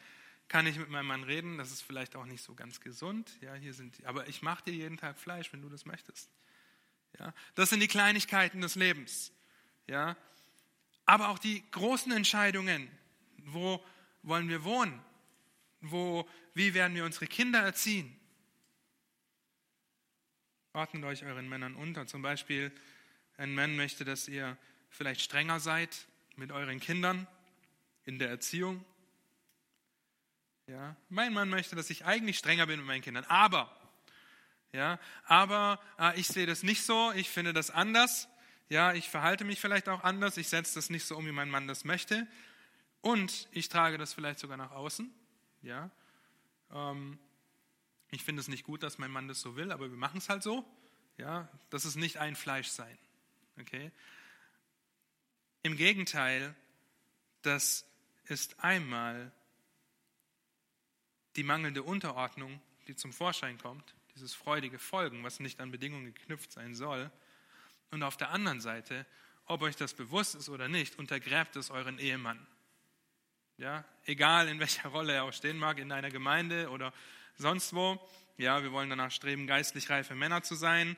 kann 0.50 0.68
ich 0.68 0.78
mit 0.78 0.90
meinem 0.90 1.08
Mann 1.08 1.24
reden. 1.24 1.58
Das 1.58 1.72
ist 1.72 1.82
vielleicht 1.82 2.18
auch 2.18 2.26
nicht 2.26 2.44
so 2.44 2.56
ganz 2.56 2.82
gesund. 2.82 3.32
Ja, 3.40 3.54
hier 3.54 3.74
sind 3.74 3.98
die. 3.98 4.06
Aber 4.06 4.28
ich 4.28 4.42
mache 4.42 4.66
dir 4.66 4.74
jeden 4.74 4.98
Tag 4.98 5.18
Fleisch, 5.18 5.54
wenn 5.54 5.62
du 5.62 5.70
das 5.70 5.86
möchtest. 5.86 6.30
Ja, 7.18 7.34
das 7.56 7.70
sind 7.70 7.80
die 7.80 7.88
Kleinigkeiten 7.88 8.60
des 8.60 8.76
Lebens. 8.76 9.32
Ja, 9.88 10.18
aber 11.06 11.30
auch 11.30 11.40
die 11.40 11.64
großen 11.72 12.12
Entscheidungen. 12.12 12.92
Wo 13.46 13.82
wollen 14.24 14.50
wir 14.50 14.66
wohnen? 14.66 15.02
Wo, 15.80 16.30
wie 16.54 16.74
werden 16.74 16.96
wir 16.96 17.06
unsere 17.06 17.28
Kinder 17.28 17.60
erziehen? 17.60 18.14
Ordnet 20.74 21.06
euch 21.06 21.24
euren 21.24 21.48
Männern 21.48 21.76
unter. 21.76 22.08
Zum 22.08 22.22
Beispiel, 22.22 22.74
ein 23.38 23.56
Mann 23.56 23.78
möchte, 23.78 24.04
dass 24.04 24.28
ihr 24.28 24.58
vielleicht 24.94 25.22
strenger 25.22 25.60
seid 25.60 26.08
mit 26.36 26.52
euren 26.52 26.80
Kindern 26.80 27.28
in 28.06 28.20
der 28.20 28.30
Erziehung. 28.30 28.86
Ja, 30.68 30.96
mein 31.10 31.34
Mann 31.34 31.50
möchte, 31.50 31.76
dass 31.76 31.90
ich 31.90 32.06
eigentlich 32.06 32.38
strenger 32.38 32.68
bin 32.68 32.80
mit 32.80 32.88
meinen 32.88 33.02
Kindern. 33.02 33.26
Aber 33.26 33.76
ja, 34.72 35.00
aber 35.26 35.80
äh, 36.00 36.20
ich 36.20 36.28
sehe 36.28 36.46
das 36.46 36.64
nicht 36.64 36.84
so, 36.84 37.12
ich 37.12 37.30
finde 37.30 37.54
das 37.54 37.70
anders. 37.70 38.30
Ja, 38.70 38.94
ich 38.94 39.10
verhalte 39.10 39.44
mich 39.44 39.60
vielleicht 39.60 39.90
auch 39.90 40.04
anders, 40.04 40.38
ich 40.38 40.48
setze 40.48 40.76
das 40.76 40.90
nicht 40.90 41.06
so 41.06 41.18
um, 41.18 41.26
wie 41.26 41.32
mein 41.32 41.50
Mann 41.50 41.68
das 41.68 41.84
möchte. 41.84 42.28
Und 43.02 43.48
ich 43.52 43.70
trage 43.70 43.98
das 43.98 44.14
vielleicht 44.14 44.40
sogar 44.40 44.58
nach 44.58 44.72
außen. 44.72 45.14
Ja, 45.62 45.92
ähm, 46.72 47.20
ich 48.12 48.24
finde 48.24 48.40
es 48.40 48.48
nicht 48.48 48.64
gut, 48.64 48.84
dass 48.84 48.98
mein 48.98 49.12
Mann 49.12 49.28
das 49.28 49.42
so 49.42 49.56
will, 49.56 49.72
aber 49.72 49.90
wir 49.90 49.98
machen 49.98 50.18
es 50.18 50.30
halt 50.30 50.44
so. 50.44 50.66
Ja, 51.18 51.50
das 51.70 51.86
ist 51.86 51.96
nicht 51.96 52.18
ein 52.18 52.36
Fleisch 52.36 52.70
sein. 52.70 52.98
Okay? 53.60 53.92
Im 55.64 55.78
Gegenteil, 55.78 56.54
das 57.42 57.86
ist 58.26 58.64
einmal 58.64 59.32
die 61.36 61.44
mangelnde 61.44 61.84
Unterordnung, 61.84 62.62
die 62.88 62.96
zum 62.96 63.14
Vorschein 63.14 63.58
kommt 63.58 63.96
dieses 64.16 64.34
freudige 64.34 64.80
Folgen, 64.80 65.24
was 65.24 65.40
nicht 65.40 65.60
an 65.60 65.72
Bedingungen 65.72 66.14
geknüpft 66.14 66.52
sein 66.52 66.76
soll. 66.76 67.12
Und 67.92 68.04
auf 68.04 68.18
der 68.18 68.30
anderen 68.30 68.62
Seite, 68.62 69.06
ob 69.46 69.62
euch 69.62 69.76
das 69.76 69.94
bewusst 69.94 70.36
ist 70.36 70.50
oder 70.50 70.68
nicht, 70.68 70.98
untergräbt 71.00 71.56
es 71.56 71.72
euren 71.72 72.00
Ehemann. 72.00 72.46
Ja, 73.58 73.86
egal 74.06 74.48
in 74.48 74.60
welcher 74.60 74.90
Rolle 74.90 75.14
er 75.14 75.24
auch 75.24 75.34
stehen 75.34 75.58
mag, 75.58 75.80
in 75.80 75.92
einer 75.92 76.10
Gemeinde 76.10 76.70
oder 76.70 76.94
sonst 77.38 77.74
wo. 77.74 78.00
Ja, 78.38 78.64
wir 78.64 78.72
wollen 78.72 78.90
danach 78.90 79.12
streben, 79.12 79.48
geistlich 79.48 79.90
reife 79.90 80.16
Männer 80.16 80.44
zu 80.44 80.56
sein. 80.56 80.98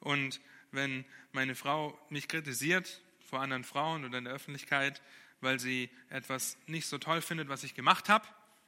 Und 0.00 0.40
wenn 0.70 1.04
meine 1.32 1.54
Frau 1.54 1.98
mich 2.10 2.28
kritisiert 2.28 3.00
vor 3.26 3.40
anderen 3.40 3.64
Frauen 3.64 4.04
oder 4.04 4.18
in 4.18 4.24
der 4.24 4.34
Öffentlichkeit, 4.34 5.02
weil 5.40 5.60
sie 5.60 5.90
etwas 6.08 6.56
nicht 6.66 6.86
so 6.86 6.98
toll 6.98 7.20
findet, 7.20 7.48
was 7.48 7.64
ich 7.64 7.74
gemacht 7.74 8.08
habe, 8.08 8.26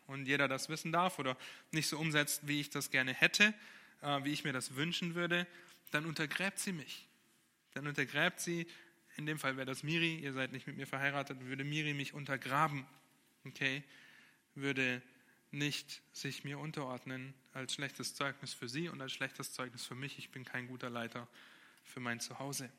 und 0.08 0.26
jeder 0.26 0.48
das 0.48 0.68
wissen 0.68 0.90
darf 0.90 1.18
oder 1.18 1.36
nicht 1.70 1.86
so 1.86 1.98
umsetzt, 1.98 2.48
wie 2.48 2.60
ich 2.60 2.70
das 2.70 2.90
gerne 2.90 3.12
hätte, 3.12 3.54
äh, 4.00 4.24
wie 4.24 4.32
ich 4.32 4.42
mir 4.42 4.52
das 4.52 4.74
wünschen 4.74 5.14
würde, 5.14 5.46
dann 5.90 6.06
untergräbt 6.06 6.58
sie 6.58 6.72
mich. 6.72 7.06
Dann 7.74 7.86
untergräbt 7.86 8.40
sie, 8.40 8.66
in 9.16 9.26
dem 9.26 9.38
Fall 9.38 9.56
wäre 9.56 9.66
das 9.66 9.82
Miri, 9.82 10.16
ihr 10.16 10.32
seid 10.32 10.52
nicht 10.52 10.66
mit 10.66 10.76
mir 10.76 10.86
verheiratet, 10.86 11.40
würde 11.44 11.62
Miri 11.62 11.92
mich 11.92 12.14
untergraben, 12.14 12.86
okay? 13.44 13.84
Würde 14.54 15.02
nicht 15.50 16.02
sich 16.12 16.44
mir 16.44 16.58
unterordnen 16.58 17.34
als 17.52 17.74
schlechtes 17.74 18.14
Zeugnis 18.14 18.54
für 18.54 18.68
sie 18.68 18.88
und 18.88 19.00
als 19.00 19.12
schlechtes 19.12 19.52
Zeugnis 19.52 19.84
für 19.84 19.94
mich. 19.94 20.18
Ich 20.18 20.30
bin 20.30 20.44
kein 20.44 20.68
guter 20.68 20.90
Leiter 20.90 21.28
für 21.84 22.00
mein 22.00 22.20
Zuhause. 22.20 22.70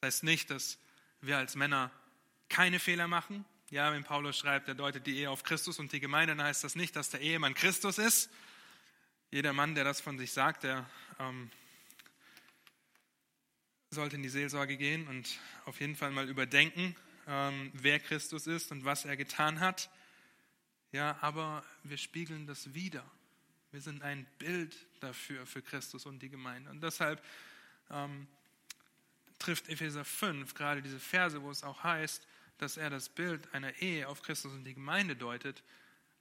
Das 0.00 0.08
heißt 0.08 0.24
nicht, 0.24 0.50
dass 0.50 0.78
wir 1.20 1.38
als 1.38 1.54
Männer 1.54 1.90
keine 2.48 2.78
Fehler 2.78 3.08
machen. 3.08 3.44
Ja, 3.70 3.92
wenn 3.92 4.04
Paulus 4.04 4.38
schreibt, 4.38 4.68
er 4.68 4.74
deutet 4.74 5.06
die 5.06 5.18
Ehe 5.18 5.30
auf 5.30 5.42
Christus 5.42 5.78
und 5.78 5.92
die 5.92 6.00
Gemeinde, 6.00 6.36
dann 6.36 6.46
heißt 6.46 6.62
das 6.62 6.76
nicht, 6.76 6.94
dass 6.94 7.10
der 7.10 7.20
Ehemann 7.20 7.54
Christus 7.54 7.98
ist, 7.98 8.30
jeder 9.30 9.52
Mann, 9.52 9.74
der 9.74 9.82
das 9.82 10.00
von 10.00 10.18
sich 10.18 10.32
sagt, 10.32 10.62
der 10.62 10.88
ähm, 11.18 11.50
sollte 13.90 14.16
in 14.16 14.22
die 14.22 14.28
Seelsorge 14.28 14.76
gehen 14.76 15.08
und 15.08 15.40
auf 15.64 15.80
jeden 15.80 15.96
Fall 15.96 16.12
mal 16.12 16.28
überdenken, 16.28 16.94
ähm, 17.26 17.72
wer 17.74 17.98
Christus 17.98 18.46
ist 18.46 18.70
und 18.70 18.84
was 18.84 19.04
er 19.04 19.16
getan 19.16 19.58
hat. 19.58 19.90
Ja, 20.92 21.18
aber 21.20 21.64
wir 21.82 21.98
spiegeln 21.98 22.46
das 22.46 22.72
wieder. 22.72 23.04
Wir 23.72 23.80
sind 23.80 24.02
ein 24.02 24.26
Bild 24.38 24.76
dafür, 25.00 25.44
für 25.44 25.60
Christus 25.60 26.06
und 26.06 26.20
die 26.20 26.30
Gemeinde. 26.30 26.70
Und 26.70 26.82
deshalb 26.82 27.22
ähm, 27.90 28.28
trifft 29.38 29.68
Epheser 29.68 30.04
5 30.04 30.54
gerade 30.54 30.82
diese 30.82 31.00
Verse, 31.00 31.42
wo 31.42 31.50
es 31.50 31.62
auch 31.62 31.82
heißt, 31.84 32.26
dass 32.58 32.76
er 32.76 32.90
das 32.90 33.08
Bild 33.08 33.52
einer 33.54 33.76
Ehe 33.82 34.08
auf 34.08 34.22
Christus 34.22 34.52
und 34.52 34.64
die 34.64 34.74
Gemeinde 34.74 35.16
deutet, 35.16 35.62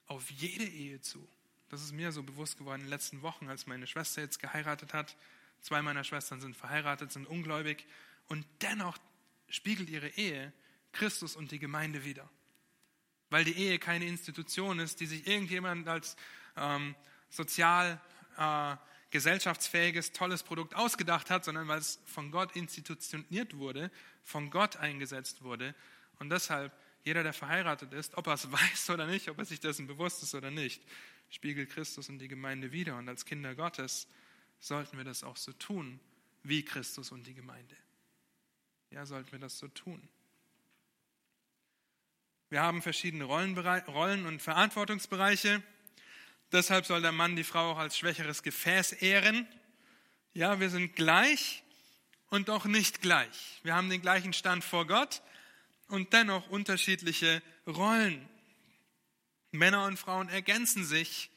auf 0.07 0.29
jede 0.29 0.65
Ehe 0.65 1.01
zu. 1.01 1.27
Das 1.69 1.81
ist 1.81 1.93
mir 1.93 2.11
so 2.11 2.23
bewusst 2.23 2.57
geworden 2.57 2.81
in 2.81 2.87
den 2.87 2.91
letzten 2.91 3.21
Wochen, 3.21 3.49
als 3.49 3.67
meine 3.67 3.87
Schwester 3.87 4.21
jetzt 4.21 4.39
geheiratet 4.39 4.93
hat. 4.93 5.15
Zwei 5.61 5.81
meiner 5.81 6.03
Schwestern 6.03 6.41
sind 6.41 6.55
verheiratet, 6.55 7.11
sind 7.11 7.25
ungläubig 7.25 7.85
und 8.27 8.45
dennoch 8.61 8.97
spiegelt 9.49 9.89
ihre 9.89 10.09
Ehe 10.09 10.53
Christus 10.91 11.35
und 11.35 11.51
die 11.51 11.59
Gemeinde 11.59 12.03
wider. 12.03 12.29
Weil 13.29 13.43
die 13.43 13.57
Ehe 13.57 13.79
keine 13.79 14.05
Institution 14.05 14.79
ist, 14.79 14.99
die 14.99 15.07
sich 15.07 15.27
irgendjemand 15.27 15.87
als 15.87 16.15
ähm, 16.55 16.95
sozial 17.29 17.99
äh, 18.37 18.75
gesellschaftsfähiges, 19.11 20.11
tolles 20.11 20.43
Produkt 20.43 20.75
ausgedacht 20.75 21.29
hat, 21.29 21.45
sondern 21.45 21.67
weil 21.67 21.79
es 21.79 21.99
von 22.05 22.31
Gott 22.31 22.55
institutioniert 22.55 23.57
wurde, 23.57 23.91
von 24.23 24.49
Gott 24.49 24.77
eingesetzt 24.77 25.41
wurde. 25.43 25.75
Und 26.19 26.29
deshalb, 26.29 26.73
jeder, 27.03 27.23
der 27.23 27.33
verheiratet 27.33 27.93
ist, 27.93 28.17
ob 28.17 28.27
er 28.27 28.33
es 28.33 28.51
weiß 28.51 28.89
oder 28.89 29.07
nicht, 29.07 29.29
ob 29.29 29.37
er 29.37 29.45
sich 29.45 29.59
dessen 29.59 29.87
bewusst 29.87 30.23
ist 30.23 30.35
oder 30.35 30.51
nicht, 30.51 30.81
spiegelt 31.29 31.69
Christus 31.69 32.09
und 32.09 32.19
die 32.19 32.27
Gemeinde 32.27 32.71
wider. 32.71 32.97
Und 32.97 33.07
als 33.09 33.25
Kinder 33.25 33.55
Gottes 33.55 34.07
sollten 34.59 34.97
wir 34.97 35.05
das 35.05 35.23
auch 35.23 35.37
so 35.37 35.51
tun, 35.53 35.99
wie 36.43 36.63
Christus 36.63 37.11
und 37.11 37.25
die 37.25 37.33
Gemeinde. 37.33 37.75
Ja, 38.91 39.05
sollten 39.05 39.31
wir 39.31 39.39
das 39.39 39.57
so 39.57 39.67
tun. 39.67 40.07
Wir 42.49 42.61
haben 42.61 42.81
verschiedene 42.81 43.25
Rollen 43.25 44.25
und 44.25 44.41
Verantwortungsbereiche. 44.41 45.63
Deshalb 46.51 46.85
soll 46.85 47.01
der 47.01 47.11
Mann 47.11 47.35
die 47.35 47.43
Frau 47.43 47.71
auch 47.71 47.77
als 47.77 47.97
schwächeres 47.97 48.43
Gefäß 48.43 48.93
ehren. 48.93 49.47
Ja, 50.33 50.59
wir 50.59 50.69
sind 50.69 50.95
gleich 50.95 51.63
und 52.29 52.49
doch 52.49 52.65
nicht 52.65 53.01
gleich. 53.01 53.59
Wir 53.63 53.75
haben 53.75 53.89
den 53.89 54.01
gleichen 54.01 54.33
Stand 54.33 54.63
vor 54.63 54.85
Gott 54.87 55.21
und 55.87 56.13
dennoch 56.13 56.49
unterschiedliche 56.49 57.41
Rollen. 57.67 58.27
Männer 59.51 59.85
und 59.85 59.97
Frauen 59.97 60.29
ergänzen 60.29 60.85
sich 60.85 61.29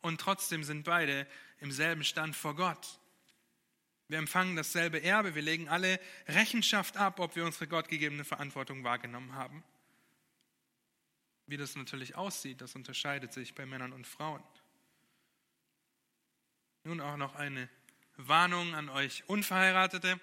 und 0.00 0.20
trotzdem 0.20 0.64
sind 0.64 0.84
beide 0.84 1.26
im 1.60 1.72
selben 1.72 2.04
Stand 2.04 2.34
vor 2.34 2.56
Gott. 2.56 2.98
Wir 4.08 4.18
empfangen 4.18 4.56
dasselbe 4.56 5.02
Erbe, 5.02 5.34
wir 5.34 5.42
legen 5.42 5.68
alle 5.68 6.00
Rechenschaft 6.26 6.96
ab, 6.96 7.20
ob 7.20 7.36
wir 7.36 7.44
unsere 7.44 7.68
gottgegebene 7.68 8.24
Verantwortung 8.24 8.82
wahrgenommen 8.82 9.34
haben. 9.34 9.62
Wie 11.50 11.56
das 11.56 11.74
natürlich 11.74 12.14
aussieht, 12.14 12.60
das 12.60 12.76
unterscheidet 12.76 13.32
sich 13.32 13.56
bei 13.56 13.66
Männern 13.66 13.92
und 13.92 14.06
Frauen. 14.06 14.40
Nun 16.84 17.00
auch 17.00 17.16
noch 17.16 17.34
eine 17.34 17.68
Warnung 18.16 18.76
an 18.76 18.88
euch 18.88 19.28
Unverheiratete. 19.28 20.20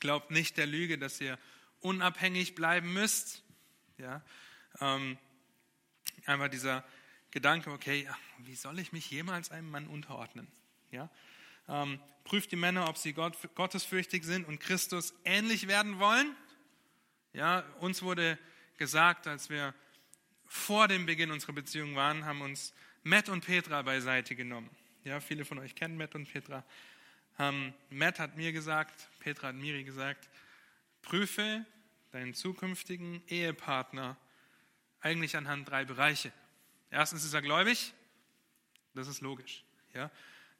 Glaubt 0.00 0.30
nicht 0.30 0.56
der 0.56 0.66
Lüge, 0.66 0.96
dass 0.96 1.20
ihr 1.20 1.38
unabhängig 1.80 2.54
bleiben 2.54 2.90
müsst. 2.94 3.42
Ja, 3.98 4.24
ähm, 4.80 5.18
einfach 6.24 6.48
dieser 6.48 6.86
Gedanke, 7.30 7.70
okay, 7.70 8.08
wie 8.38 8.54
soll 8.54 8.78
ich 8.78 8.92
mich 8.92 9.10
jemals 9.10 9.50
einem 9.50 9.70
Mann 9.70 9.88
unterordnen? 9.88 10.48
Ja, 10.90 11.10
ähm, 11.68 12.00
prüft 12.24 12.50
die 12.50 12.56
Männer, 12.56 12.88
ob 12.88 12.96
sie 12.96 13.12
Gott, 13.12 13.36
gottesfürchtig 13.54 14.24
sind 14.24 14.48
und 14.48 14.58
Christus 14.58 15.12
ähnlich 15.26 15.68
werden 15.68 15.98
wollen. 15.98 16.34
Ja, 17.34 17.60
uns 17.80 18.00
wurde 18.00 18.38
gesagt, 18.78 19.26
als 19.26 19.50
wir 19.50 19.74
vor 20.48 20.88
dem 20.88 21.06
Beginn 21.06 21.30
unserer 21.30 21.52
Beziehung 21.52 21.94
waren, 21.94 22.24
haben 22.24 22.40
uns 22.40 22.74
Matt 23.04 23.28
und 23.28 23.44
Petra 23.44 23.82
beiseite 23.82 24.34
genommen. 24.34 24.70
Ja, 25.04 25.20
viele 25.20 25.44
von 25.44 25.58
euch 25.58 25.74
kennen 25.74 25.96
Matt 25.96 26.14
und 26.14 26.30
Petra. 26.30 26.64
Ähm, 27.38 27.72
Matt 27.90 28.18
hat 28.18 28.36
mir 28.36 28.52
gesagt, 28.52 29.08
Petra 29.20 29.48
hat 29.48 29.54
Miri 29.54 29.84
gesagt, 29.84 30.28
prüfe 31.02 31.64
deinen 32.10 32.34
zukünftigen 32.34 33.22
Ehepartner 33.28 34.16
eigentlich 35.00 35.36
anhand 35.36 35.68
drei 35.68 35.84
Bereiche. 35.84 36.32
Erstens 36.90 37.24
ist 37.24 37.34
er 37.34 37.42
gläubig, 37.42 37.92
das 38.94 39.06
ist 39.06 39.20
logisch. 39.20 39.62
Ja. 39.94 40.10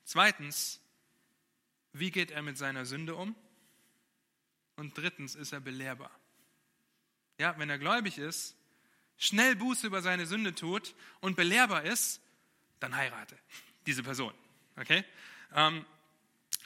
Zweitens, 0.05 0.81
wie 1.93 2.11
geht 2.11 2.31
er 2.31 2.43
mit 2.43 2.59
seiner 2.59 2.85
Sünde 2.85 3.15
um? 3.15 3.35
Und 4.77 4.97
drittens, 4.97 5.35
ist 5.35 5.53
er 5.53 5.61
belehrbar. 5.61 6.11
Ja, 7.39 7.59
wenn 7.59 7.71
er 7.71 7.79
gläubig 7.79 8.19
ist, 8.19 8.58
schnell 9.19 9.57
Buße 9.57 9.87
über 9.87 10.01
seine 10.01 10.27
Sünde 10.27 10.55
tut 10.55 10.95
und 11.21 11.37
belehrbar 11.37 11.85
ist, 11.85 12.21
dann 12.81 12.97
heirate 12.97 13.37
diese 13.87 14.03
Person. 14.03 14.33
Okay? 14.77 15.05
Ähm, 15.55 15.85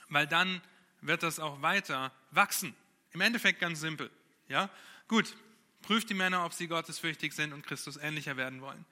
weil 0.09 0.27
dann 0.27 0.61
wird 1.01 1.23
das 1.23 1.41
auch 1.41 1.63
weiter 1.63 2.13
wachsen. 2.31 2.75
Im 3.13 3.21
Endeffekt 3.21 3.61
ganz 3.61 3.81
simpel. 3.81 4.11
Ja? 4.49 4.71
Gut, 5.09 5.35
prüft 5.83 6.11
die 6.11 6.15
Männer, 6.15 6.45
ob 6.45 6.53
sie 6.53 6.69
gottesfürchtig 6.69 7.33
sind 7.33 7.53
und 7.53 7.67
Christus 7.67 7.97
ähnlicher 7.97 8.37
werden 8.37 8.61
wollen. 8.61 8.85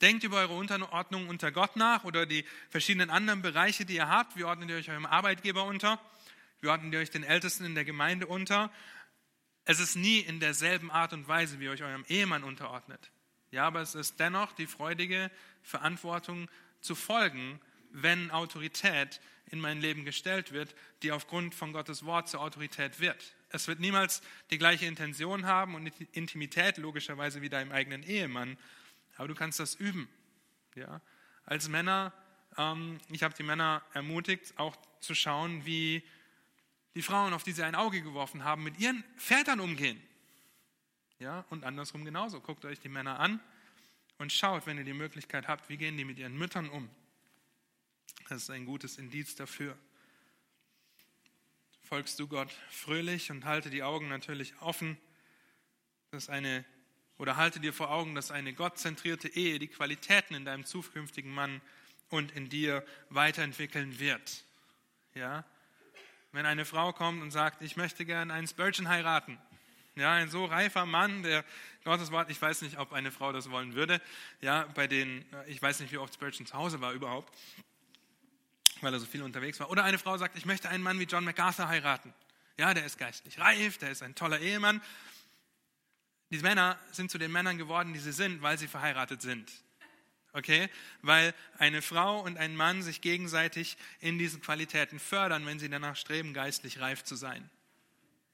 Denkt 0.00 0.24
über 0.24 0.38
eure 0.38 0.54
Unterordnung 0.54 1.28
unter 1.28 1.52
Gott 1.52 1.76
nach 1.76 2.04
oder 2.04 2.26
die 2.26 2.44
verschiedenen 2.68 3.10
anderen 3.10 3.42
Bereiche, 3.42 3.84
die 3.84 3.94
ihr 3.94 4.08
habt. 4.08 4.36
Wie 4.36 4.44
ordnet 4.44 4.68
ihr 4.70 4.76
euch 4.76 4.90
eurem 4.90 5.06
Arbeitgeber 5.06 5.64
unter? 5.64 6.00
Wie 6.60 6.68
ordnet 6.68 6.92
ihr 6.92 6.98
euch 6.98 7.10
den 7.10 7.22
Ältesten 7.22 7.64
in 7.64 7.74
der 7.74 7.84
Gemeinde 7.84 8.26
unter? 8.26 8.70
Es 9.64 9.80
ist 9.80 9.96
nie 9.96 10.20
in 10.20 10.40
derselben 10.40 10.90
Art 10.90 11.12
und 11.12 11.26
Weise, 11.26 11.58
wie 11.58 11.64
ihr 11.64 11.70
euch 11.70 11.82
eurem 11.82 12.04
Ehemann 12.08 12.44
unterordnet. 12.44 13.10
Ja, 13.50 13.66
aber 13.66 13.80
es 13.80 13.94
ist 13.94 14.20
dennoch 14.20 14.52
die 14.52 14.66
freudige 14.66 15.30
Verantwortung 15.62 16.50
zu 16.80 16.94
folgen, 16.94 17.60
wenn 17.90 18.30
Autorität 18.30 19.20
in 19.46 19.60
mein 19.60 19.80
Leben 19.80 20.04
gestellt 20.04 20.52
wird, 20.52 20.74
die 21.02 21.12
aufgrund 21.12 21.54
von 21.54 21.72
Gottes 21.72 22.04
Wort 22.04 22.28
zur 22.28 22.40
Autorität 22.40 23.00
wird. 23.00 23.34
Es 23.50 23.68
wird 23.68 23.78
niemals 23.78 24.20
die 24.50 24.58
gleiche 24.58 24.86
Intention 24.86 25.46
haben 25.46 25.76
und 25.76 25.86
Intimität 26.12 26.76
logischerweise 26.76 27.40
wie 27.40 27.48
deinem 27.48 27.70
eigenen 27.70 28.02
Ehemann, 28.02 28.58
aber 29.16 29.28
du 29.28 29.34
kannst 29.34 29.60
das 29.60 29.76
üben. 29.76 30.08
Ja? 30.74 31.00
Als 31.44 31.68
Männer, 31.68 32.12
ähm, 32.58 32.98
ich 33.10 33.22
habe 33.22 33.34
die 33.34 33.44
Männer 33.44 33.82
ermutigt, 33.92 34.54
auch 34.58 34.76
zu 35.00 35.14
schauen, 35.14 35.64
wie 35.64 36.02
die 36.94 37.02
Frauen, 37.02 37.32
auf 37.32 37.42
die 37.42 37.52
sie 37.52 37.64
ein 37.64 37.74
Auge 37.74 38.02
geworfen 38.02 38.44
haben, 38.44 38.62
mit 38.62 38.78
ihren 38.78 39.04
Vätern 39.16 39.60
umgehen. 39.60 40.00
Ja, 41.18 41.44
und 41.50 41.64
andersrum 41.64 42.04
genauso. 42.04 42.40
Guckt 42.40 42.64
euch 42.64 42.80
die 42.80 42.88
Männer 42.88 43.18
an 43.20 43.40
und 44.18 44.32
schaut, 44.32 44.66
wenn 44.66 44.78
ihr 44.78 44.84
die 44.84 44.92
Möglichkeit 44.92 45.48
habt, 45.48 45.68
wie 45.68 45.76
gehen 45.76 45.96
die 45.96 46.04
mit 46.04 46.18
ihren 46.18 46.36
Müttern 46.36 46.68
um. 46.68 46.88
Das 48.28 48.42
ist 48.42 48.50
ein 48.50 48.64
gutes 48.64 48.98
Indiz 48.98 49.34
dafür. 49.34 49.76
Folgst 51.82 52.18
du 52.18 52.26
Gott 52.26 52.50
fröhlich 52.70 53.30
und 53.30 53.44
halte 53.44 53.70
die 53.70 53.82
Augen 53.82 54.08
natürlich 54.08 54.60
offen, 54.60 54.96
dass 56.10 56.28
eine 56.28 56.64
oder 57.18 57.36
halte 57.36 57.60
dir 57.60 57.72
vor 57.72 57.90
Augen, 57.90 58.14
dass 58.14 58.30
eine 58.30 58.54
gottzentrierte 58.54 59.28
Ehe 59.28 59.58
die 59.58 59.68
Qualitäten 59.68 60.34
in 60.34 60.44
deinem 60.44 60.64
zukünftigen 60.64 61.32
Mann 61.32 61.60
und 62.08 62.32
in 62.32 62.48
dir 62.48 62.84
weiterentwickeln 63.10 63.98
wird. 63.98 64.44
Ja? 65.14 65.44
Wenn 66.34 66.46
eine 66.46 66.64
Frau 66.64 66.92
kommt 66.92 67.22
und 67.22 67.30
sagt, 67.30 67.62
ich 67.62 67.76
möchte 67.76 68.04
gern 68.04 68.32
einen 68.32 68.48
Spurgeon 68.48 68.88
heiraten, 68.88 69.38
ja, 69.94 70.14
ein 70.14 70.28
so 70.28 70.44
reifer 70.44 70.84
Mann, 70.84 71.22
der 71.22 71.44
Gottes 71.84 72.10
Wort, 72.10 72.28
ich 72.28 72.42
weiß 72.42 72.62
nicht, 72.62 72.76
ob 72.80 72.92
eine 72.92 73.12
Frau 73.12 73.30
das 73.30 73.50
wollen 73.50 73.76
würde, 73.76 74.00
ja, 74.40 74.66
bei 74.74 74.88
den, 74.88 75.24
ich 75.46 75.62
weiß 75.62 75.78
nicht, 75.78 75.92
wie 75.92 75.98
oft 75.98 76.12
Spurgeon 76.12 76.44
zu 76.44 76.54
Hause 76.54 76.80
war 76.80 76.92
überhaupt, 76.92 77.32
weil 78.80 78.92
er 78.92 78.98
so 78.98 79.06
viel 79.06 79.22
unterwegs 79.22 79.60
war. 79.60 79.70
Oder 79.70 79.84
eine 79.84 79.96
Frau 79.96 80.18
sagt, 80.18 80.36
ich 80.36 80.44
möchte 80.44 80.68
einen 80.68 80.82
Mann 80.82 80.98
wie 80.98 81.04
John 81.04 81.22
MacArthur 81.24 81.68
heiraten. 81.68 82.12
Ja, 82.58 82.74
der 82.74 82.84
ist 82.84 82.98
geistlich 82.98 83.38
reif, 83.38 83.78
der 83.78 83.92
ist 83.92 84.02
ein 84.02 84.16
toller 84.16 84.40
Ehemann. 84.40 84.82
Die 86.30 86.38
Männer 86.38 86.80
sind 86.90 87.12
zu 87.12 87.18
den 87.18 87.30
Männern 87.30 87.58
geworden, 87.58 87.92
die 87.92 88.00
sie 88.00 88.12
sind, 88.12 88.42
weil 88.42 88.58
sie 88.58 88.66
verheiratet 88.66 89.22
sind. 89.22 89.52
Okay? 90.34 90.68
Weil 91.00 91.32
eine 91.58 91.80
Frau 91.80 92.20
und 92.20 92.36
ein 92.36 92.54
Mann 92.56 92.82
sich 92.82 93.00
gegenseitig 93.00 93.76
in 94.00 94.18
diesen 94.18 94.42
Qualitäten 94.42 94.98
fördern, 94.98 95.46
wenn 95.46 95.58
sie 95.58 95.70
danach 95.70 95.96
streben, 95.96 96.34
geistlich 96.34 96.80
reif 96.80 97.04
zu 97.04 97.16
sein. 97.16 97.48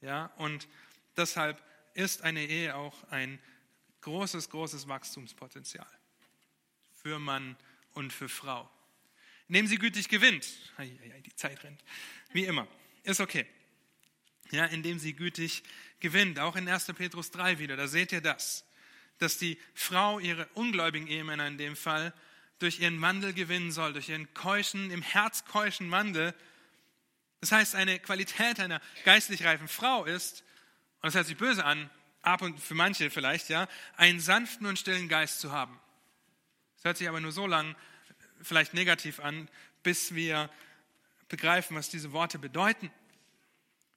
Ja? 0.01 0.33
Und 0.37 0.67
deshalb 1.17 1.63
ist 1.95 2.23
eine 2.23 2.45
Ehe 2.45 2.75
auch 2.75 3.05
ein 3.11 3.39
großes, 4.01 4.49
großes 4.49 4.89
Wachstumspotenzial 4.89 5.87
für 6.95 7.19
Mann 7.19 7.57
und 7.93 8.13
für 8.13 8.29
Frau. 8.29 8.71
Indem 9.49 9.67
sie 9.67 9.77
gütig 9.77 10.09
gewinnt. 10.09 10.49
Die 10.79 11.35
Zeit 11.35 11.63
rennt. 11.65 11.85
Wie 12.33 12.45
immer. 12.45 12.67
Ist 13.03 13.21
okay. 13.21 13.47
Ja, 14.53 14.65
indem 14.67 14.99
sie 14.99 15.13
gütig 15.13 15.63
gewinnt. 15.99 16.39
Auch 16.39 16.57
in 16.57 16.69
1. 16.69 16.87
Petrus 16.95 17.31
3 17.31 17.59
wieder, 17.59 17.77
da 17.77 17.89
seht 17.89 18.13
ihr 18.13 18.21
das. 18.21 18.65
Dass 19.21 19.39
die 19.39 19.59
Frau 19.75 20.19
ihre 20.19 20.47
ungläubigen 20.55 21.07
Ehemänner 21.07 21.47
in 21.47 21.57
dem 21.57 21.77
Fall 21.77 22.13
durch 22.59 22.81
ihren 22.81 23.01
Wandel 23.01 23.33
gewinnen 23.33 23.73
soll, 23.73 23.93
durch 23.93 24.09
ihren 24.09 24.33
keuschen, 24.35 24.91
im 24.91 25.03
Herz 25.03 25.45
keuschen 25.45 25.91
Wandel. 25.91 26.35
Das 27.41 27.53
heißt, 27.53 27.75
eine 27.75 27.99
Qualität 27.99 28.61
einer 28.61 28.81
geistlich 29.05 29.45
reifen 29.45 29.69
Frau 29.69 30.05
ist, 30.05 30.43
und 30.97 31.07
das 31.07 31.15
hört 31.15 31.27
sich 31.27 31.39
böse 31.39 31.65
an, 31.65 31.89
ab 32.23 32.43
und 32.43 32.61
für 32.61 32.75
manche 32.75 33.11
vielleicht, 33.11 33.49
ja, 33.49 33.67
einen 33.97 34.21
sanften 34.21 34.67
und 34.67 34.79
stillen 34.79 35.09
Geist 35.09 35.41
zu 35.41 35.53
haben. 35.53 35.79
Das 36.77 36.85
hört 36.85 36.97
sich 36.99 37.09
aber 37.09 37.21
nur 37.21 37.33
so 37.33 37.47
lang 37.47 37.77
vielleicht 38.43 38.75
negativ 38.75 39.21
an, 39.21 39.49
bis 39.83 40.15
wir 40.15 40.51
begreifen, 41.29 41.77
was 41.77 41.89
diese 41.89 42.13
Worte 42.13 42.39
bedeuten. 42.39 42.91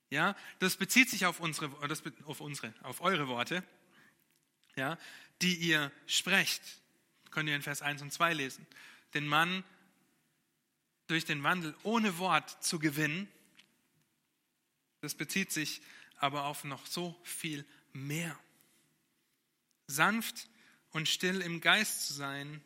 Ja, 0.10 0.36
das 0.60 0.78
bezieht 0.78 1.10
sich 1.10 1.26
auf 1.26 1.40
unsere, 1.40 1.70
auf 2.26 2.40
unsere, 2.40 2.74
auf 2.84 3.02
eure 3.02 3.28
Worte, 3.28 3.64
ja, 4.76 4.98
die 5.42 5.56
ihr 5.56 5.92
sprecht. 6.08 6.62
Könnt 7.32 7.50
ihr 7.50 7.56
in 7.56 7.62
Vers 7.62 7.82
1 7.82 8.02
und 8.02 8.12
2 8.12 8.34
lesen. 8.34 8.66
Den 9.14 9.28
Mann 9.28 9.64
durch 11.08 11.26
den 11.26 11.44
Wandel 11.44 11.76
ohne 11.84 12.18
Wort 12.18 12.64
zu 12.64 12.80
gewinnen, 12.80 13.28
das 15.02 15.16
bezieht 15.16 15.52
sich 15.52 15.82
aber 16.18 16.46
auf 16.46 16.64
noch 16.64 16.86
so 16.86 17.20
viel 17.24 17.66
mehr. 17.92 18.40
Sanft 19.88 20.48
und 20.92 21.10
still 21.10 21.42
im 21.42 21.60
Geist 21.60 22.08
zu 22.08 22.14
sein, 22.14 22.62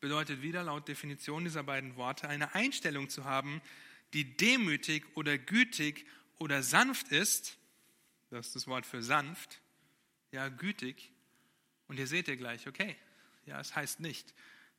bedeutet 0.00 0.42
wieder 0.42 0.62
laut 0.62 0.86
Definition 0.88 1.44
dieser 1.44 1.62
beiden 1.64 1.96
Worte 1.96 2.28
eine 2.28 2.54
Einstellung 2.54 3.08
zu 3.08 3.24
haben, 3.24 3.60
die 4.14 4.36
demütig 4.36 5.04
oder 5.16 5.38
gütig 5.38 6.06
oder 6.38 6.62
sanft 6.62 7.08
ist. 7.08 7.56
Das 8.30 8.48
ist 8.48 8.56
das 8.56 8.66
Wort 8.66 8.86
für 8.86 9.02
sanft. 9.02 9.60
Ja, 10.30 10.48
gütig. 10.48 11.10
Und 11.92 11.98
hier 11.98 12.06
seht 12.06 12.26
ihr 12.26 12.38
gleich, 12.38 12.66
okay, 12.66 12.96
ja, 13.44 13.60
es 13.60 13.76
heißt 13.76 14.00
nicht, 14.00 14.32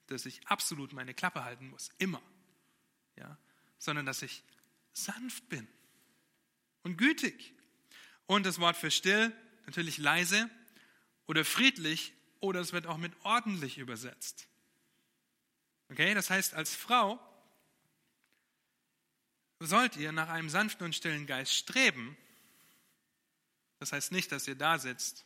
dass 0.08 0.26
ich 0.26 0.48
absolut 0.48 0.94
meine 0.94 1.14
Klappe 1.14 1.44
halten 1.44 1.70
muss, 1.70 1.92
immer, 2.00 2.24
ja, 3.18 3.38
sondern 3.78 4.08
dass 4.08 4.24
ich 4.24 4.44
sanft 4.94 5.48
bin 5.48 5.68
und 6.82 6.98
gütig. 6.98 7.54
Und 8.26 8.48
das 8.48 8.58
Wort 8.58 8.76
für 8.78 8.90
still, 8.90 9.32
natürlich 9.68 10.00
leise 10.00 10.50
oder 11.28 11.46
friedlich 11.46 12.14
oder 12.40 12.62
es 12.62 12.74
wird 12.74 12.88
auch 12.88 12.98
mit 12.98 13.14
ordentlich 13.22 13.78
übersetzt. 13.78 14.48
Okay, 15.92 16.16
das 16.16 16.32
heißt, 16.32 16.56
als 16.56 16.74
Frau 16.74 17.20
sollt 19.60 19.98
ihr 19.98 20.12
nach 20.14 20.30
einem 20.30 20.50
sanften 20.50 20.86
und 20.86 20.96
stillen 20.96 21.28
Geist 21.28 21.54
streben. 21.54 22.18
Das 23.78 23.92
heißt 23.92 24.12
nicht, 24.12 24.32
dass 24.32 24.48
ihr 24.48 24.56
da 24.56 24.80
sitzt 24.80 25.26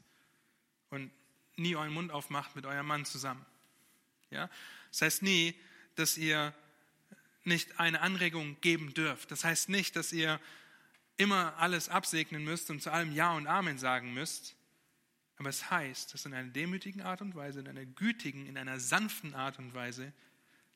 und 0.89 1.13
nie 1.57 1.75
euren 1.75 1.93
Mund 1.93 2.11
aufmacht 2.11 2.55
mit 2.55 2.65
eurem 2.65 2.85
Mann 2.85 3.05
zusammen. 3.05 3.45
Ja? 4.29 4.49
Das 4.91 5.01
heißt 5.01 5.23
nie, 5.23 5.55
dass 5.95 6.17
ihr 6.17 6.53
nicht 7.43 7.79
eine 7.79 8.01
Anregung 8.01 8.59
geben 8.61 8.93
dürft. 8.93 9.31
Das 9.31 9.43
heißt 9.43 9.69
nicht, 9.69 9.95
dass 9.95 10.11
ihr 10.11 10.39
immer 11.17 11.57
alles 11.57 11.89
absegnen 11.89 12.43
müsst 12.43 12.69
und 12.69 12.81
zu 12.81 12.91
allem 12.91 13.11
Ja 13.11 13.33
und 13.33 13.47
Amen 13.47 13.77
sagen 13.77 14.13
müsst. 14.13 14.55
Aber 15.37 15.49
es 15.49 15.69
heißt, 15.69 16.13
dass 16.13 16.25
in 16.25 16.33
einer 16.33 16.49
demütigen 16.49 17.01
Art 17.01 17.21
und 17.21 17.35
Weise, 17.35 17.59
in 17.59 17.67
einer 17.67 17.85
gütigen, 17.85 18.45
in 18.47 18.57
einer 18.57 18.79
sanften 18.79 19.33
Art 19.33 19.59
und 19.59 19.73
Weise, 19.73 20.13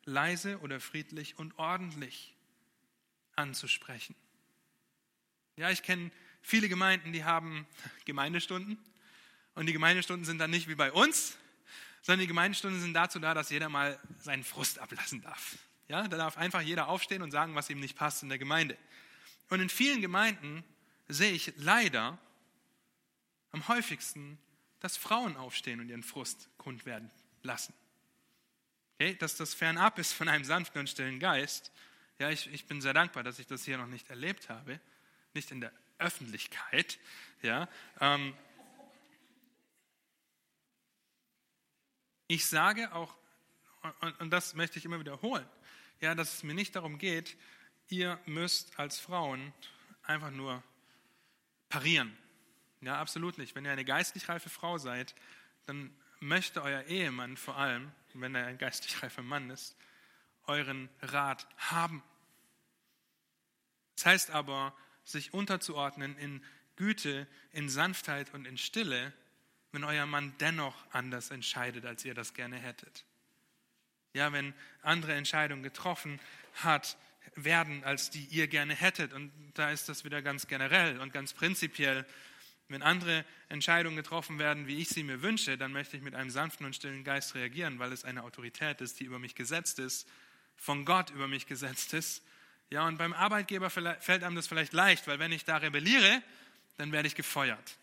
leise 0.06 0.60
oder 0.60 0.80
friedlich 0.80 1.38
und 1.38 1.58
ordentlich 1.58 2.36
anzusprechen. 3.36 4.16
Ja, 5.58 5.70
ich 5.70 5.84
kenne 5.84 6.12
viele 6.42 6.70
Gemeinden, 6.70 7.12
die 7.12 7.24
haben 7.24 7.68
Gemeindestunden 8.06 8.78
und 9.56 9.66
die 9.66 9.74
Gemeindestunden 9.74 10.26
sind 10.26 10.40
dann 10.40 10.52
nicht 10.52 10.68
wie 10.68 10.76
bei 10.76 10.92
uns, 10.92 11.38
sondern 12.02 12.22
die 12.22 12.28
Gemeindestunden 12.28 12.82
sind 12.82 12.94
dazu 12.94 13.20
da, 13.20 13.34
dass 13.34 13.50
jeder 13.50 13.70
mal 13.70 14.00
seinen 14.20 14.44
Frust 14.44 14.80
ablassen 14.80 15.22
darf. 15.22 15.58
Ja, 15.88 16.08
da 16.08 16.18
darf 16.18 16.38
einfach 16.38 16.62
jeder 16.62 16.88
aufstehen 16.88 17.22
und 17.22 17.32
sagen, 17.32 17.54
was 17.56 17.70
ihm 17.70 17.80
nicht 17.80 17.98
passt 17.98 18.24
in 18.24 18.30
der 18.30 18.38
Gemeinde. 18.38 18.78
Und 19.50 19.60
in 19.60 19.70
vielen 19.70 20.02
Gemeinden 20.02 20.64
sehe 21.10 21.34
ich 21.34 21.54
leider 21.58 22.18
am 23.52 23.68
häufigsten, 23.68 24.40
dass 24.80 24.98
Frauen 24.98 25.36
aufstehen 25.36 25.80
und 25.80 25.90
ihren 25.90 26.04
Frust 26.04 26.50
kund 26.58 26.86
werden 26.86 27.12
lassen. 27.44 27.74
Okay, 28.96 29.16
dass 29.16 29.36
das 29.36 29.54
fernab 29.54 30.00
ist 30.00 30.14
von 30.14 30.28
einem 30.28 30.44
sanften 30.44 30.80
und 30.80 30.88
stillen 30.88 31.20
Geist. 31.20 31.72
Ja, 32.20 32.30
ich, 32.30 32.52
ich 32.54 32.66
bin 32.66 32.82
sehr 32.82 32.94
dankbar, 32.94 33.24
dass 33.24 33.40
ich 33.40 33.48
das 33.48 33.66
hier 33.66 33.78
noch 33.78 33.88
nicht 33.88 34.10
erlebt 34.10 34.50
habe, 34.50 34.80
nicht 35.34 35.52
in 35.52 35.60
der 35.60 35.74
Öffentlichkeit. 35.98 37.00
Ja, 37.42 37.68
ähm, 38.00 38.34
Ich 42.34 42.46
sage 42.46 42.94
auch, 42.94 43.14
und 44.20 44.30
das 44.30 44.54
möchte 44.54 44.80
ich 44.80 44.86
immer 44.86 45.02
wiederholen, 45.02 45.46
ja, 46.00 46.16
dass 46.16 46.36
es 46.36 46.44
mir 46.44 46.54
nicht 46.54 46.78
darum 46.78 46.98
geht, 46.98 47.36
ihr 47.90 48.18
müsst 48.26 48.80
als 48.80 48.98
Frauen 48.98 49.54
einfach 50.04 50.32
nur 50.32 50.64
parieren. 51.68 52.18
Ja, 52.80 53.02
absolut 53.02 53.38
nicht. 53.38 53.54
Wenn 53.54 53.66
ihr 53.66 53.72
eine 53.74 53.84
geistlich 53.84 54.30
reife 54.30 54.50
Frau 54.50 54.78
seid, 54.78 55.14
dann 55.66 55.94
möchte 56.22 56.64
euer 56.64 56.84
Ehemann 56.84 57.36
vor 57.36 57.58
allem, 57.58 57.92
wenn 58.14 58.34
er 58.34 58.46
ein 58.46 58.58
geistlich 58.58 59.04
reifer 59.04 59.24
Mann 59.24 59.50
ist, 59.50 59.76
euren 60.48 60.88
Rat 61.02 61.50
haben. 61.58 62.02
Das 63.98 64.06
heißt 64.06 64.32
aber, 64.32 64.74
sich 65.04 65.34
unterzuordnen 65.34 66.18
in 66.18 66.42
Güte, 66.78 67.28
in 67.52 67.68
Sanftheit 67.68 68.34
und 68.34 68.48
in 68.48 68.58
Stille, 68.58 69.12
wenn 69.72 69.84
euer 69.84 70.06
Mann 70.06 70.34
dennoch 70.40 70.76
anders 70.92 71.32
entscheidet, 71.32 71.86
als 71.86 72.04
ihr 72.06 72.14
das 72.14 72.34
gerne 72.34 72.58
hättet. 72.58 73.06
Ja, 74.14 74.34
wenn 74.34 74.54
andere 74.82 75.14
Entscheidungen 75.14 75.64
getroffen 75.64 76.20
hat, 76.56 76.98
werden, 77.36 77.84
als 77.84 78.10
die 78.10 78.26
ihr 78.26 78.48
gerne 78.48 78.76
hättet. 78.76 79.14
Und 79.14 79.32
da 79.54 79.72
ist 79.72 79.88
das 79.88 80.04
wieder 80.04 80.22
ganz 80.22 80.48
generell 80.48 81.00
und 81.00 81.14
ganz 81.14 81.34
prinzipiell. 81.34 82.06
Wenn 82.68 82.82
andere 82.82 83.26
Entscheidungen 83.50 83.96
getroffen 83.96 84.40
werden, 84.40 84.68
wie 84.68 84.78
ich 84.78 84.90
sie 84.90 85.04
mir 85.04 85.22
wünsche, 85.22 85.58
dann 85.58 85.72
möchte 85.72 85.98
ich 85.98 86.04
mit 86.04 86.16
einem 86.16 86.30
sanften 86.30 86.66
und 86.66 86.76
stillen 86.76 87.04
Geist 87.04 87.36
reagieren, 87.36 87.80
weil 87.80 87.92
es 87.92 88.06
eine 88.06 88.24
Autorität 88.24 88.82
ist, 88.82 89.00
die 89.00 89.06
über 89.06 89.20
mich 89.20 89.36
gesetzt 89.36 89.80
ist, 89.80 90.08
von 90.56 90.86
Gott 90.86 91.10
über 91.10 91.28
mich 91.28 91.48
gesetzt 91.48 91.94
ist. 91.94 92.24
Ja, 92.70 92.88
und 92.88 92.98
beim 92.98 93.14
Arbeitgeber 93.14 93.70
fällt 93.70 94.24
einem 94.24 94.36
das 94.36 94.48
vielleicht 94.48 94.72
leicht, 94.72 95.08
weil 95.08 95.20
wenn 95.20 95.34
ich 95.34 95.44
da 95.44 95.58
rebelliere, 95.58 96.24
dann 96.78 96.92
werde 96.92 97.08
ich 97.08 97.16
gefeuert. 97.16 97.78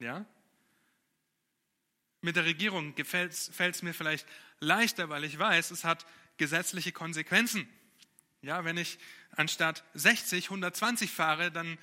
Ja? 0.00 0.24
Mit 2.22 2.36
der 2.36 2.44
Regierung 2.44 2.94
fällt 3.04 3.32
es 3.32 3.82
mir 3.82 3.94
vielleicht 3.94 4.26
leichter, 4.58 5.08
weil 5.08 5.24
ich 5.24 5.38
weiß, 5.38 5.70
es 5.70 5.84
hat 5.84 6.04
gesetzliche 6.36 6.92
Konsequenzen. 6.92 7.68
Ja, 8.42 8.64
wenn 8.64 8.76
ich 8.76 8.98
anstatt 9.36 9.84
60 9.94 10.46
120 10.46 11.10
fahre, 11.10 11.50
dann 11.50 11.78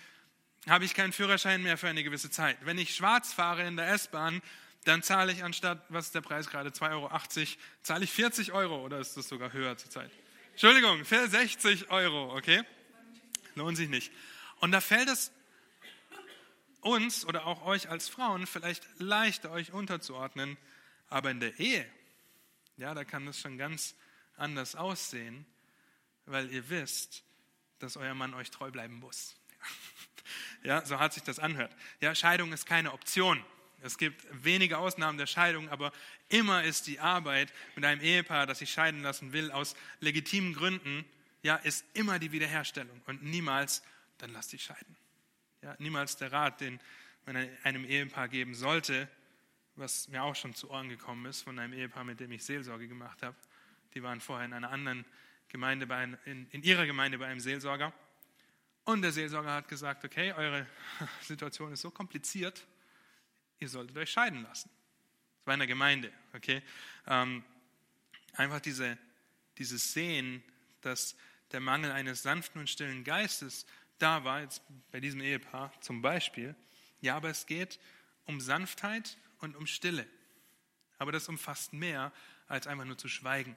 habe 0.68 0.86
ich 0.86 0.94
keinen 0.94 1.14
Führerschein 1.14 1.64
mehr 1.64 1.78
für 1.78 1.88
eine 1.88 2.04
gewisse 2.04 2.30
Zeit. 2.30 2.58
Wenn 2.66 2.78
ich 2.78 2.96
schwarz 2.96 3.34
fahre 3.34 3.66
in 3.66 3.78
der 3.78 3.90
S-Bahn, 3.90 4.42
dann 4.84 5.04
zahle 5.04 5.32
ich 5.32 5.44
anstatt, 5.44 5.84
was 5.90 6.08
ist 6.08 6.16
der 6.16 6.22
Preis 6.22 6.50
gerade, 6.50 6.70
2,80 6.70 6.92
Euro, 6.92 7.10
zahle 7.84 8.04
ich 8.04 8.12
40 8.12 8.52
Euro 8.52 8.84
oder 8.84 9.00
ist 9.00 9.18
das 9.18 9.28
sogar 9.28 9.54
höher 9.54 9.78
zurzeit? 9.78 10.12
Entschuldigung, 10.52 11.06
für 11.06 11.28
60 11.28 11.92
Euro, 11.92 12.36
okay? 12.36 12.64
Lohnt 13.56 13.78
sich 13.78 13.90
nicht. 13.90 14.12
Und 14.60 14.72
da 14.72 14.82
fällt 14.82 15.10
es 15.10 15.32
uns 16.82 17.26
oder 17.26 17.46
auch 17.46 17.64
euch 17.64 17.90
als 17.90 18.10
Frauen 18.10 18.48
vielleicht 18.48 18.84
leichter, 19.00 19.52
euch 19.52 19.72
unterzuordnen, 19.72 20.58
aber 21.10 21.32
in 21.32 21.40
der 21.40 21.60
Ehe, 21.60 21.86
ja, 22.78 22.94
da 22.94 23.04
kann 23.04 23.28
es 23.28 23.40
schon 23.40 23.58
ganz 23.58 23.96
anders 24.36 24.76
aussehen, 24.76 25.46
weil 26.26 26.52
ihr 26.52 26.70
wisst, 26.70 27.24
dass 27.80 27.98
euer 27.98 28.14
Mann 28.14 28.34
euch 28.34 28.52
treu 28.52 28.72
bleiben 28.72 29.00
muss. 29.00 29.36
Ja, 30.64 30.86
so 30.86 31.00
hat 31.00 31.14
sich 31.14 31.24
das 31.24 31.40
anhört. 31.40 31.74
Ja, 32.02 32.14
Scheidung 32.14 32.52
ist 32.52 32.66
keine 32.66 32.92
Option. 32.92 33.42
Es 33.82 33.98
gibt 33.98 34.26
wenige 34.32 34.80
Ausnahmen 34.80 35.18
der 35.18 35.28
Scheidung, 35.28 35.70
aber 35.70 35.94
immer 36.28 36.64
ist 36.64 36.88
die 36.88 37.00
Arbeit 37.00 37.54
mit 37.76 37.86
einem 37.86 38.02
Ehepaar, 38.02 38.46
das 38.46 38.60
sich 38.60 38.72
scheiden 38.72 39.02
lassen 39.02 39.32
will, 39.32 39.52
aus 39.52 39.76
legitimen 40.02 40.54
Gründen, 40.54 41.06
ja, 41.44 41.56
ist 41.56 41.86
immer 41.94 42.20
die 42.20 42.32
Wiederherstellung 42.34 43.02
und 43.06 43.24
niemals, 43.24 43.84
dann 44.18 44.34
lasst 44.34 44.52
dich 44.52 44.64
scheiden. 44.64 44.98
Ja, 45.62 45.76
niemals 45.80 46.18
der 46.18 46.32
Rat, 46.32 46.62
den 46.62 46.80
man 47.26 47.36
einem 47.64 47.84
Ehepaar 47.84 48.28
geben 48.28 48.54
sollte, 48.54 49.10
was 49.76 50.08
mir 50.08 50.24
auch 50.24 50.36
schon 50.36 50.54
zu 50.54 50.70
Ohren 50.70 50.90
gekommen 50.90 51.26
ist 51.26 51.42
von 51.42 51.58
einem 51.60 51.74
Ehepaar, 51.74 52.04
mit 52.04 52.20
dem 52.20 52.32
ich 52.32 52.44
Seelsorge 52.44 52.88
gemacht 52.88 53.22
habe. 53.24 53.36
Die 53.94 54.04
waren 54.04 54.22
vorher 54.22 54.46
in 54.46 54.54
einer 54.54 54.72
anderen 54.72 55.06
Gemeinde, 55.50 55.88
bei 55.88 55.98
ein, 55.98 56.18
in, 56.26 56.48
in 56.52 56.64
ihrer 56.64 56.86
Gemeinde 56.86 57.18
bei 57.18 57.28
einem 57.28 57.40
Seelsorger. 57.40 57.94
Und 58.86 59.02
der 59.02 59.12
Seelsorger 59.12 59.54
hat 59.54 59.68
gesagt, 59.68 60.06
okay, 60.06 60.34
eure 60.34 60.66
Situation 61.22 61.74
ist 61.74 61.82
so 61.82 61.92
kompliziert, 61.92 62.66
ihr 63.60 63.70
solltet 63.70 63.98
euch 63.98 64.12
scheiden 64.12 64.44
lassen. 64.44 64.70
Das 65.40 65.48
war 65.48 65.54
in 65.54 65.60
der 65.60 65.68
Gemeinde, 65.68 66.12
okay. 66.34 66.62
Ähm, 67.08 67.44
einfach 68.34 68.60
diese, 68.60 68.98
dieses 69.58 69.94
Sehen, 69.94 70.44
dass 70.82 71.16
der 71.52 71.60
Mangel 71.60 71.92
eines 71.92 72.24
sanften 72.24 72.60
und 72.60 72.70
stillen 72.70 73.04
Geistes 73.04 73.66
da 74.00 74.24
war, 74.24 74.42
jetzt 74.42 74.62
bei 74.92 75.00
diesem 75.00 75.22
Ehepaar 75.22 75.72
zum 75.82 76.02
Beispiel. 76.02 76.56
Ja, 77.02 77.16
aber 77.16 77.30
es 77.30 77.46
geht 77.46 77.80
um 78.26 78.40
Sanftheit 78.40 79.18
und 79.40 79.56
um 79.56 79.68
Stille. 79.68 80.08
Aber 80.98 81.12
das 81.12 81.30
umfasst 81.30 81.74
mehr, 81.74 82.12
als 82.48 82.68
einfach 82.68 82.86
nur 82.86 82.98
zu 82.98 83.08
schweigen. 83.08 83.56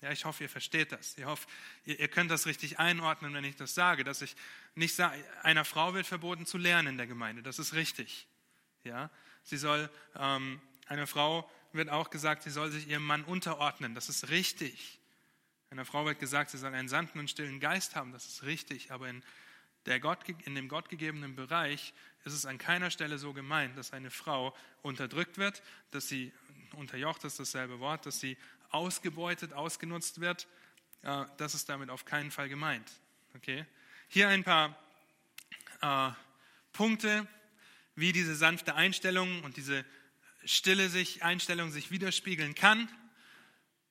Ja, 0.00 0.10
ich 0.10 0.24
hoffe, 0.24 0.44
ihr 0.44 0.50
versteht 0.50 0.92
das. 0.92 1.16
Ich 1.16 1.24
hoffe, 1.24 1.46
ihr, 1.84 2.08
könnt 2.08 2.30
das 2.30 2.46
richtig 2.46 2.78
einordnen, 2.78 3.32
wenn 3.32 3.44
ich 3.44 3.56
das 3.56 3.74
sage, 3.74 4.04
dass 4.04 4.20
ich 4.20 4.36
nicht 4.74 4.94
sage, 4.94 5.24
einer 5.42 5.64
Frau 5.64 5.94
wird 5.94 6.06
verboten 6.06 6.44
zu 6.44 6.58
lernen 6.58 6.88
in 6.88 6.96
der 6.98 7.06
Gemeinde. 7.06 7.42
Das 7.42 7.58
ist 7.58 7.72
richtig. 7.72 8.26
Ja, 8.82 9.08
sie 9.44 9.56
soll, 9.56 9.88
ähm, 10.16 10.60
einer 10.86 11.06
Frau 11.06 11.50
wird 11.72 11.88
auch 11.88 12.10
gesagt, 12.10 12.42
sie 12.42 12.50
soll 12.50 12.70
sich 12.70 12.88
ihrem 12.88 13.06
Mann 13.06 13.24
unterordnen. 13.24 13.94
Das 13.94 14.10
ist 14.10 14.28
richtig. 14.28 14.98
Einer 15.70 15.86
Frau 15.86 16.04
wird 16.04 16.18
gesagt, 16.18 16.50
sie 16.50 16.58
soll 16.58 16.74
einen 16.74 16.88
sanften 16.88 17.18
und 17.20 17.30
stillen 17.30 17.58
Geist 17.58 17.96
haben. 17.96 18.12
Das 18.12 18.26
ist 18.26 18.42
richtig. 18.42 18.92
Aber 18.92 19.08
in 19.08 19.22
der 19.86 20.00
Gott, 20.00 20.20
in 20.44 20.54
dem 20.54 20.68
gottgegebenen 20.68 21.36
Bereich 21.36 21.92
ist 22.24 22.32
es 22.32 22.46
an 22.46 22.58
keiner 22.58 22.90
Stelle 22.90 23.18
so 23.18 23.32
gemeint, 23.32 23.76
dass 23.76 23.92
eine 23.92 24.10
Frau 24.10 24.56
unterdrückt 24.82 25.36
wird, 25.36 25.62
dass 25.90 26.08
sie 26.08 26.32
unterjocht 26.76 27.24
ist 27.24 27.38
dasselbe 27.38 27.80
Wort, 27.80 28.06
dass 28.06 28.20
sie 28.20 28.36
ausgebeutet, 28.70 29.52
ausgenutzt 29.52 30.20
wird. 30.20 30.48
Das 31.02 31.54
ist 31.54 31.68
damit 31.68 31.90
auf 31.90 32.04
keinen 32.04 32.30
Fall 32.30 32.48
gemeint. 32.48 32.90
Okay? 33.34 33.66
Hier 34.08 34.28
ein 34.28 34.42
paar 34.42 34.78
äh, 35.82 36.10
Punkte, 36.72 37.26
wie 37.94 38.12
diese 38.12 38.34
sanfte 38.34 38.74
Einstellung 38.74 39.44
und 39.44 39.56
diese 39.56 39.84
stille 40.44 40.88
sich, 40.88 41.22
Einstellung 41.22 41.70
sich 41.70 41.90
widerspiegeln 41.90 42.54
kann. 42.54 42.88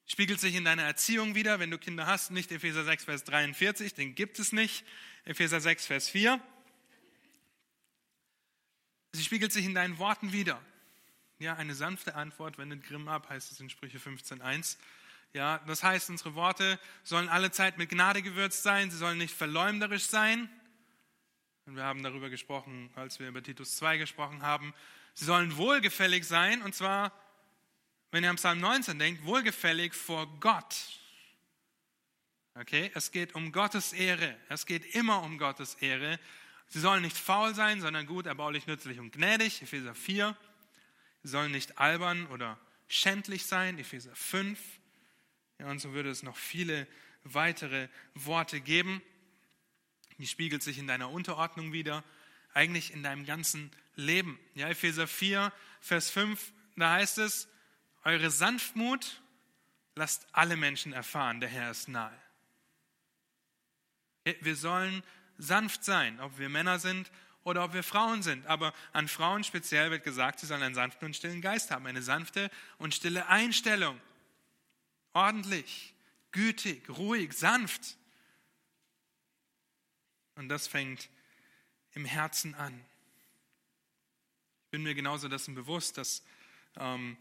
Spiegelt 0.06 0.40
sich 0.40 0.56
in 0.56 0.66
deiner 0.66 0.84
Erziehung 0.84 1.34
wieder, 1.34 1.60
wenn 1.60 1.72
du 1.72 1.78
Kinder 1.78 2.06
hast, 2.06 2.32
nicht 2.32 2.52
Epheser 2.52 2.84
6, 2.84 3.06
Vers 3.06 3.24
43, 3.24 3.94
den 3.94 4.16
gibt 4.16 4.38
es 4.40 4.52
nicht. 4.52 4.86
Epheser 5.24 5.62
6, 5.62 5.86
Vers 5.86 6.10
4. 6.10 6.42
Sie 9.14 9.24
spiegelt 9.24 9.54
sich 9.54 9.66
in 9.66 9.74
deinen 9.74 10.00
Worten 10.00 10.34
wieder. 10.34 10.62
Ja, 11.40 11.56
eine 11.56 11.76
sanfte 11.76 12.16
Antwort 12.16 12.58
wendet 12.58 12.84
Grimm 12.84 13.08
ab, 13.08 13.30
heißt 13.30 13.52
es 13.52 13.60
in 13.60 13.70
Sprüche 13.70 13.98
15.1. 13.98 14.78
Ja, 15.34 15.60
das 15.68 15.84
heißt, 15.84 16.10
unsere 16.10 16.36
Worte 16.36 16.80
sollen 17.04 17.30
alle 17.30 17.52
Zeit 17.52 17.78
mit 17.78 17.90
Gnade 17.90 18.22
gewürzt 18.22 18.64
sein, 18.64 18.92
sie 18.92 18.98
sollen 18.98 19.18
nicht 19.18 19.34
verleumderisch 19.34 20.06
sein. 20.06 20.50
Und 21.66 21.76
wir 21.76 21.84
haben 21.84 22.04
darüber 22.04 22.30
gesprochen, 22.30 22.92
als 22.96 23.20
wir 23.20 23.30
über 23.30 23.42
Titus 23.42 23.78
2 23.78 23.98
gesprochen 23.98 24.44
haben. 24.44 24.74
Sie 25.14 25.26
sollen 25.26 25.58
wohlgefällig 25.58 26.28
sein, 26.28 26.62
und 26.62 26.76
zwar, 26.76 27.12
wenn 28.14 28.24
ihr 28.24 28.30
am 28.30 28.36
Psalm 28.36 28.60
19 28.60 29.00
denkt, 29.00 29.26
wohlgefällig 29.26 29.96
vor 29.96 30.28
Gott. 30.40 30.76
Okay, 32.54 32.92
es 32.94 33.10
geht 33.10 33.34
um 33.34 33.52
Gottes 33.52 33.92
Ehre. 33.92 34.38
Es 34.50 34.68
geht 34.68 34.94
immer 34.94 35.24
um 35.24 35.40
Gottes 35.40 35.74
Ehre. 35.82 36.20
Sie 36.68 36.80
sollen 36.80 37.02
nicht 37.02 37.18
faul 37.18 37.56
sein, 37.56 37.82
sondern 37.82 38.06
gut, 38.06 38.28
erbaulich, 38.28 38.68
nützlich 38.68 39.00
und 39.00 39.14
gnädig. 39.14 39.64
Epheser 39.64 39.96
4. 39.96 40.38
Sie 41.24 41.28
sollen 41.28 41.52
nicht 41.52 41.80
albern 41.80 42.28
oder 42.28 42.60
schändlich 42.88 43.48
sein. 43.48 43.80
Epheser 43.80 44.16
5. 44.16 44.60
Ja, 45.58 45.72
und 45.72 45.80
so 45.80 45.94
würde 45.94 46.12
es 46.12 46.22
noch 46.22 46.38
viele 46.38 46.86
weitere 47.24 47.88
Worte 48.14 48.62
geben. 48.62 49.02
Die 50.20 50.28
spiegelt 50.28 50.62
sich 50.62 50.78
in 50.78 50.86
deiner 50.86 51.10
Unterordnung 51.10 51.74
wieder, 51.74 52.04
eigentlich 52.54 52.94
in 52.94 53.02
deinem 53.02 53.26
ganzen 53.26 53.72
Leben. 53.96 54.40
Ja, 54.54 54.70
Epheser 54.70 55.08
4, 55.08 55.52
Vers 55.82 56.12
5, 56.12 56.54
da 56.76 56.92
heißt 56.92 57.18
es, 57.18 57.48
eure 58.04 58.30
Sanftmut 58.30 59.22
lasst 59.96 60.28
alle 60.32 60.58
Menschen 60.58 60.94
erfahren, 60.94 61.40
der 61.40 61.50
Herr 61.50 61.72
ist 61.72 61.88
nahe. 61.88 62.18
Wir 64.24 64.56
sollen 64.56 65.04
sanft 65.38 65.84
sein, 65.84 66.20
ob 66.20 66.38
wir 66.38 66.50
Männer 66.50 66.80
sind 66.80 67.12
oder 67.44 67.64
ob 67.64 67.74
wir 67.74 67.84
Frauen 67.84 68.24
sind. 68.24 68.46
Aber 68.48 68.74
an 68.94 69.08
Frauen 69.08 69.44
speziell 69.44 69.92
wird 69.92 70.04
gesagt, 70.04 70.40
sie 70.40 70.46
sollen 70.46 70.64
einen 70.64 70.76
sanften 70.76 71.08
und 71.08 71.16
stillen 71.16 71.42
Geist 71.42 71.72
haben, 71.72 71.86
eine 71.86 72.02
sanfte 72.02 72.50
und 72.78 72.96
stille 72.96 73.28
Einstellung. 73.28 74.00
Ordentlich, 75.14 75.94
gütig, 76.32 76.90
ruhig, 76.90 77.34
sanft. 77.34 77.98
Und 80.36 80.50
das 80.50 80.68
fängt 80.68 81.10
im 81.92 82.06
Herzen 82.06 82.56
an. 82.56 82.74
Ich 84.66 84.72
bin 84.72 84.84
mir 84.84 84.96
genauso 84.96 85.28
dessen 85.28 85.54
bewusst, 85.54 85.98
dass 85.98 86.24
ähm, 86.78 87.18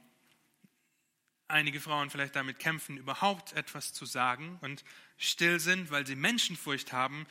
einige 1.49 1.81
Frauen 1.81 2.11
vielleicht 2.11 2.37
damit 2.37 2.59
kämpfen, 2.59 2.97
überhaupt 2.97 3.53
etwas 3.53 3.93
zu 3.93 4.07
sagen 4.07 4.59
und 4.63 4.85
still 5.19 5.61
sind, 5.61 5.91
weil 5.91 6.07
sie 6.07 6.17
Menschenfurcht 6.17 6.93
haben. 6.93 7.27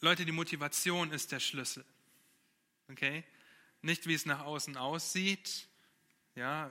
Leute, 0.00 0.24
die 0.24 0.32
Motivation 0.32 1.12
ist 1.12 1.32
der 1.32 1.40
Schlüssel. 1.40 1.84
Okay? 2.90 3.24
Nicht, 3.82 4.06
wie 4.06 4.14
es 4.14 4.26
nach 4.26 4.40
außen 4.40 4.76
aussieht. 4.76 5.68
Ja, 6.34 6.70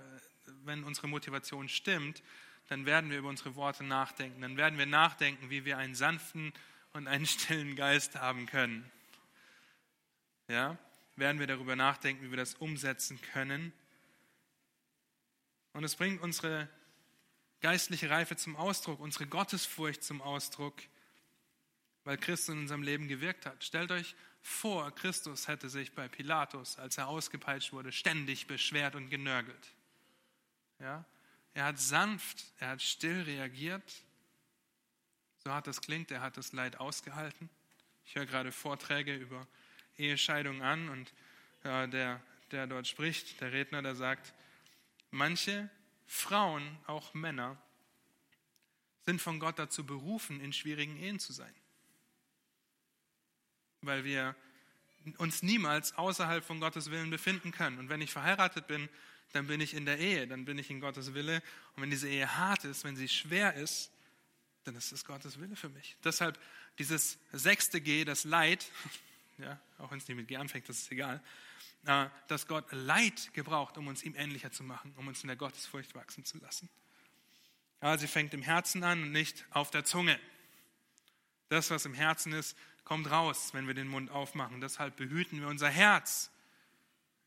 wenn 0.64 0.84
unsere 0.84 1.08
Motivation 1.08 1.70
stimmt, 1.70 2.24
dann 2.68 2.86
werden 2.86 3.10
wir 3.10 3.20
über 3.20 3.30
unsere 3.30 3.56
Worte 3.56 3.84
nachdenken. 3.84 4.42
Dann 4.42 4.58
werden 4.58 4.78
wir 4.78 4.86
nachdenken, 4.86 5.50
wie 5.50 5.66
wir 5.66 5.78
einen 5.78 5.96
sanften 5.96 6.54
und 6.94 7.08
einen 7.08 7.26
stillen 7.26 7.76
Geist 7.76 8.16
haben 8.16 8.46
können. 8.46 8.90
Ja, 10.48 10.78
werden 11.16 11.40
wir 11.40 11.48
darüber 11.48 11.76
nachdenken, 11.76 12.24
wie 12.26 12.30
wir 12.30 12.38
das 12.38 12.56
umsetzen 12.56 13.20
können. 13.34 13.74
Und 15.74 15.84
es 15.84 15.96
bringt 15.96 16.22
unsere 16.22 16.70
geistliche 17.62 18.10
Reife 18.10 18.36
zum 18.36 18.56
Ausdruck, 18.56 19.00
unsere 19.00 19.28
Gottesfurcht 19.28 20.04
zum 20.04 20.22
Ausdruck, 20.22 20.76
weil 22.04 22.18
Christus 22.18 22.56
in 22.56 22.62
unserem 22.62 22.84
Leben 22.84 23.08
gewirkt 23.08 23.46
hat. 23.46 23.64
Stellt 23.64 23.92
euch 23.92 24.16
vor, 24.42 24.94
Christus 24.96 25.48
hätte 25.48 25.70
sich 25.70 25.94
bei 25.94 26.08
Pilatus, 26.08 26.78
als 26.78 26.98
er 26.98 27.08
ausgepeitscht 27.08 27.74
wurde, 27.74 27.92
ständig 27.92 28.48
beschwert 28.48 28.96
und 28.96 29.10
genörgelt. 29.10 29.74
Ja? 30.80 31.04
Er 31.54 31.66
hat 31.66 31.80
sanft, 31.80 32.46
er 32.60 32.70
hat 32.70 32.82
still 32.82 33.24
reagiert. 33.24 34.04
So 35.44 35.52
hart 35.52 35.68
das 35.68 35.82
klingt, 35.82 36.12
er 36.12 36.22
hat 36.22 36.38
das 36.38 36.54
Leid 36.54 36.80
ausgehalten. 36.80 37.50
Ich 38.06 38.16
höre 38.16 38.26
gerade 38.26 38.52
Vorträge 38.52 39.16
über 39.16 39.48
Ehescheidung 39.98 40.62
an 40.62 40.90
und 40.90 41.14
äh, 41.64 41.88
der, 41.90 42.22
der 42.52 42.68
dort 42.68 42.88
spricht, 42.88 43.42
der 43.42 43.52
Redner, 43.52 43.82
der 43.82 43.96
sagt, 43.96 44.34
manche 45.12 45.70
Frauen, 46.08 46.78
auch 46.88 47.14
Männer, 47.14 47.62
sind 49.06 49.22
von 49.22 49.40
Gott 49.40 49.60
dazu 49.60 49.86
berufen, 49.86 50.42
in 50.42 50.52
schwierigen 50.52 50.98
Ehen 50.98 51.20
zu 51.20 51.34
sein. 51.34 51.54
Weil 53.82 54.04
wir 54.04 54.36
uns 55.18 55.44
niemals 55.44 55.94
außerhalb 55.94 56.44
von 56.44 56.60
Gottes 56.60 56.92
Willen 56.92 57.10
befinden 57.10 57.52
können. 57.52 57.80
Und 57.80 57.90
wenn 57.90 58.02
ich 58.02 58.12
verheiratet 58.12 58.68
bin, 58.68 58.90
dann 59.34 59.48
bin 59.48 59.62
ich 59.62 59.74
in 59.74 59.86
der 59.86 60.00
Ehe, 60.00 60.28
dann 60.28 60.46
bin 60.46 60.58
ich 60.58 60.70
in 60.70 60.80
Gottes 60.80 61.14
Wille. 61.14 61.42
Und 61.76 61.84
wenn 61.84 61.90
diese 61.90 62.10
Ehe 62.10 62.38
hart 62.38 62.64
ist, 62.66 62.84
wenn 62.84 62.96
sie 62.96 63.08
schwer 63.08 63.54
ist, 63.54 63.92
dann 64.64 64.76
ist 64.76 64.92
es 64.92 65.06
Gottes 65.06 65.40
Wille 65.40 65.56
für 65.56 65.70
mich. 65.70 65.96
Deshalb 66.04 66.40
dieses 66.80 67.18
sechste 67.32 67.80
G, 67.82 68.04
das 68.04 68.24
Leid, 68.24 68.70
ja, 69.38 69.60
auch 69.78 69.92
wenn 69.92 69.98
es 69.98 70.08
nicht 70.08 70.18
mit 70.18 70.28
G 70.28 70.38
anfängt, 70.38 70.68
das 70.68 70.80
ist 70.80 70.92
egal, 70.92 71.24
dass 71.84 72.48
Gott 72.48 72.66
Leid 72.72 73.34
gebraucht, 73.34 73.78
um 73.78 73.88
uns 73.88 74.04
ihm 74.04 74.14
ähnlicher 74.16 74.52
zu 74.52 74.64
machen, 74.64 74.94
um 74.98 75.08
uns 75.08 75.22
in 75.22 75.28
der 75.28 75.38
Gottesfurcht 75.38 75.96
wachsen 75.96 76.26
zu 76.26 76.38
lassen. 76.40 76.70
Ja, 77.82 77.98
sie 77.98 78.08
fängt 78.08 78.34
im 78.34 78.42
Herzen 78.42 78.84
an 78.84 79.04
und 79.04 79.12
nicht 79.12 79.46
auf 79.52 79.72
der 79.72 79.86
Zunge. 79.86 80.20
Das, 81.50 81.70
was 81.70 81.86
im 81.86 81.94
Herzen 81.94 82.34
ist, 82.34 82.58
kommt 82.84 83.10
raus, 83.10 83.54
wenn 83.54 83.68
wir 83.68 83.74
den 83.74 83.88
Mund 83.88 84.12
aufmachen. 84.12 84.60
Deshalb 84.60 84.98
behüten 84.98 85.40
wir 85.40 85.48
unser 85.48 85.70
Herz. 85.70 86.32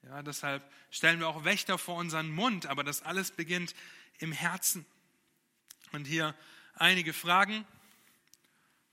Ja, 0.02 0.22
deshalb 0.22 0.62
stellen 0.90 1.20
wir 1.20 1.28
auch 1.28 1.44
Wächter 1.44 1.78
vor 1.78 1.96
unseren 1.96 2.30
Mund, 2.30 2.66
aber 2.66 2.84
das 2.84 3.02
alles 3.02 3.30
beginnt 3.30 3.74
im 4.18 4.32
Herzen. 4.32 4.84
Und 5.92 6.06
hier 6.06 6.34
einige 6.74 7.12
Fragen, 7.12 7.66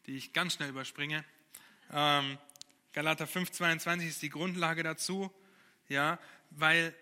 die 0.05 0.17
ich 0.17 0.33
ganz 0.33 0.53
schnell 0.53 0.69
überspringe. 0.69 1.23
Ähm, 1.91 2.37
Galater 2.93 3.25
5,22 3.25 4.07
ist 4.07 4.21
die 4.21 4.29
Grundlage 4.29 4.83
dazu, 4.83 5.31
ja, 5.87 6.19
weil 6.51 6.93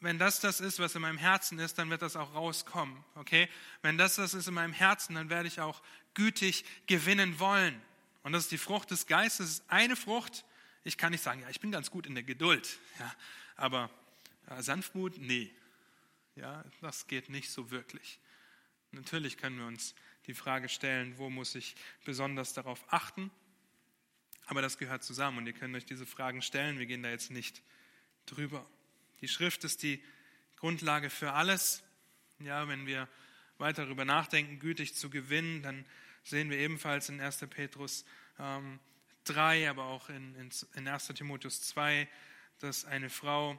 wenn 0.00 0.18
das 0.18 0.40
das 0.40 0.60
ist, 0.60 0.78
was 0.78 0.94
in 0.94 1.02
meinem 1.02 1.18
Herzen 1.18 1.58
ist, 1.58 1.78
dann 1.78 1.90
wird 1.90 2.02
das 2.02 2.16
auch 2.16 2.34
rauskommen, 2.34 3.04
okay? 3.16 3.48
Wenn 3.82 3.98
das 3.98 4.16
das 4.16 4.34
ist 4.34 4.46
in 4.46 4.54
meinem 4.54 4.72
Herzen, 4.72 5.14
dann 5.14 5.28
werde 5.28 5.48
ich 5.48 5.60
auch 5.60 5.82
gütig 6.14 6.64
gewinnen 6.86 7.40
wollen. 7.40 7.80
Und 8.22 8.32
das 8.32 8.44
ist 8.44 8.52
die 8.52 8.58
Frucht 8.58 8.90
des 8.90 9.06
Geistes, 9.06 9.38
das 9.38 9.58
ist 9.58 9.70
eine 9.70 9.96
Frucht. 9.96 10.44
Ich 10.84 10.98
kann 10.98 11.12
nicht 11.12 11.22
sagen, 11.22 11.40
ja, 11.40 11.48
ich 11.48 11.60
bin 11.60 11.72
ganz 11.72 11.90
gut 11.90 12.06
in 12.06 12.14
der 12.14 12.24
Geduld, 12.24 12.78
ja, 12.98 13.14
aber 13.56 13.90
ja, 14.48 14.62
Sanftmut, 14.62 15.18
nee, 15.18 15.52
ja, 16.36 16.64
das 16.80 17.06
geht 17.08 17.28
nicht 17.28 17.50
so 17.50 17.70
wirklich. 17.70 18.20
Natürlich 18.92 19.36
können 19.36 19.58
wir 19.58 19.66
uns 19.66 19.94
die 20.26 20.34
Frage 20.34 20.68
stellen, 20.68 21.18
wo 21.18 21.28
muss 21.30 21.54
ich 21.54 21.74
besonders 22.04 22.54
darauf 22.54 22.84
achten? 22.92 23.30
Aber 24.46 24.62
das 24.62 24.78
gehört 24.78 25.02
zusammen 25.02 25.38
und 25.38 25.46
ihr 25.46 25.52
könnt 25.52 25.74
euch 25.76 25.84
diese 25.84 26.06
Fragen 26.06 26.40
stellen. 26.40 26.78
Wir 26.78 26.86
gehen 26.86 27.02
da 27.02 27.10
jetzt 27.10 27.30
nicht 27.30 27.62
drüber. 28.30 28.64
Die 29.20 29.28
Schrift 29.28 29.64
ist 29.64 29.82
die 29.82 30.02
Grundlage 30.56 31.10
für 31.10 31.32
alles. 31.32 31.82
Ja, 32.40 32.68
wenn 32.68 32.86
wir 32.86 33.08
weiter 33.58 33.84
darüber 33.84 34.04
nachdenken, 34.04 34.58
gütig 34.60 34.94
zu 34.94 35.10
gewinnen, 35.10 35.62
dann 35.62 35.84
sehen 36.22 36.50
wir 36.50 36.58
ebenfalls 36.58 37.08
in 37.08 37.20
1. 37.20 37.46
Petrus 37.50 38.04
ähm, 38.38 38.78
3, 39.24 39.68
aber 39.70 39.84
auch 39.84 40.08
in, 40.08 40.34
in, 40.36 40.50
in 40.74 40.88
1. 40.88 41.08
Timotheus 41.08 41.62
2, 41.62 42.08
dass 42.60 42.84
eine 42.84 43.10
Frau, 43.10 43.58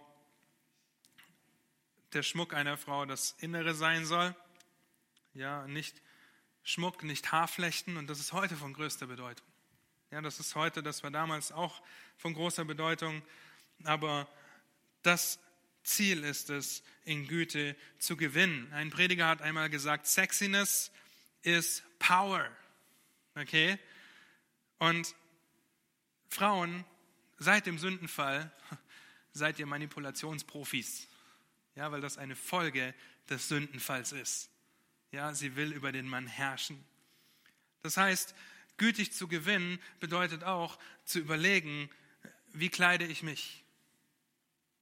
der 2.14 2.24
Schmuck 2.24 2.54
einer 2.54 2.78
Frau 2.78 3.06
das 3.06 3.36
Innere 3.40 3.74
sein 3.74 4.06
soll. 4.06 4.36
Ja, 5.34 5.68
nicht 5.68 6.02
Schmuck, 6.64 7.04
nicht 7.04 7.32
Haarflechten. 7.32 7.98
Und 7.98 8.08
das 8.08 8.20
ist 8.20 8.34
heute 8.34 8.56
von 8.56 8.74
größter 8.74 9.08
Bedeutung. 9.08 9.46
Ja, 10.12 10.22
das 10.22 10.40
ist 10.40 10.56
heute, 10.56 10.82
das 10.82 11.04
war 11.04 11.12
damals 11.12 11.52
auch 11.52 11.82
von 12.18 12.34
großer 12.34 12.66
Bedeutung. 12.66 13.22
Aber 13.84 14.28
das 15.02 15.40
Ziel 15.84 16.24
ist 16.24 16.50
es, 16.50 16.84
in 17.06 17.28
Güte 17.28 17.76
zu 17.98 18.16
gewinnen. 18.16 18.72
Ein 18.74 18.90
Prediger 18.90 19.28
hat 19.28 19.42
einmal 19.42 19.70
gesagt, 19.70 20.08
Sexiness 20.08 20.92
is 21.42 21.84
power. 21.98 22.50
Okay? 23.36 23.80
Und 24.78 25.16
Frauen, 26.30 26.86
seit 27.38 27.66
dem 27.66 27.80
Sündenfall 27.80 28.52
seid 29.34 29.60
ihr 29.60 29.66
Manipulationsprofis. 29.66 31.08
Ja, 31.76 31.92
weil 31.92 32.02
das 32.02 32.18
eine 32.18 32.36
Folge 32.36 32.94
des 33.30 33.48
Sündenfalls 33.48 34.12
ist. 34.12 34.50
Ja, 35.12 35.34
sie 35.34 35.56
will 35.56 35.72
über 35.72 35.92
den 35.92 36.08
Mann 36.08 36.28
herrschen. 36.28 36.84
Das 37.82 37.98
heißt, 37.98 38.36
gütig 38.78 39.14
zu 39.14 39.28
gewinnen 39.28 39.80
bedeutet 40.00 40.44
auch 40.44 40.78
zu 41.06 41.20
überlegen, 41.20 41.90
wie 42.54 42.70
kleide 42.70 43.06
ich 43.06 43.24
mich? 43.24 43.64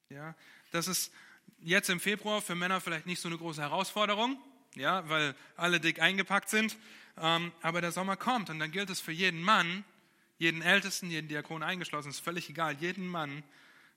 Ja, 0.09 0.35
das 0.71 0.87
ist 0.87 1.11
jetzt 1.59 1.89
im 1.89 1.99
Februar 1.99 2.41
für 2.41 2.55
Männer 2.55 2.79
vielleicht 2.79 3.05
nicht 3.05 3.19
so 3.19 3.27
eine 3.27 3.37
große 3.37 3.61
Herausforderung. 3.61 4.41
ja, 4.75 5.07
weil 5.09 5.35
alle 5.55 5.79
dick 5.79 5.99
eingepackt 5.99 6.49
sind. 6.49 6.77
Ähm, 7.17 7.51
aber 7.61 7.81
der 7.81 7.91
Sommer 7.91 8.15
kommt 8.15 8.49
und 8.49 8.59
dann 8.59 8.71
gilt 8.71 8.89
es 8.89 9.01
für 9.01 9.11
jeden 9.11 9.41
Mann, 9.41 9.83
jeden 10.37 10.61
Ältesten, 10.61 11.09
jeden 11.09 11.27
Diakon 11.27 11.63
eingeschlossen, 11.63 12.09
ist 12.09 12.19
völlig 12.19 12.49
egal, 12.49 12.75
jeden 12.75 13.07
Mann 13.07 13.43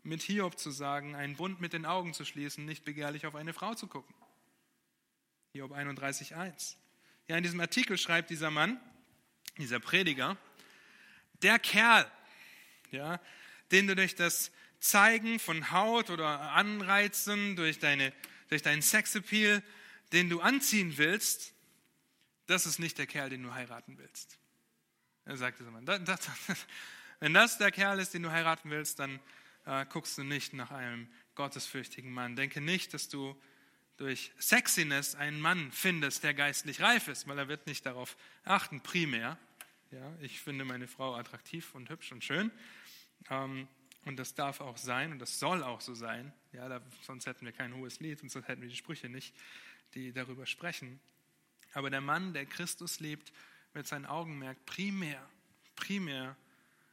mit 0.02 0.22
Hiob 0.22 0.58
zu 0.58 0.70
sagen, 0.70 1.14
einen 1.14 1.36
Bund 1.36 1.60
mit 1.60 1.74
den 1.74 1.84
Augen 1.84 2.14
zu 2.14 2.24
schließen, 2.24 2.64
nicht 2.64 2.84
begehrlich 2.84 3.26
auf 3.26 3.34
eine 3.34 3.52
Frau 3.52 3.74
zu 3.74 3.86
gucken. 3.86 4.14
Hiob 5.52 5.72
31.1. 5.72 6.76
Ja, 7.28 7.36
in 7.36 7.42
diesem 7.42 7.60
Artikel 7.60 7.98
schreibt 7.98 8.30
dieser 8.30 8.50
Mann, 8.50 8.80
dieser 9.58 9.80
Prediger, 9.80 10.38
der 11.42 11.58
Kerl, 11.58 12.10
ja, 12.90 13.20
den 13.70 13.86
du 13.86 13.94
durch 13.94 14.14
das 14.14 14.50
Zeigen 14.80 15.38
von 15.38 15.70
Haut 15.70 16.10
oder 16.10 16.52
Anreizen, 16.52 17.54
durch, 17.54 17.78
deine, 17.78 18.12
durch 18.48 18.62
deinen 18.62 18.82
Sexappeal, 18.82 19.62
den 20.12 20.28
du 20.28 20.40
anziehen 20.40 20.96
willst, 20.96 21.52
das 22.46 22.66
ist 22.66 22.78
nicht 22.78 22.98
der 22.98 23.06
Kerl, 23.06 23.30
den 23.30 23.42
du 23.42 23.54
heiraten 23.54 23.96
willst. 23.98 24.38
Er 25.24 25.36
sagt 25.36 25.60
dieser 25.60 25.70
Mann, 25.70 25.86
das, 25.86 26.02
das, 26.04 26.28
wenn 27.20 27.34
das 27.34 27.58
der 27.58 27.70
Kerl 27.70 28.00
ist, 28.00 28.14
den 28.14 28.22
du 28.22 28.30
heiraten 28.30 28.70
willst, 28.70 28.98
dann 28.98 29.20
äh, 29.66 29.86
guckst 29.86 30.18
du 30.18 30.24
nicht 30.24 30.52
nach 30.54 30.70
einem 30.70 31.08
gottesfürchtigen 31.34 32.10
Mann. 32.10 32.34
Denke 32.34 32.60
nicht, 32.60 32.92
dass 32.94 33.08
du 33.08 33.40
durch 33.98 34.32
Sexiness 34.40 35.14
einen 35.14 35.40
Mann 35.40 35.70
findest, 35.72 36.24
der 36.24 36.32
geistlich 36.32 36.80
reif 36.80 37.06
ist, 37.08 37.28
weil 37.28 37.38
er 37.38 37.48
wird 37.48 37.66
nicht 37.66 37.84
darauf 37.84 38.16
achten, 38.44 38.80
primär. 38.80 39.38
Ja, 39.90 40.14
ich 40.20 40.40
finde 40.40 40.64
meine 40.64 40.88
Frau 40.88 41.14
attraktiv 41.14 41.74
und 41.74 41.90
hübsch 41.90 42.10
und 42.10 42.24
schön. 42.24 42.50
Ähm, 43.28 43.68
und 44.04 44.16
das 44.16 44.34
darf 44.34 44.60
auch 44.60 44.76
sein 44.76 45.12
und 45.12 45.18
das 45.18 45.38
soll 45.38 45.62
auch 45.62 45.80
so 45.80 45.94
sein. 45.94 46.32
Ja, 46.52 46.68
da, 46.68 46.80
sonst 47.02 47.26
hätten 47.26 47.44
wir 47.44 47.52
kein 47.52 47.74
hohes 47.74 48.00
Lied 48.00 48.22
und 48.22 48.30
sonst 48.30 48.48
hätten 48.48 48.62
wir 48.62 48.68
die 48.68 48.76
Sprüche 48.76 49.08
nicht, 49.08 49.34
die 49.94 50.12
darüber 50.12 50.46
sprechen. 50.46 51.00
Aber 51.72 51.90
der 51.90 52.00
Mann, 52.00 52.32
der 52.32 52.46
Christus 52.46 53.00
liebt, 53.00 53.32
wird 53.72 53.86
sein 53.86 54.06
Augenmerk 54.06 54.64
primär, 54.66 55.24
primär 55.76 56.36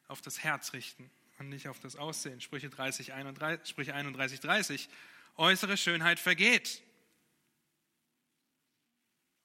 auf 0.08 0.22
das 0.22 0.44
Herz 0.44 0.74
richten 0.74 1.10
und 1.40 1.50
nicht 1.50 1.68
auf 1.68 1.80
das 1.80 1.96
Aussehen. 1.96 2.42
Sprüche 2.42 2.70
30, 2.70 3.14
31, 3.14 3.68
Sprüche 3.68 3.94
31, 3.94 4.40
30. 4.40 4.90
Äußere 5.38 5.78
Schönheit 5.78 6.20
vergeht. 6.20 6.84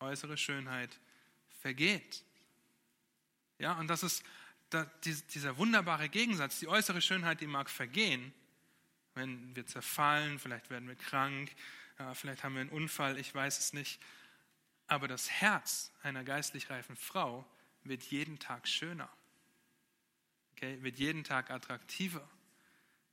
Äußere 0.01 0.37
Schönheit 0.37 0.99
vergeht. 1.61 2.25
Ja, 3.59 3.79
und 3.79 3.87
das 3.89 4.03
ist 4.03 4.25
dieser 5.35 5.57
wunderbare 5.57 6.09
Gegensatz. 6.09 6.59
Die 6.59 6.69
äußere 6.69 7.01
Schönheit, 7.01 7.41
die 7.41 7.47
mag 7.47 7.71
vergehen, 7.71 8.33
wenn 9.15 9.55
wir 9.55 9.67
zerfallen, 9.67 10.39
vielleicht 10.39 10.71
werden 10.71 10.89
wir 10.89 10.97
krank, 10.97 11.51
vielleicht 12.15 12.45
haben 12.45 12.55
wir 12.55 12.63
einen 12.63 12.71
Unfall, 12.71 13.19
ich 13.19 13.35
weiß 13.35 13.59
es 13.59 13.73
nicht. 13.73 14.01
Aber 14.87 15.09
das 15.09 15.31
Herz 15.31 15.93
einer 16.03 16.25
geistlich 16.25 16.71
reifen 16.71 16.97
Frau 16.97 17.47
wird 17.85 18.03
jeden 18.05 18.39
Tag 18.39 18.69
schöner, 18.69 19.11
okay? 20.53 20.83
wird 20.83 20.99
jeden 20.99 21.25
Tag 21.25 21.51
attraktiver, 21.51 22.29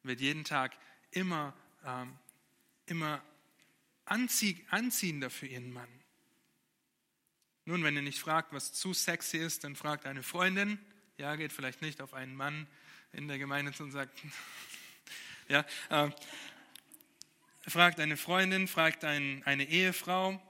wird 0.03 0.21
jeden 0.21 0.43
Tag 0.43 0.77
immer, 1.11 1.53
ähm, 1.85 2.17
immer 2.85 3.21
anzie 4.05 4.65
anziehender 4.69 5.29
für 5.29 5.47
ihren 5.47 5.71
Mann. 5.71 5.89
Nun, 7.65 7.83
wenn 7.83 7.95
ihr 7.95 8.01
nicht 8.01 8.19
fragt, 8.19 8.51
was 8.51 8.73
zu 8.73 8.93
sexy 8.93 9.37
ist, 9.37 9.63
dann 9.63 9.75
fragt 9.75 10.05
eine 10.05 10.23
Freundin. 10.23 10.79
Ja, 11.19 11.35
geht 11.35 11.51
vielleicht 11.51 11.81
nicht 11.81 11.99
auf 11.99 12.13
einen 12.13 12.33
Mann 12.33 12.65
in 13.11 13.27
der 13.27 13.37
Gemeinde 13.37 13.73
zu 13.73 13.83
und 13.83 13.91
sagt, 13.91 14.17
ja, 15.49 15.65
äh, 15.89 16.09
fragt 17.67 17.99
eine 17.99 18.15
Freundin, 18.15 18.69
fragt 18.69 19.03
ein, 19.03 19.43
eine 19.43 19.65
Ehefrau 19.65 20.41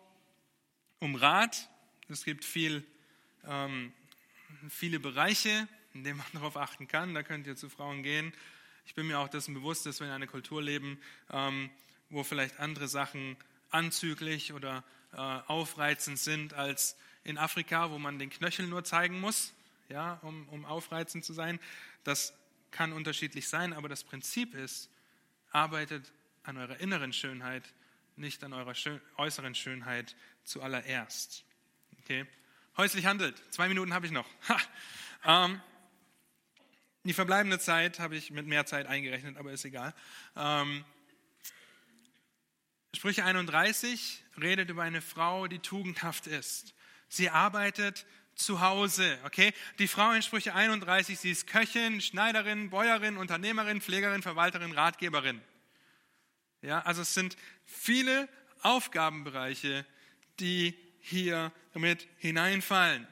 um 0.99 1.15
Rat. 1.15 1.71
Es 2.07 2.23
gibt 2.23 2.45
viel, 2.45 2.85
ähm, 3.47 3.91
viele 4.69 4.99
Bereiche, 4.99 5.67
in 5.95 6.03
denen 6.03 6.17
man 6.17 6.27
darauf 6.33 6.55
achten 6.55 6.87
kann. 6.87 7.15
Da 7.15 7.23
könnt 7.23 7.47
ihr 7.47 7.55
zu 7.55 7.67
Frauen 7.67 8.03
gehen. 8.03 8.31
Ich 8.85 8.93
bin 8.93 9.07
mir 9.07 9.17
auch 9.17 9.27
dessen 9.27 9.55
bewusst, 9.55 9.87
dass 9.87 9.99
wir 9.99 10.05
in 10.05 10.13
einer 10.13 10.27
Kultur 10.27 10.61
leben, 10.61 11.01
ähm, 11.31 11.71
wo 12.11 12.23
vielleicht 12.23 12.59
andere 12.59 12.87
Sachen 12.87 13.37
anzüglich 13.71 14.53
oder 14.53 14.83
äh, 15.13 15.17
aufreizend 15.17 16.19
sind 16.19 16.53
als 16.53 16.95
in 17.23 17.39
Afrika, 17.39 17.89
wo 17.89 17.97
man 17.97 18.19
den 18.19 18.29
Knöchel 18.29 18.67
nur 18.67 18.83
zeigen 18.83 19.19
muss, 19.19 19.55
ja, 19.89 20.19
um, 20.21 20.47
um 20.49 20.65
aufreizend 20.65 21.25
zu 21.25 21.33
sein. 21.33 21.59
Das 22.03 22.33
kann 22.71 22.93
unterschiedlich 22.93 23.47
sein, 23.49 23.73
aber 23.73 23.89
das 23.89 24.03
Prinzip 24.03 24.53
ist, 24.53 24.89
arbeitet 25.51 26.11
an 26.43 26.57
eurer 26.57 26.79
inneren 26.79 27.13
Schönheit, 27.13 27.73
nicht 28.15 28.43
an 28.43 28.53
eurer 28.53 28.75
schön, 28.75 29.01
äußeren 29.17 29.55
Schönheit 29.55 30.15
zuallererst. 30.43 31.43
Okay? 31.99 32.25
Häuslich 32.77 33.05
handelt. 33.05 33.41
Zwei 33.49 33.67
Minuten 33.67 33.93
habe 33.93 34.05
ich 34.05 34.11
noch. 34.11 34.27
Ähm, 35.25 35.61
die 37.03 37.11
verbleibende 37.11 37.59
Zeit 37.59 37.99
habe 37.99 38.15
ich 38.15 38.31
mit 38.31 38.47
mehr 38.47 38.65
Zeit 38.65 38.87
eingerechnet, 38.87 39.35
aber 39.35 39.51
ist 39.51 39.65
egal. 39.65 39.93
Ähm, 40.37 40.85
Sprüche 42.93 43.25
31 43.25 44.23
redet 44.41 44.69
über 44.69 44.83
eine 44.83 45.01
Frau, 45.01 45.47
die 45.47 45.59
tugendhaft 45.59 46.25
ist. 46.25 46.73
Sie 47.09 47.29
arbeitet 47.29 48.05
zu 48.39 48.61
Hause, 48.61 49.19
okay? 49.25 49.53
Die 49.79 49.87
Frau 49.87 50.11
in 50.11 50.21
Sprüche 50.21 50.55
31, 50.55 51.19
sie 51.19 51.31
ist 51.31 51.47
Köchin, 51.47 52.01
Schneiderin, 52.01 52.69
Bäuerin, 52.69 53.17
Unternehmerin, 53.17 53.81
Pflegerin, 53.81 54.21
Verwalterin, 54.21 54.71
Ratgeberin. 54.71 55.41
Ja, 56.61 56.81
also 56.81 57.01
es 57.01 57.13
sind 57.13 57.37
viele 57.65 58.29
Aufgabenbereiche, 58.61 59.85
die 60.39 60.77
hier 61.01 61.51
mit 61.73 62.07
hineinfallen. 62.17 63.07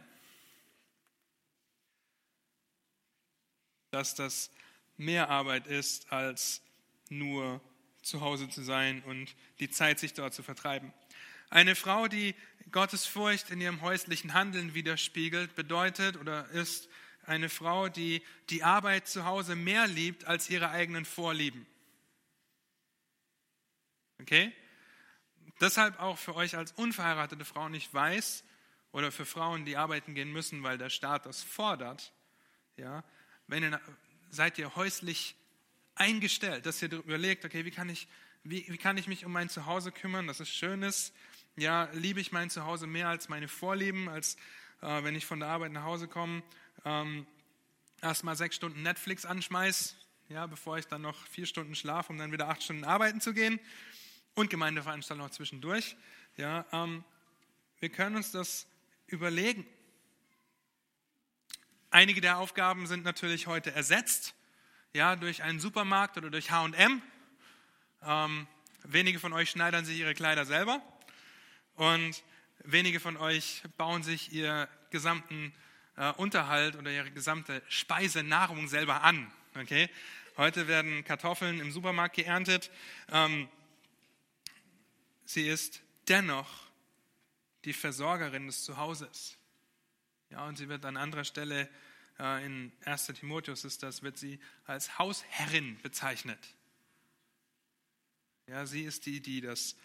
Dass 3.91 4.15
das 4.15 4.51
mehr 4.97 5.29
Arbeit 5.29 5.67
ist, 5.67 6.11
als 6.11 6.61
nur 7.09 7.61
zu 8.01 8.21
Hause 8.21 8.49
zu 8.49 8.63
sein 8.63 9.03
und 9.03 9.35
die 9.59 9.69
Zeit 9.69 9.99
sich 9.99 10.13
dort 10.13 10.33
zu 10.33 10.43
vertreiben. 10.43 10.93
Eine 11.49 11.75
Frau, 11.75 12.07
die 12.07 12.35
Gottes 12.71 13.05
Furcht 13.05 13.49
in 13.49 13.61
ihrem 13.61 13.81
häuslichen 13.81 14.33
Handeln 14.33 14.73
widerspiegelt, 14.73 15.55
bedeutet 15.55 16.17
oder 16.17 16.49
ist 16.49 16.89
eine 17.23 17.49
Frau, 17.49 17.89
die 17.89 18.23
die 18.49 18.63
Arbeit 18.63 19.07
zu 19.07 19.25
Hause 19.25 19.55
mehr 19.55 19.87
liebt 19.87 20.25
als 20.25 20.49
ihre 20.49 20.69
eigenen 20.69 21.05
Vorlieben. 21.05 21.65
Okay? 24.21 24.53
Deshalb 25.59 25.99
auch 25.99 26.17
für 26.17 26.35
euch 26.35 26.55
als 26.55 26.71
unverheiratete 26.73 27.45
Frauen, 27.45 27.73
ich 27.73 27.93
weiß, 27.93 28.43
oder 28.91 29.11
für 29.11 29.25
Frauen, 29.25 29.65
die 29.65 29.77
arbeiten 29.77 30.15
gehen 30.15 30.31
müssen, 30.31 30.63
weil 30.63 30.77
der 30.77 30.89
Staat 30.89 31.25
das 31.25 31.43
fordert, 31.43 32.13
ja, 32.77 33.03
wenn 33.47 33.63
ihr, 33.63 33.81
seid 34.29 34.57
ihr 34.57 34.75
häuslich 34.75 35.35
eingestellt, 35.95 36.65
dass 36.65 36.81
ihr 36.81 36.91
überlegt, 36.91 37.43
okay, 37.43 37.65
wie 37.65 37.71
kann 37.71 37.89
ich, 37.89 38.07
wie, 38.43 38.65
wie 38.67 38.77
kann 38.77 38.97
ich 38.97 39.07
mich 39.07 39.25
um 39.25 39.31
mein 39.31 39.49
Zuhause 39.49 39.91
kümmern, 39.91 40.27
dass 40.27 40.39
es 40.39 40.49
schön 40.49 40.83
ist, 40.83 41.13
ja, 41.57 41.89
liebe 41.93 42.21
ich 42.21 42.31
mein 42.31 42.51
Zuhause 42.51 42.85
mehr 42.85 43.09
als 43.09 43.29
meine 43.29 43.47
Vorlieben, 43.47 44.09
als 44.09 44.37
äh, 44.81 45.03
wenn 45.03 45.15
ich 45.15 45.25
von 45.25 45.39
der 45.39 45.49
Arbeit 45.49 45.71
nach 45.71 45.83
Hause 45.83 46.07
komme, 46.07 46.43
ähm, 46.85 47.25
erstmal 47.99 48.35
sechs 48.35 48.55
Stunden 48.55 48.83
Netflix 48.83 49.25
anschmeiß, 49.25 49.95
ja, 50.29 50.45
bevor 50.45 50.77
ich 50.77 50.87
dann 50.87 51.01
noch 51.01 51.25
vier 51.27 51.47
Stunden 51.47 51.73
schlafe, 51.73 52.11
um 52.11 52.19
dann 52.19 52.31
wieder 52.31 52.47
acht 52.47 52.61
Stunden 52.61 52.83
arbeiten 52.83 53.21
zu 53.21 53.33
gehen 53.33 53.59
und 54.35 54.51
Gemeindeveranstaltungen 54.51 55.27
noch 55.27 55.35
zwischendurch. 55.35 55.95
Ja, 56.35 56.65
ähm, 56.71 57.03
wir 57.79 57.89
können 57.89 58.17
uns 58.17 58.31
das 58.31 58.67
überlegen. 59.07 59.65
Einige 61.89 62.21
der 62.21 62.37
Aufgaben 62.37 62.85
sind 62.85 63.03
natürlich 63.03 63.47
heute 63.47 63.71
ersetzt, 63.71 64.35
ja, 64.93 65.15
durch 65.15 65.41
einen 65.41 65.59
Supermarkt 65.59 66.17
oder 66.17 66.29
durch 66.29 66.51
H&M. 66.51 67.01
Ähm, 68.03 68.47
wenige 68.83 69.19
von 69.19 69.33
euch 69.33 69.49
schneidern 69.49 69.85
sich 69.85 69.97
ihre 69.97 70.13
Kleider 70.13 70.45
selber 70.45 70.83
und 71.77 72.23
wenige 72.63 72.99
von 72.99 73.17
euch 73.17 73.63
bauen 73.77 74.03
sich 74.03 74.33
ihr 74.33 74.67
gesamten 74.89 75.53
äh, 75.95 76.11
Unterhalt 76.13 76.75
oder 76.75 76.91
ihre 76.91 77.11
gesamte 77.11 77.61
Speisenahrung 77.69 78.67
selber 78.67 79.03
an. 79.03 79.31
Okay? 79.55 79.89
Heute 80.37 80.67
werden 80.67 81.03
Kartoffeln 81.03 81.59
im 81.59 81.71
Supermarkt 81.71 82.15
geerntet. 82.15 82.71
Ähm, 83.11 83.47
sie 85.25 85.47
ist 85.47 85.81
dennoch 86.07 86.67
die 87.65 87.73
Versorgerin 87.73 88.47
des 88.47 88.63
Zuhauses. 88.63 89.37
Ja, 90.29 90.45
und 90.45 90.57
sie 90.57 90.67
wird 90.69 90.83
an 90.85 90.97
anderer 90.97 91.23
Stelle 91.23 91.69
äh, 92.19 92.45
in 92.45 92.71
1. 92.85 93.07
Timotheus 93.07 93.63
ist 93.65 93.83
das, 93.83 94.03
wird 94.03 94.17
sie 94.17 94.39
als 94.65 94.97
Hausherrin 94.97 95.79
bezeichnet. 95.81 96.39
Ja, 98.47 98.65
sie 98.65 98.83
ist 98.83 99.05
die, 99.05 99.21
die 99.21 99.41
das 99.41 99.75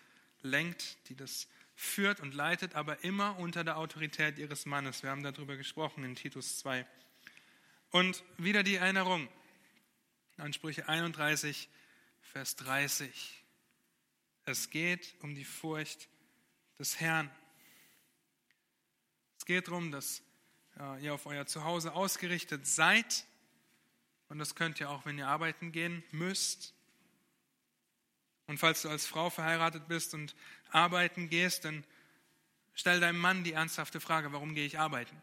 lenkt, 0.42 1.08
die 1.08 1.16
das 1.16 1.48
führt 1.82 2.20
und 2.20 2.34
leitet, 2.34 2.74
aber 2.74 3.02
immer 3.04 3.38
unter 3.38 3.64
der 3.64 3.76
Autorität 3.76 4.38
ihres 4.38 4.66
Mannes. 4.66 5.02
Wir 5.02 5.10
haben 5.10 5.22
darüber 5.22 5.56
gesprochen 5.56 6.04
in 6.04 6.14
Titus 6.14 6.58
2. 6.58 6.86
Und 7.90 8.22
wieder 8.38 8.62
die 8.62 8.76
Erinnerung 8.76 9.28
an 10.36 10.52
Sprüche 10.52 10.88
31, 10.88 11.68
Vers 12.20 12.56
30. 12.56 13.42
Es 14.44 14.70
geht 14.70 15.14
um 15.20 15.34
die 15.34 15.44
Furcht 15.44 16.08
des 16.78 17.00
Herrn. 17.00 17.30
Es 19.38 19.44
geht 19.44 19.66
darum, 19.66 19.90
dass 19.90 20.22
äh, 20.78 21.04
ihr 21.04 21.14
auf 21.14 21.26
euer 21.26 21.46
Zuhause 21.46 21.92
ausgerichtet 21.94 22.66
seid. 22.66 23.26
Und 24.28 24.38
das 24.38 24.54
könnt 24.54 24.80
ihr 24.80 24.88
auch, 24.88 25.04
wenn 25.04 25.18
ihr 25.18 25.26
arbeiten 25.26 25.72
gehen 25.72 26.04
müsst. 26.12 26.74
Und 28.46 28.58
falls 28.58 28.82
du 28.82 28.88
als 28.88 29.06
Frau 29.06 29.30
verheiratet 29.30 29.88
bist 29.88 30.14
und 30.14 30.34
arbeiten 30.70 31.28
gehst, 31.28 31.64
dann 31.64 31.84
stell 32.74 33.00
deinem 33.00 33.18
Mann 33.18 33.44
die 33.44 33.52
ernsthafte 33.52 34.00
Frage, 34.00 34.32
warum 34.32 34.54
gehe 34.54 34.66
ich 34.66 34.78
arbeiten? 34.78 35.20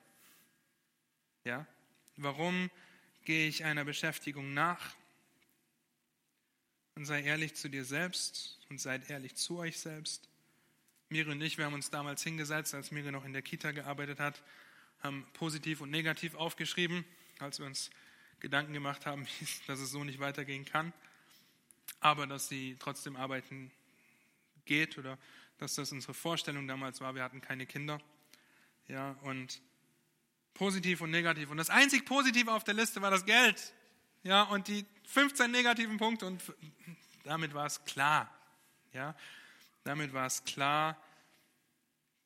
Ja? 1.43 1.65
Warum 2.17 2.69
gehe 3.25 3.47
ich 3.47 3.65
einer 3.65 3.85
Beschäftigung 3.85 4.53
nach? 4.53 4.95
Und 6.95 7.05
sei 7.05 7.21
ehrlich 7.21 7.55
zu 7.55 7.69
dir 7.69 7.85
selbst 7.85 8.59
und 8.69 8.79
seid 8.79 9.09
ehrlich 9.09 9.35
zu 9.35 9.57
euch 9.57 9.79
selbst. 9.79 10.27
Miri 11.09 11.31
und 11.31 11.41
ich, 11.41 11.57
wir 11.57 11.65
haben 11.65 11.73
uns 11.73 11.89
damals 11.89 12.21
hingesetzt, 12.23 12.75
als 12.75 12.91
Miri 12.91 13.11
noch 13.11 13.25
in 13.25 13.33
der 13.33 13.41
Kita 13.41 13.71
gearbeitet 13.71 14.19
hat, 14.19 14.43
haben 15.01 15.25
positiv 15.33 15.81
und 15.81 15.89
negativ 15.89 16.35
aufgeschrieben, 16.35 17.05
als 17.39 17.59
wir 17.59 17.65
uns 17.65 17.89
Gedanken 18.39 18.73
gemacht 18.73 19.05
haben, 19.05 19.27
dass 19.67 19.79
es 19.79 19.91
so 19.91 20.03
nicht 20.03 20.19
weitergehen 20.19 20.65
kann, 20.65 20.93
aber 21.99 22.27
dass 22.27 22.47
sie 22.47 22.77
trotzdem 22.79 23.15
arbeiten 23.15 23.71
geht 24.65 24.97
oder 24.97 25.17
dass 25.57 25.75
das 25.75 25.91
unsere 25.91 26.13
Vorstellung 26.13 26.67
damals 26.67 27.01
war. 27.01 27.15
Wir 27.15 27.23
hatten 27.23 27.41
keine 27.41 27.65
Kinder. 27.65 27.99
Ja, 28.87 29.11
und 29.21 29.61
positiv 30.53 31.01
und 31.01 31.11
negativ. 31.11 31.49
Und 31.49 31.57
das 31.57 31.69
einzig 31.69 32.05
Positive 32.05 32.51
auf 32.51 32.63
der 32.63 32.73
Liste 32.73 33.01
war 33.01 33.11
das 33.11 33.25
Geld. 33.25 33.73
Ja, 34.23 34.43
und 34.43 34.67
die 34.67 34.85
15 35.07 35.49
negativen 35.51 35.97
Punkte 35.97 36.25
und 36.25 36.41
damit 37.23 37.53
war 37.53 37.65
es 37.65 37.83
klar. 37.85 38.33
Ja, 38.93 39.15
damit 39.83 40.13
war 40.13 40.25
es 40.25 40.43
klar, 40.43 41.01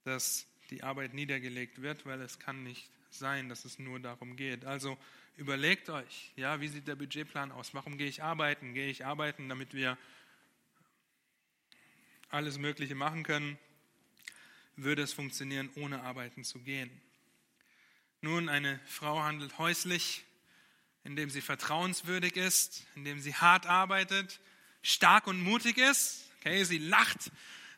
dass 0.03 0.47
die 0.69 0.83
Arbeit 0.83 1.13
niedergelegt 1.13 1.81
wird, 1.81 2.05
weil 2.05 2.21
es 2.21 2.39
kann 2.39 2.63
nicht 2.63 2.89
sein, 3.09 3.49
dass 3.49 3.65
es 3.65 3.79
nur 3.79 3.99
darum 3.99 4.35
geht. 4.35 4.65
Also 4.65 4.97
überlegt 5.37 5.89
euch, 5.89 6.31
ja, 6.35 6.61
wie 6.61 6.67
sieht 6.67 6.87
der 6.87 6.95
Budgetplan 6.95 7.51
aus? 7.51 7.73
Warum 7.73 7.97
gehe 7.97 8.07
ich 8.07 8.23
arbeiten? 8.23 8.73
Gehe 8.73 8.89
ich 8.89 9.05
arbeiten, 9.05 9.49
damit 9.49 9.73
wir 9.73 9.97
alles 12.29 12.57
Mögliche 12.57 12.95
machen 12.95 13.23
können? 13.23 13.57
Würde 14.75 15.03
es 15.03 15.13
funktionieren, 15.13 15.69
ohne 15.75 16.01
arbeiten 16.01 16.43
zu 16.43 16.59
gehen? 16.59 16.89
Nun, 18.21 18.49
eine 18.49 18.79
Frau 18.87 19.21
handelt 19.21 19.57
häuslich, 19.57 20.23
indem 21.03 21.29
sie 21.29 21.41
vertrauenswürdig 21.41 22.37
ist, 22.37 22.85
indem 22.95 23.19
sie 23.19 23.35
hart 23.35 23.65
arbeitet, 23.65 24.39
stark 24.81 25.27
und 25.27 25.41
mutig 25.41 25.77
ist. 25.77 26.31
Okay, 26.39 26.63
sie 26.63 26.77
lacht 26.77 27.31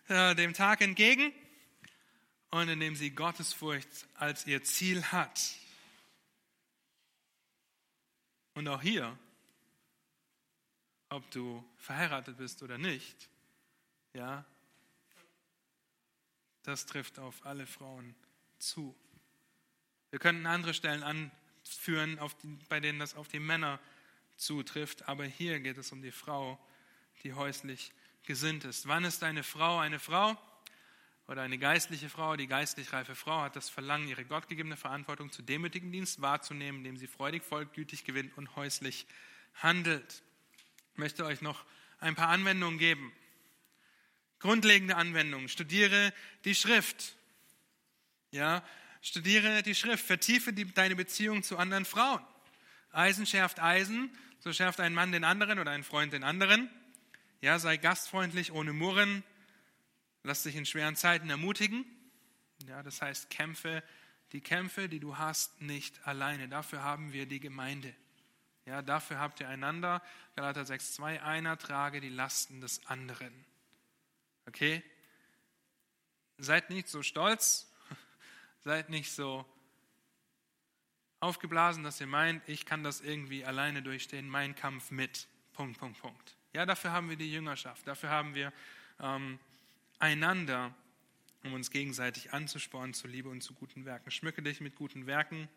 äh, 0.07 0.35
dem 0.35 0.53
Tag 0.53 0.81
entgegen 0.81 1.33
und 2.51 2.69
indem 2.69 2.95
sie 2.95 3.11
Gottesfurcht 3.11 3.89
als 4.15 4.45
ihr 4.45 4.63
Ziel 4.63 5.03
hat. 5.05 5.55
Und 8.55 8.67
auch 8.69 8.81
hier, 8.81 9.17
ob 11.09 11.29
du 11.31 11.63
verheiratet 11.77 12.37
bist 12.37 12.63
oder 12.63 12.77
nicht, 12.77 13.29
ja, 14.13 14.45
das 16.63 16.85
trifft 16.85 17.19
auf 17.19 17.45
alle 17.45 17.67
Frauen 17.67 18.15
zu. 18.57 18.95
Wir 20.09 20.19
könnten 20.19 20.45
andere 20.45 20.73
Stellen 20.73 21.03
anführen, 21.03 22.17
die, 22.41 22.47
bei 22.69 22.79
denen 22.79 22.97
das 22.97 23.15
auf 23.15 23.27
die 23.27 23.39
Männer 23.39 23.79
zutrifft, 24.37 25.07
aber 25.07 25.25
hier 25.25 25.59
geht 25.59 25.77
es 25.77 25.91
um 25.91 26.01
die 26.01 26.11
Frau, 26.11 26.57
die 27.23 27.33
häuslich 27.33 27.91
gesinnt 28.23 28.63
ist. 28.63 28.87
Wann 28.87 29.03
ist 29.03 29.23
eine 29.23 29.43
Frau 29.43 29.79
eine 29.79 29.99
Frau? 29.99 30.37
Oder 31.27 31.41
eine 31.41 31.57
geistliche 31.57 32.09
Frau, 32.09 32.35
die 32.35 32.47
geistlich 32.47 32.93
reife 32.93 33.15
Frau, 33.15 33.41
hat 33.41 33.55
das 33.55 33.69
Verlangen, 33.69 34.07
ihre 34.07 34.25
gottgegebene 34.25 34.77
Verantwortung 34.77 35.31
zu 35.31 35.41
demütigen 35.41 35.91
Dienst 35.91 36.21
wahrzunehmen, 36.21 36.79
indem 36.79 36.97
sie 36.97 37.07
freudig 37.07 37.43
folgt, 37.43 37.73
gütig 37.73 38.03
gewinnt 38.03 38.37
und 38.37 38.55
häuslich 38.55 39.07
handelt. 39.55 40.23
Ich 40.93 40.99
möchte 40.99 41.25
euch 41.25 41.41
noch 41.41 41.65
ein 41.99 42.15
paar 42.15 42.29
Anwendungen 42.29 42.77
geben. 42.77 43.11
Grundlegende 44.39 44.95
Anwendungen. 44.95 45.49
Studiere 45.49 46.13
die 46.43 46.53
Schrift. 46.53 47.15
Ja, 48.29 48.63
studiere 49.01 49.63
die 49.63 49.73
Schrift. 49.73 50.05
Vertiefe 50.05 50.53
die, 50.53 50.71
deine 50.71 50.95
Beziehung 50.95 51.41
zu 51.41 51.57
anderen 51.57 51.85
Frauen. 51.85 52.21
Eisen 52.91 53.25
schärft 53.25 53.59
Eisen, 53.59 54.15
so 54.39 54.53
schärft 54.53 54.79
ein 54.79 54.93
Mann 54.93 55.11
den 55.11 55.23
anderen 55.23 55.59
oder 55.59 55.71
ein 55.71 55.83
Freund 55.83 56.13
den 56.13 56.23
anderen. 56.23 56.69
Ja, 57.41 57.59
sei 57.59 57.77
gastfreundlich, 57.77 58.51
ohne 58.51 58.71
Murren, 58.71 59.23
Lass 60.25 60.43
dich 60.43 60.55
in 60.55 60.65
schweren 60.65 60.95
Zeiten 60.95 61.29
ermutigen. 61.29 61.85
Ja, 62.67 62.81
das 62.81 63.01
heißt, 63.01 63.29
kämpfe 63.29 63.83
die 64.31 64.41
Kämpfe, 64.41 64.89
die 64.89 64.99
du 64.99 65.17
hast, 65.17 65.61
nicht 65.61 66.05
alleine. 66.07 66.49
Dafür 66.49 66.83
haben 66.83 67.13
wir 67.13 67.25
die 67.25 67.39
Gemeinde. 67.39 67.95
Ja, 68.65 68.81
dafür 68.81 69.19
habt 69.19 69.39
ihr 69.39 69.47
einander. 69.47 70.01
Galater 70.35 70.63
6,2, 70.63 71.21
einer 71.21 71.57
trage 71.57 72.01
die 72.01 72.09
Lasten 72.09 72.59
des 72.59 72.85
anderen. 72.87 73.45
Okay? 74.47 74.83
Seid 76.37 76.69
nicht 76.69 76.89
so 76.89 77.03
stolz, 77.03 77.71
seid 78.59 78.89
nicht 78.89 79.11
so 79.11 79.45
aufgeblasen, 81.19 81.83
dass 81.83 82.01
ihr 82.01 82.07
meint, 82.07 82.41
ich 82.49 82.65
kann 82.65 82.83
das 82.83 83.01
irgendwie 83.01 83.45
alleine 83.45 83.83
durchstehen, 83.83 84.27
mein 84.27 84.55
Kampf 84.55 84.91
mit. 84.91 85.27
Punkt, 85.53 85.79
Punkt, 85.79 86.01
Punkt. 86.01 86.35
Ja, 86.53 86.65
dafür 86.65 86.91
haben 86.91 87.09
wir 87.09 87.15
die 87.15 87.31
Jüngerschaft, 87.31 87.87
dafür 87.87 88.09
haben 88.09 88.33
wir 88.35 88.51
ähm, 88.99 89.39
einander, 89.99 90.73
um 91.43 91.53
uns 91.53 91.71
gegenseitig 91.71 92.33
anzuspornen 92.33 92.93
zu 92.93 93.07
Liebe 93.07 93.29
und 93.29 93.41
zu 93.41 93.53
guten 93.53 93.85
Werken. 93.85 94.11
Schmücke 94.11 94.41
dich 94.41 94.61
mit 94.61 94.75
guten 94.75 95.05
Werken, 95.05 95.47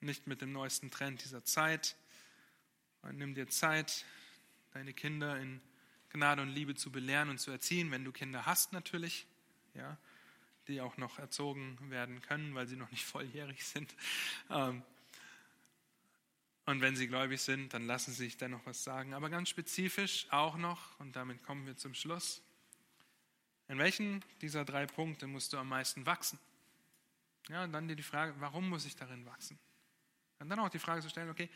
nicht 0.00 0.26
mit 0.26 0.40
dem 0.40 0.52
neuesten 0.52 0.90
Trend 0.90 1.24
dieser 1.24 1.44
Zeit. 1.44 1.96
Und 3.02 3.18
nimm 3.18 3.34
dir 3.34 3.48
Zeit, 3.48 4.04
deine 4.72 4.92
Kinder 4.92 5.38
in 5.38 5.60
Gnade 6.10 6.42
und 6.42 6.48
Liebe 6.48 6.74
zu 6.74 6.90
belehren 6.90 7.28
und 7.28 7.38
zu 7.38 7.50
erziehen, 7.50 7.90
wenn 7.90 8.04
du 8.04 8.12
Kinder 8.12 8.46
hast 8.46 8.72
natürlich, 8.72 9.26
ja, 9.74 9.96
die 10.68 10.80
auch 10.80 10.96
noch 10.96 11.18
erzogen 11.18 11.78
werden 11.90 12.20
können, 12.22 12.54
weil 12.54 12.66
sie 12.66 12.76
noch 12.76 12.90
nicht 12.90 13.04
volljährig 13.04 13.64
sind. 13.64 13.94
Ähm, 14.50 14.82
und 16.66 16.80
wenn 16.80 16.96
sie 16.96 17.06
gläubig 17.06 17.40
sind, 17.40 17.74
dann 17.74 17.86
lassen 17.86 18.10
sie 18.10 18.24
sich 18.24 18.36
dennoch 18.36 18.66
was 18.66 18.82
sagen. 18.82 19.14
Aber 19.14 19.30
ganz 19.30 19.48
spezifisch 19.48 20.26
auch 20.30 20.56
noch, 20.56 20.98
und 20.98 21.14
damit 21.14 21.42
kommen 21.44 21.64
wir 21.64 21.76
zum 21.76 21.94
Schluss, 21.94 22.42
in 23.68 23.78
welchen 23.78 24.24
dieser 24.40 24.64
drei 24.64 24.86
Punkte 24.86 25.26
musst 25.26 25.52
du 25.52 25.58
am 25.58 25.68
meisten 25.68 26.06
wachsen? 26.06 26.38
Ja, 27.48 27.64
und 27.64 27.72
dann 27.72 27.88
dir 27.88 27.96
die 27.96 28.02
Frage, 28.02 28.34
warum 28.38 28.68
muss 28.68 28.86
ich 28.86 28.96
darin 28.96 29.24
wachsen? 29.26 29.58
Und 30.38 30.48
dann 30.48 30.58
auch 30.58 30.68
die 30.68 30.78
Frage 30.78 31.00
zu 31.02 31.08
stellen, 31.08 31.30
okay, 31.30 31.48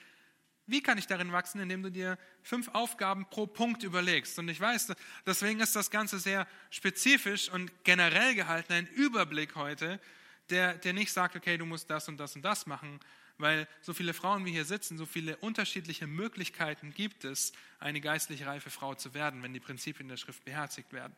wie 0.66 0.82
kann 0.82 0.98
ich 0.98 1.06
darin 1.06 1.32
wachsen, 1.32 1.60
indem 1.60 1.82
du 1.82 1.90
dir 1.90 2.16
fünf 2.42 2.68
Aufgaben 2.68 3.26
pro 3.28 3.46
Punkt 3.46 3.82
überlegst? 3.82 4.38
Und 4.38 4.48
ich 4.48 4.60
weiß, 4.60 4.94
deswegen 5.26 5.60
ist 5.60 5.74
das 5.74 5.90
Ganze 5.90 6.20
sehr 6.20 6.46
spezifisch 6.70 7.50
und 7.50 7.72
generell 7.82 8.36
gehalten, 8.36 8.72
ein 8.72 8.86
Überblick 8.86 9.56
heute, 9.56 10.00
der, 10.48 10.74
der 10.74 10.92
nicht 10.92 11.12
sagt, 11.12 11.34
okay, 11.34 11.58
du 11.58 11.66
musst 11.66 11.90
das 11.90 12.08
und 12.08 12.18
das 12.18 12.36
und 12.36 12.42
das 12.42 12.66
machen, 12.66 13.00
weil 13.38 13.66
so 13.80 13.92
viele 13.94 14.14
Frauen 14.14 14.44
wie 14.44 14.52
hier 14.52 14.64
sitzen, 14.64 14.96
so 14.96 15.06
viele 15.06 15.36
unterschiedliche 15.38 16.06
Möglichkeiten 16.06 16.92
gibt 16.94 17.24
es, 17.24 17.52
eine 17.80 18.00
geistlich 18.00 18.46
reife 18.46 18.70
Frau 18.70 18.94
zu 18.94 19.12
werden, 19.12 19.42
wenn 19.42 19.52
die 19.52 19.60
Prinzipien 19.60 20.08
der 20.08 20.18
Schrift 20.18 20.44
beherzigt 20.44 20.92
werden. 20.92 21.16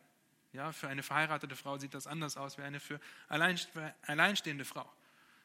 Ja, 0.53 0.71
für 0.71 0.87
eine 0.87 1.01
verheiratete 1.01 1.55
Frau 1.55 1.79
sieht 1.79 1.95
das 1.95 2.05
anders 2.05 2.37
aus 2.37 2.59
wie 2.59 2.61
eine 2.61 2.79
für 2.79 2.99
alleinstehende 3.27 4.65
Frau. 4.65 4.87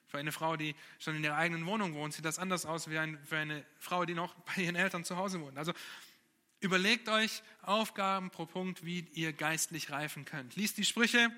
Für 0.06 0.18
eine 0.18 0.32
Frau, 0.32 0.56
die 0.56 0.74
schon 0.98 1.16
in 1.16 1.24
ihrer 1.24 1.36
eigenen 1.36 1.64
Wohnung 1.64 1.94
wohnt, 1.94 2.12
sieht 2.12 2.26
das 2.26 2.38
anders 2.38 2.66
aus 2.66 2.90
wie 2.90 3.16
für 3.24 3.36
eine 3.38 3.64
Frau, 3.78 4.04
die 4.04 4.14
noch 4.14 4.34
bei 4.34 4.62
ihren 4.62 4.76
Eltern 4.76 5.04
zu 5.04 5.16
Hause 5.16 5.40
wohnt. 5.40 5.56
Also 5.56 5.72
überlegt 6.61 7.09
euch 7.09 7.42
Aufgaben 7.62 8.30
pro 8.30 8.44
Punkt, 8.44 8.84
wie 8.84 9.00
ihr 9.14 9.32
geistlich 9.32 9.90
reifen 9.90 10.26
könnt. 10.26 10.56
Liest 10.56 10.76
die 10.76 10.84
Sprüche, 10.84 11.30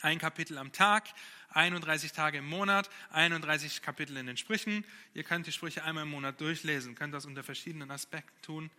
ein 0.00 0.18
Kapitel 0.18 0.56
am 0.56 0.72
Tag, 0.72 1.08
31 1.50 2.12
Tage 2.12 2.38
im 2.38 2.46
Monat, 2.46 2.88
31 3.10 3.82
Kapitel 3.82 4.16
in 4.16 4.26
den 4.26 4.38
Sprüchen. 4.38 4.86
Ihr 5.12 5.24
könnt 5.24 5.46
die 5.46 5.52
Sprüche 5.52 5.84
einmal 5.84 6.04
im 6.04 6.10
Monat 6.10 6.40
durchlesen, 6.40 6.94
könnt 6.94 7.12
das 7.12 7.26
unter 7.26 7.42
verschiedenen 7.42 7.90
Aspekten 7.90 8.40
tun. 8.42 8.70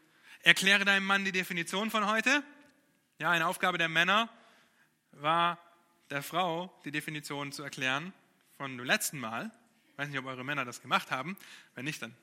Erkläre 0.41 0.85
deinem 0.85 1.05
Mann 1.05 1.23
die 1.25 1.31
Definition 1.31 1.91
von 1.91 2.07
heute. 2.07 2.43
Ja, 3.19 3.31
eine 3.31 3.47
Aufgabe 3.47 3.79
der 3.79 3.89
Männer 3.89 4.29
war 5.13 5.57
der 6.11 6.21
Frau 6.21 6.71
die 6.85 6.91
Definition 6.91 7.51
zu 7.51 7.63
erklären 7.63 8.13
von 8.57 8.77
dem 8.77 8.85
letzten 8.85 9.19
Mal. 9.19 9.49
Ich 9.89 9.97
weiß 9.97 10.09
nicht, 10.09 10.19
ob 10.19 10.25
eure 10.25 10.43
Männer 10.45 10.65
das 10.65 10.83
gemacht 10.83 11.09
haben. 11.09 11.35
Wenn 11.73 11.85
nicht, 11.85 11.99
dann. 11.99 12.15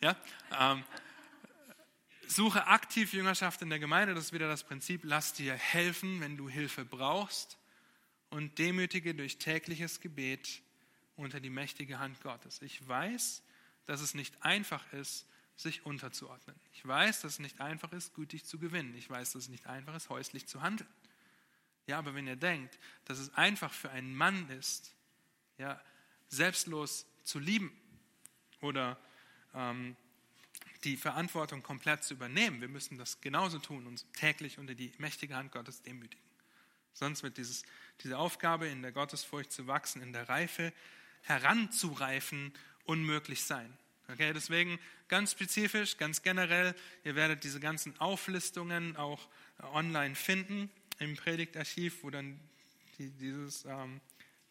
Ja, 0.00 0.16
ähm, 0.58 0.82
suche 2.26 2.66
aktiv 2.66 3.12
Jüngerschaft 3.12 3.62
in 3.62 3.70
der 3.70 3.78
Gemeinde. 3.78 4.12
Das 4.14 4.24
ist 4.24 4.32
wieder 4.32 4.48
das 4.48 4.64
Prinzip. 4.64 5.02
Lass 5.04 5.34
dir 5.34 5.54
helfen, 5.54 6.20
wenn 6.20 6.36
du 6.36 6.48
Hilfe 6.48 6.84
brauchst. 6.84 7.56
Und 8.30 8.58
demütige 8.58 9.14
durch 9.14 9.38
tägliches 9.38 10.00
Gebet 10.00 10.62
unter 11.14 11.38
die 11.38 11.48
mächtige 11.48 12.00
Hand 12.00 12.20
Gottes. 12.22 12.60
Ich 12.60 12.88
weiß, 12.88 13.40
dass 13.84 14.00
es 14.00 14.14
nicht 14.14 14.42
einfach 14.42 14.92
ist, 14.92 15.28
sich 15.56 15.86
unterzuordnen. 15.86 16.54
Ich 16.74 16.86
weiß, 16.86 17.22
dass 17.22 17.34
es 17.34 17.38
nicht 17.38 17.60
einfach 17.60 17.92
ist, 17.92 18.14
gütig 18.14 18.44
zu 18.44 18.58
gewinnen. 18.58 18.94
Ich 18.94 19.08
weiß, 19.08 19.32
dass 19.32 19.44
es 19.44 19.48
nicht 19.48 19.66
einfach 19.66 19.94
ist, 19.94 20.10
häuslich 20.10 20.46
zu 20.46 20.62
handeln. 20.62 20.88
Ja, 21.86 21.98
aber 21.98 22.14
wenn 22.14 22.26
ihr 22.26 22.36
denkt, 22.36 22.78
dass 23.04 23.18
es 23.18 23.32
einfach 23.34 23.72
für 23.72 23.90
einen 23.90 24.14
Mann 24.14 24.48
ist, 24.50 24.94
ja, 25.58 25.80
selbstlos 26.28 27.06
zu 27.24 27.38
lieben 27.38 27.72
oder 28.60 28.98
ähm, 29.54 29.96
die 30.84 30.96
Verantwortung 30.96 31.62
komplett 31.62 32.04
zu 32.04 32.14
übernehmen. 32.14 32.60
Wir 32.60 32.68
müssen 32.68 32.98
das 32.98 33.20
genauso 33.20 33.58
tun, 33.58 33.86
uns 33.86 34.06
täglich 34.12 34.58
unter 34.58 34.74
die 34.74 34.92
mächtige 34.98 35.34
Hand 35.36 35.52
Gottes 35.52 35.82
demütigen. 35.82 36.24
Sonst 36.92 37.22
wird 37.22 37.36
dieses, 37.36 37.64
diese 38.02 38.18
Aufgabe, 38.18 38.68
in 38.68 38.82
der 38.82 38.92
Gottesfurcht 38.92 39.52
zu 39.52 39.66
wachsen, 39.66 40.02
in 40.02 40.12
der 40.12 40.28
Reife 40.28 40.72
heranzureifen, 41.22 42.52
unmöglich 42.84 43.44
sein. 43.44 43.76
Okay, 44.08 44.32
deswegen 44.32 44.78
ganz 45.08 45.32
spezifisch, 45.32 45.96
ganz 45.96 46.22
generell, 46.22 46.74
ihr 47.04 47.16
werdet 47.16 47.42
diese 47.42 47.58
ganzen 47.58 47.98
Auflistungen 48.00 48.96
auch 48.96 49.28
online 49.72 50.14
finden 50.14 50.70
im 50.98 51.16
Predigtarchiv, 51.16 52.02
wo 52.02 52.10
dann 52.10 52.38
die, 52.98 53.10
dieses, 53.10 53.64
ähm, 53.64 54.00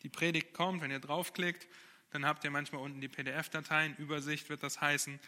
die 0.04 0.10
Predigt 0.10 0.54
kommt. 0.54 0.82
Wenn 0.82 0.92
ihr 0.92 1.00
draufklickt, 1.00 1.68
dann 2.12 2.26
habt 2.26 2.44
ihr 2.44 2.52
manchmal 2.52 2.82
unten 2.82 3.00
die 3.02 3.08
PDF-Dateien, 3.08 3.96
Übersicht 3.98 4.50
wird 4.50 4.62
das 4.62 4.82
heißen, 4.82 5.20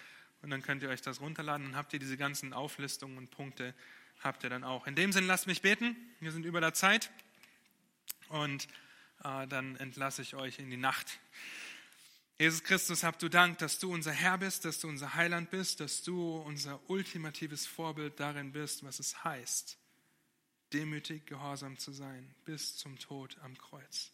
und 0.42 0.50
dann 0.50 0.62
könnt 0.62 0.84
ihr 0.84 0.90
euch 0.90 1.02
das 1.02 1.20
runterladen. 1.20 1.68
Dann 1.68 1.76
habt 1.76 1.94
ihr 1.94 2.00
diese 2.00 2.18
ganzen 2.18 2.54
Auflistungen 2.54 3.18
und 3.18 3.32
Punkte, 3.32 3.74
habt 4.22 4.44
ihr 4.44 4.50
dann 4.50 4.64
auch. 4.64 4.88
In 4.88 4.96
dem 4.96 5.12
Sinn, 5.12 5.26
lasst 5.26 5.48
mich 5.48 5.62
beten. 5.62 5.96
Wir 6.20 6.32
sind 6.32 6.46
über 6.46 6.62
der 6.62 6.74
Zeit. 6.74 7.10
Und 8.30 8.68
äh, 9.24 9.48
dann 9.48 9.76
entlasse 9.78 10.22
ich 10.22 10.36
euch 10.36 10.60
in 10.60 10.70
die 10.70 10.78
Nacht. 10.78 11.20
Jesus 12.40 12.64
Christus, 12.64 13.04
habt 13.04 13.24
du 13.24 13.30
Dank, 13.30 13.58
dass 13.58 13.80
du 13.80 13.92
unser 13.92 14.12
Herr 14.12 14.38
bist, 14.38 14.64
dass 14.64 14.80
du 14.80 14.88
unser 14.88 15.16
Heiland 15.16 15.50
bist, 15.50 15.80
dass 15.80 16.04
du 16.04 16.38
unser 16.38 16.80
ultimatives 16.88 17.66
Vorbild 17.66 18.20
darin 18.20 18.52
bist, 18.52 18.84
was 18.84 19.00
es 19.00 19.24
heißt, 19.24 19.80
demütig 20.72 21.26
gehorsam 21.26 21.80
zu 21.80 21.92
sein, 21.92 22.36
bis 22.46 22.78
zum 22.78 23.00
Tod 23.00 23.36
am 23.42 23.58
Kreuz. 23.58 24.12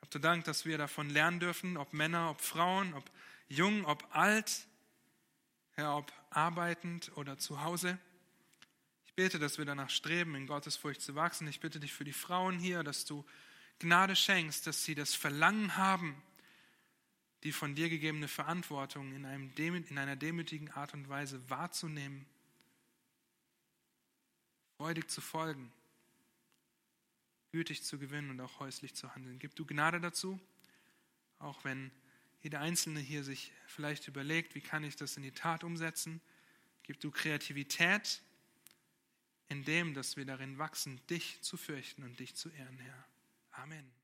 Habt 0.00 0.14
du 0.14 0.20
Dank, 0.20 0.44
dass 0.44 0.66
wir 0.66 0.78
davon 0.78 1.10
lernen 1.10 1.40
dürfen, 1.40 1.76
ob 1.76 1.92
Männer, 1.92 2.30
ob 2.30 2.40
Frauen, 2.40 2.94
ob 2.94 3.10
jung, 3.48 3.84
ob 3.86 4.06
alt, 4.14 4.68
Herr, 5.72 5.96
ob 5.96 6.12
arbeitend 6.30 7.10
oder 7.16 7.38
zu 7.38 7.60
Hause. 7.62 7.98
Ich 9.04 9.14
bete, 9.14 9.40
dass 9.40 9.58
wir 9.58 9.64
danach 9.64 9.90
streben, 9.90 10.36
in 10.36 10.46
Gottes 10.46 10.76
Furcht 10.76 11.02
zu 11.02 11.16
wachsen. 11.16 11.48
Ich 11.48 11.58
bitte 11.58 11.80
dich 11.80 11.92
für 11.92 12.04
die 12.04 12.12
Frauen 12.12 12.60
hier, 12.60 12.84
dass 12.84 13.04
du 13.04 13.24
Gnade 13.80 14.14
schenkst, 14.14 14.68
dass 14.68 14.84
sie 14.84 14.94
das 14.94 15.16
Verlangen 15.16 15.76
haben, 15.76 16.22
die 17.46 17.52
von 17.52 17.76
dir 17.76 17.88
gegebene 17.88 18.26
Verantwortung 18.26 19.14
in, 19.14 19.24
einem, 19.24 19.52
in 19.56 19.98
einer 19.98 20.16
demütigen 20.16 20.68
Art 20.72 20.94
und 20.94 21.08
Weise 21.08 21.48
wahrzunehmen, 21.48 22.26
freudig 24.76 25.08
zu 25.08 25.20
folgen, 25.20 25.72
gütig 27.52 27.84
zu 27.84 28.00
gewinnen 28.00 28.30
und 28.30 28.40
auch 28.40 28.58
häuslich 28.58 28.96
zu 28.96 29.14
handeln. 29.14 29.38
Gib 29.38 29.54
du 29.54 29.64
Gnade 29.64 30.00
dazu, 30.00 30.40
auch 31.38 31.62
wenn 31.62 31.92
jeder 32.42 32.58
Einzelne 32.62 32.98
hier 32.98 33.22
sich 33.22 33.52
vielleicht 33.68 34.08
überlegt, 34.08 34.56
wie 34.56 34.60
kann 34.60 34.82
ich 34.82 34.96
das 34.96 35.16
in 35.16 35.22
die 35.22 35.30
Tat 35.30 35.62
umsetzen. 35.62 36.20
Gib 36.82 36.98
du 36.98 37.12
Kreativität 37.12 38.22
in 39.48 39.64
dem, 39.64 39.94
dass 39.94 40.16
wir 40.16 40.24
darin 40.24 40.58
wachsen, 40.58 41.00
dich 41.06 41.40
zu 41.42 41.56
fürchten 41.56 42.02
und 42.02 42.18
dich 42.18 42.34
zu 42.34 42.48
ehren, 42.48 42.78
Herr. 42.78 43.06
Amen. 43.52 43.95